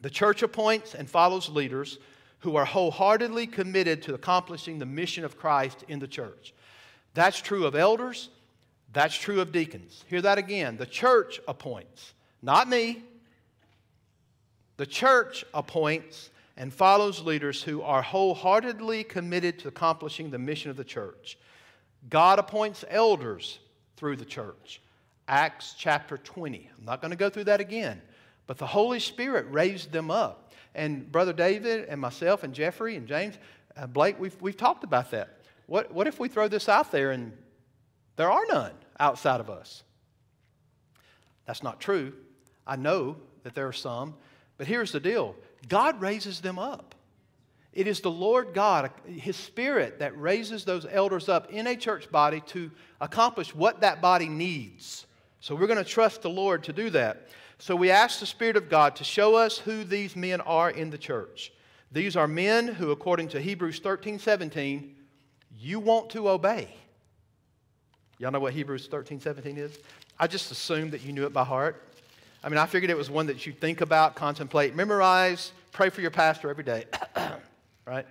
The 0.01 0.09
church 0.09 0.43
appoints 0.43 0.95
and 0.95 1.09
follows 1.09 1.49
leaders 1.49 1.99
who 2.39 2.55
are 2.55 2.63
wholeheartedly 2.63 3.47
committed 3.47 4.01
to 4.03 4.13
accomplishing 4.13 4.79
the 4.79 4.85
mission 4.85 5.25
of 5.25 5.37
Christ 5.37 5.83
in 5.89 5.99
the 5.99 6.07
church. 6.07 6.53
That's 7.13 7.41
true 7.41 7.65
of 7.65 7.75
elders, 7.75 8.29
that's 8.93 9.15
true 9.15 9.41
of 9.41 9.51
deacons. 9.51 10.05
Hear 10.07 10.21
that 10.21 10.37
again. 10.37 10.77
The 10.77 10.85
church 10.85 11.41
appoints, 11.49 12.13
not 12.41 12.69
me. 12.69 13.03
The 14.77 14.85
church 14.85 15.43
appoints 15.53 16.29
and 16.55 16.73
follows 16.73 17.21
leaders 17.21 17.61
who 17.61 17.81
are 17.81 18.01
wholeheartedly 18.01 19.03
committed 19.03 19.59
to 19.59 19.67
accomplishing 19.67 20.31
the 20.31 20.39
mission 20.39 20.71
of 20.71 20.77
the 20.77 20.85
church. 20.85 21.37
God 22.09 22.39
appoints 22.39 22.85
elders 22.89 23.59
through 23.97 24.15
the 24.15 24.23
church. 24.25 24.79
Acts 25.27 25.73
chapter 25.77 26.17
20. 26.17 26.69
I'm 26.77 26.85
not 26.85 27.01
going 27.01 27.11
to 27.11 27.17
go 27.17 27.29
through 27.29 27.45
that 27.45 27.59
again, 27.59 28.01
but 28.47 28.57
the 28.57 28.67
Holy 28.67 28.99
Spirit 28.99 29.47
raised 29.49 29.91
them 29.91 30.11
up. 30.11 30.53
And 30.75 31.11
Brother 31.11 31.33
David 31.33 31.85
and 31.85 31.99
myself 31.99 32.43
and 32.43 32.53
Jeffrey 32.53 32.95
and 32.95 33.07
James, 33.07 33.35
uh, 33.77 33.87
Blake, 33.87 34.19
we've, 34.19 34.39
we've 34.41 34.57
talked 34.57 34.83
about 34.83 35.11
that. 35.11 35.39
What, 35.67 35.91
what 35.91 36.05
if 36.05 36.19
we 36.19 36.27
throw 36.27 36.47
this 36.47 36.69
out 36.69 36.91
there 36.91 37.11
and 37.11 37.31
there 38.17 38.31
are 38.31 38.45
none 38.47 38.73
outside 38.99 39.39
of 39.39 39.49
us? 39.49 39.83
That's 41.45 41.63
not 41.63 41.79
true. 41.79 42.13
I 42.67 42.75
know 42.75 43.17
that 43.43 43.55
there 43.55 43.67
are 43.67 43.73
some, 43.73 44.15
but 44.57 44.67
here's 44.67 44.91
the 44.91 44.99
deal 44.99 45.35
God 45.67 46.01
raises 46.01 46.41
them 46.41 46.59
up. 46.59 46.95
It 47.73 47.87
is 47.87 47.99
the 47.99 48.11
Lord 48.11 48.53
God, 48.53 48.89
His 49.05 49.35
Spirit, 49.35 49.99
that 49.99 50.17
raises 50.19 50.63
those 50.63 50.85
elders 50.89 51.27
up 51.27 51.51
in 51.51 51.67
a 51.67 51.75
church 51.75 52.09
body 52.09 52.41
to 52.47 52.71
accomplish 53.01 53.53
what 53.53 53.81
that 53.81 54.01
body 54.01 54.29
needs. 54.29 55.05
So 55.45 55.53
we're 55.53 55.67
going 55.67 55.77
to 55.77 55.83
trust 55.83 56.23
the 56.23 56.29
Lord 56.31 56.63
to 56.63 56.73
do 56.73 56.89
that. 56.89 57.27
So 57.59 57.75
we 57.75 57.91
ask 57.91 58.19
the 58.19 58.25
Spirit 58.25 58.57
of 58.57 58.67
God 58.67 58.95
to 58.95 59.03
show 59.03 59.35
us 59.35 59.59
who 59.59 59.83
these 59.83 60.15
men 60.15 60.41
are 60.41 60.71
in 60.71 60.89
the 60.89 60.97
church. 60.97 61.53
These 61.91 62.15
are 62.15 62.27
men 62.27 62.67
who, 62.67 62.89
according 62.89 63.27
to 63.27 63.39
Hebrews 63.39 63.77
13 63.77 64.17
17, 64.17 64.95
you 65.55 65.79
want 65.79 66.09
to 66.09 66.29
obey. 66.29 66.75
Y'all 68.17 68.31
know 68.31 68.39
what 68.39 68.53
Hebrews 68.53 68.87
13 68.87 69.19
17 69.19 69.59
is? 69.59 69.77
I 70.19 70.25
just 70.25 70.49
assumed 70.49 70.93
that 70.93 71.03
you 71.03 71.13
knew 71.13 71.27
it 71.27 71.31
by 71.31 71.43
heart. 71.43 71.79
I 72.43 72.49
mean, 72.49 72.57
I 72.57 72.65
figured 72.65 72.89
it 72.89 72.97
was 72.97 73.11
one 73.11 73.27
that 73.27 73.45
you 73.45 73.53
think 73.53 73.81
about, 73.81 74.15
contemplate, 74.15 74.73
memorize, 74.73 75.51
pray 75.71 75.91
for 75.91 76.01
your 76.01 76.09
pastor 76.09 76.49
every 76.49 76.63
day. 76.63 76.85
right? 77.85 78.07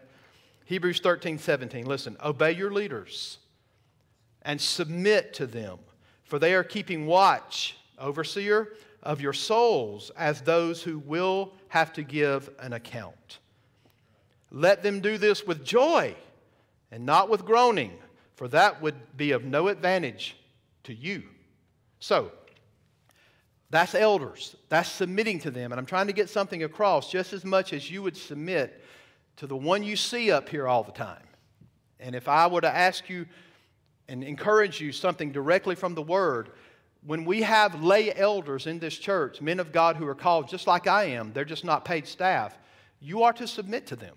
Hebrews 0.66 1.00
13 1.00 1.40
17. 1.40 1.84
Listen, 1.84 2.16
obey 2.24 2.52
your 2.52 2.70
leaders 2.70 3.38
and 4.42 4.60
submit 4.60 5.34
to 5.34 5.48
them, 5.48 5.80
for 6.34 6.40
they 6.40 6.54
are 6.54 6.64
keeping 6.64 7.06
watch, 7.06 7.76
overseer, 7.96 8.72
of 9.04 9.20
your 9.20 9.32
souls 9.32 10.10
as 10.16 10.40
those 10.40 10.82
who 10.82 10.98
will 10.98 11.52
have 11.68 11.92
to 11.92 12.02
give 12.02 12.50
an 12.58 12.72
account. 12.72 13.38
Let 14.50 14.82
them 14.82 14.98
do 14.98 15.16
this 15.16 15.46
with 15.46 15.64
joy 15.64 16.16
and 16.90 17.06
not 17.06 17.28
with 17.28 17.44
groaning, 17.44 17.92
for 18.34 18.48
that 18.48 18.82
would 18.82 18.96
be 19.16 19.30
of 19.30 19.44
no 19.44 19.68
advantage 19.68 20.36
to 20.82 20.92
you. 20.92 21.22
So, 22.00 22.32
that's 23.70 23.94
elders. 23.94 24.56
That's 24.70 24.88
submitting 24.88 25.38
to 25.38 25.52
them. 25.52 25.70
And 25.70 25.78
I'm 25.78 25.86
trying 25.86 26.08
to 26.08 26.12
get 26.12 26.28
something 26.28 26.64
across 26.64 27.12
just 27.12 27.32
as 27.32 27.44
much 27.44 27.72
as 27.72 27.88
you 27.88 28.02
would 28.02 28.16
submit 28.16 28.82
to 29.36 29.46
the 29.46 29.56
one 29.56 29.84
you 29.84 29.94
see 29.94 30.32
up 30.32 30.48
here 30.48 30.66
all 30.66 30.82
the 30.82 30.90
time. 30.90 31.22
And 32.00 32.16
if 32.16 32.26
I 32.26 32.48
were 32.48 32.60
to 32.60 32.74
ask 32.74 33.08
you 33.08 33.26
and 34.08 34.22
encourage 34.22 34.80
you 34.80 34.92
something 34.92 35.32
directly 35.32 35.74
from 35.74 35.94
the 35.94 36.02
Word, 36.02 36.50
when 37.06 37.24
we 37.24 37.42
have 37.42 37.82
lay 37.82 38.14
elders 38.14 38.66
in 38.66 38.78
this 38.78 38.96
church, 38.96 39.40
men 39.40 39.60
of 39.60 39.72
God 39.72 39.96
who 39.96 40.06
are 40.06 40.14
called 40.14 40.48
just 40.48 40.66
like 40.66 40.86
I 40.86 41.04
am, 41.04 41.32
they're 41.32 41.44
just 41.44 41.64
not 41.64 41.84
paid 41.84 42.06
staff, 42.06 42.56
you 43.00 43.22
are 43.24 43.32
to 43.34 43.46
submit 43.46 43.86
to 43.88 43.96
them. 43.96 44.14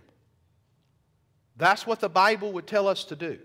That's 1.57 1.85
what 1.85 1.99
the 1.99 2.09
Bible 2.09 2.53
would 2.53 2.67
tell 2.67 2.87
us 2.87 3.03
to 3.05 3.15
do 3.15 3.39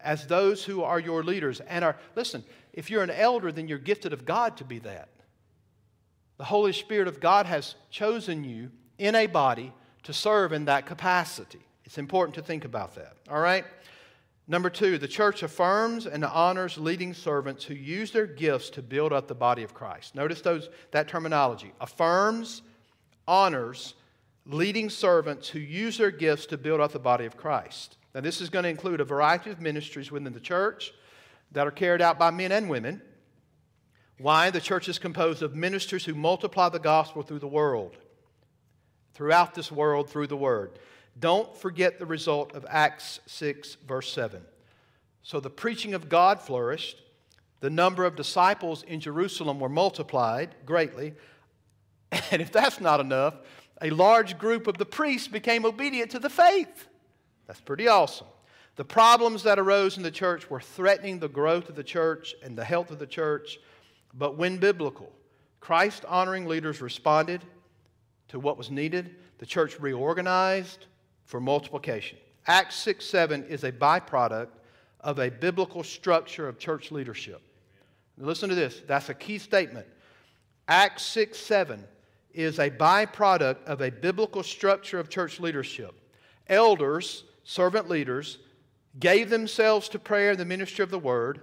as 0.00 0.26
those 0.26 0.64
who 0.64 0.82
are 0.82 1.00
your 1.00 1.22
leaders 1.22 1.60
and 1.60 1.84
are, 1.84 1.96
listen, 2.14 2.44
if 2.72 2.90
you're 2.90 3.02
an 3.02 3.10
elder, 3.10 3.50
then 3.50 3.68
you're 3.68 3.78
gifted 3.78 4.12
of 4.12 4.26
God 4.26 4.56
to 4.58 4.64
be 4.64 4.78
that. 4.80 5.08
The 6.36 6.44
Holy 6.44 6.72
Spirit 6.72 7.08
of 7.08 7.18
God 7.18 7.46
has 7.46 7.76
chosen 7.90 8.44
you 8.44 8.70
in 8.98 9.14
a 9.14 9.26
body 9.26 9.72
to 10.02 10.12
serve 10.12 10.52
in 10.52 10.66
that 10.66 10.84
capacity. 10.84 11.60
It's 11.84 11.98
important 11.98 12.34
to 12.34 12.42
think 12.42 12.64
about 12.64 12.94
that, 12.96 13.14
all 13.30 13.40
right? 13.40 13.64
Number 14.48 14.70
two, 14.70 14.96
the 14.98 15.08
church 15.08 15.42
affirms 15.42 16.06
and 16.06 16.24
honors 16.24 16.78
leading 16.78 17.14
servants 17.14 17.64
who 17.64 17.74
use 17.74 18.12
their 18.12 18.26
gifts 18.26 18.70
to 18.70 18.82
build 18.82 19.12
up 19.12 19.26
the 19.26 19.34
body 19.34 19.64
of 19.64 19.74
Christ. 19.74 20.14
Notice 20.14 20.40
those, 20.40 20.68
that 20.92 21.08
terminology 21.08 21.72
affirms, 21.80 22.62
honors 23.26 23.94
leading 24.46 24.88
servants 24.88 25.48
who 25.48 25.58
use 25.58 25.98
their 25.98 26.12
gifts 26.12 26.46
to 26.46 26.56
build 26.56 26.80
up 26.80 26.92
the 26.92 26.98
body 27.00 27.24
of 27.24 27.36
Christ. 27.36 27.96
Now, 28.14 28.20
this 28.20 28.40
is 28.40 28.48
going 28.48 28.62
to 28.62 28.68
include 28.68 29.00
a 29.00 29.04
variety 29.04 29.50
of 29.50 29.60
ministries 29.60 30.12
within 30.12 30.32
the 30.32 30.40
church 30.40 30.92
that 31.52 31.66
are 31.66 31.72
carried 31.72 32.00
out 32.00 32.18
by 32.18 32.30
men 32.30 32.52
and 32.52 32.70
women. 32.70 33.02
Why? 34.18 34.50
The 34.50 34.60
church 34.60 34.88
is 34.88 34.98
composed 34.98 35.42
of 35.42 35.54
ministers 35.54 36.04
who 36.04 36.14
multiply 36.14 36.68
the 36.68 36.78
gospel 36.78 37.22
through 37.22 37.40
the 37.40 37.48
world, 37.48 37.96
throughout 39.12 39.54
this 39.54 39.72
world, 39.72 40.08
through 40.08 40.28
the 40.28 40.36
word. 40.36 40.78
Don't 41.18 41.54
forget 41.56 41.98
the 41.98 42.06
result 42.06 42.54
of 42.54 42.66
Acts 42.68 43.20
6, 43.26 43.76
verse 43.86 44.12
7. 44.12 44.42
So 45.22 45.40
the 45.40 45.50
preaching 45.50 45.94
of 45.94 46.08
God 46.08 46.40
flourished, 46.40 47.00
the 47.60 47.70
number 47.70 48.04
of 48.04 48.16
disciples 48.16 48.82
in 48.82 49.00
Jerusalem 49.00 49.58
were 49.58 49.68
multiplied 49.68 50.54
greatly, 50.66 51.14
and 52.30 52.42
if 52.42 52.52
that's 52.52 52.80
not 52.80 53.00
enough, 53.00 53.34
a 53.82 53.90
large 53.90 54.38
group 54.38 54.66
of 54.66 54.78
the 54.78 54.86
priests 54.86 55.28
became 55.28 55.64
obedient 55.64 56.10
to 56.12 56.18
the 56.18 56.30
faith. 56.30 56.86
That's 57.46 57.60
pretty 57.60 57.88
awesome. 57.88 58.26
The 58.76 58.84
problems 58.84 59.42
that 59.44 59.58
arose 59.58 59.96
in 59.96 60.02
the 60.02 60.10
church 60.10 60.50
were 60.50 60.60
threatening 60.60 61.18
the 61.18 61.28
growth 61.28 61.70
of 61.70 61.76
the 61.76 61.84
church 61.84 62.34
and 62.42 62.56
the 62.56 62.64
health 62.64 62.90
of 62.90 62.98
the 62.98 63.06
church, 63.06 63.58
but 64.12 64.36
when 64.36 64.58
biblical, 64.58 65.10
Christ 65.60 66.04
honoring 66.04 66.46
leaders 66.46 66.82
responded 66.82 67.42
to 68.28 68.38
what 68.38 68.58
was 68.58 68.70
needed. 68.70 69.16
The 69.38 69.46
church 69.46 69.80
reorganized, 69.80 70.86
for 71.26 71.40
multiplication. 71.40 72.16
Acts 72.46 72.76
6 72.76 73.04
7 73.04 73.44
is 73.44 73.64
a 73.64 73.72
byproduct 73.72 74.48
of 75.00 75.18
a 75.18 75.28
biblical 75.28 75.82
structure 75.82 76.48
of 76.48 76.58
church 76.58 76.90
leadership. 76.90 77.42
Now 78.16 78.26
listen 78.26 78.48
to 78.48 78.54
this, 78.54 78.82
that's 78.86 79.08
a 79.08 79.14
key 79.14 79.38
statement. 79.38 79.86
Acts 80.68 81.02
6 81.04 81.38
7 81.38 81.84
is 82.32 82.58
a 82.58 82.70
byproduct 82.70 83.64
of 83.64 83.80
a 83.80 83.90
biblical 83.90 84.42
structure 84.42 84.98
of 84.98 85.08
church 85.08 85.40
leadership. 85.40 85.94
Elders, 86.48 87.24
servant 87.44 87.88
leaders, 87.88 88.38
gave 88.98 89.30
themselves 89.30 89.88
to 89.90 89.98
prayer 89.98 90.30
and 90.30 90.38
the 90.38 90.44
ministry 90.44 90.82
of 90.82 90.90
the 90.90 90.98
word, 90.98 91.40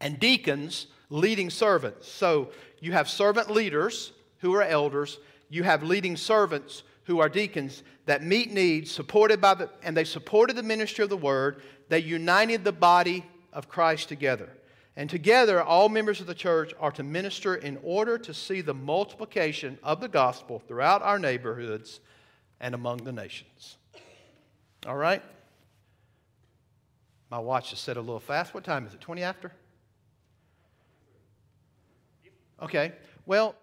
and 0.00 0.18
deacons, 0.18 0.86
leading 1.10 1.50
servants. 1.50 2.08
So 2.08 2.50
you 2.80 2.92
have 2.92 3.08
servant 3.08 3.50
leaders 3.50 4.12
who 4.38 4.54
are 4.54 4.62
elders, 4.62 5.18
you 5.48 5.62
have 5.62 5.82
leading 5.82 6.16
servants 6.16 6.82
who 7.10 7.20
are 7.20 7.28
deacons 7.28 7.82
that 8.06 8.22
meet 8.22 8.52
needs 8.52 8.90
supported 8.90 9.40
by 9.40 9.52
the 9.54 9.68
and 9.82 9.96
they 9.96 10.04
supported 10.04 10.54
the 10.54 10.62
ministry 10.62 11.02
of 11.02 11.10
the 11.10 11.16
word 11.16 11.62
they 11.88 11.98
united 11.98 12.62
the 12.62 12.72
body 12.72 13.26
of 13.52 13.68
Christ 13.68 14.08
together. 14.08 14.48
And 14.96 15.10
together, 15.10 15.60
all 15.60 15.88
members 15.88 16.20
of 16.20 16.28
the 16.28 16.34
church 16.34 16.72
are 16.78 16.92
to 16.92 17.02
minister 17.02 17.56
in 17.56 17.78
order 17.82 18.16
to 18.18 18.32
see 18.32 18.60
the 18.60 18.74
multiplication 18.74 19.76
of 19.82 20.00
the 20.00 20.08
gospel 20.08 20.62
throughout 20.68 21.02
our 21.02 21.18
neighborhoods 21.18 22.00
and 22.60 22.74
among 22.74 22.98
the 22.98 23.12
nations. 23.12 23.76
All 24.86 24.96
right? 24.96 25.22
My 27.28 27.38
watch 27.38 27.72
is 27.72 27.80
set 27.80 27.96
a 27.96 28.00
little 28.00 28.20
fast. 28.20 28.54
What 28.54 28.62
time 28.62 28.86
is 28.86 28.94
it? 28.94 29.00
20 29.00 29.22
after? 29.22 29.52
Okay. 32.62 32.92
Well, 33.26 33.56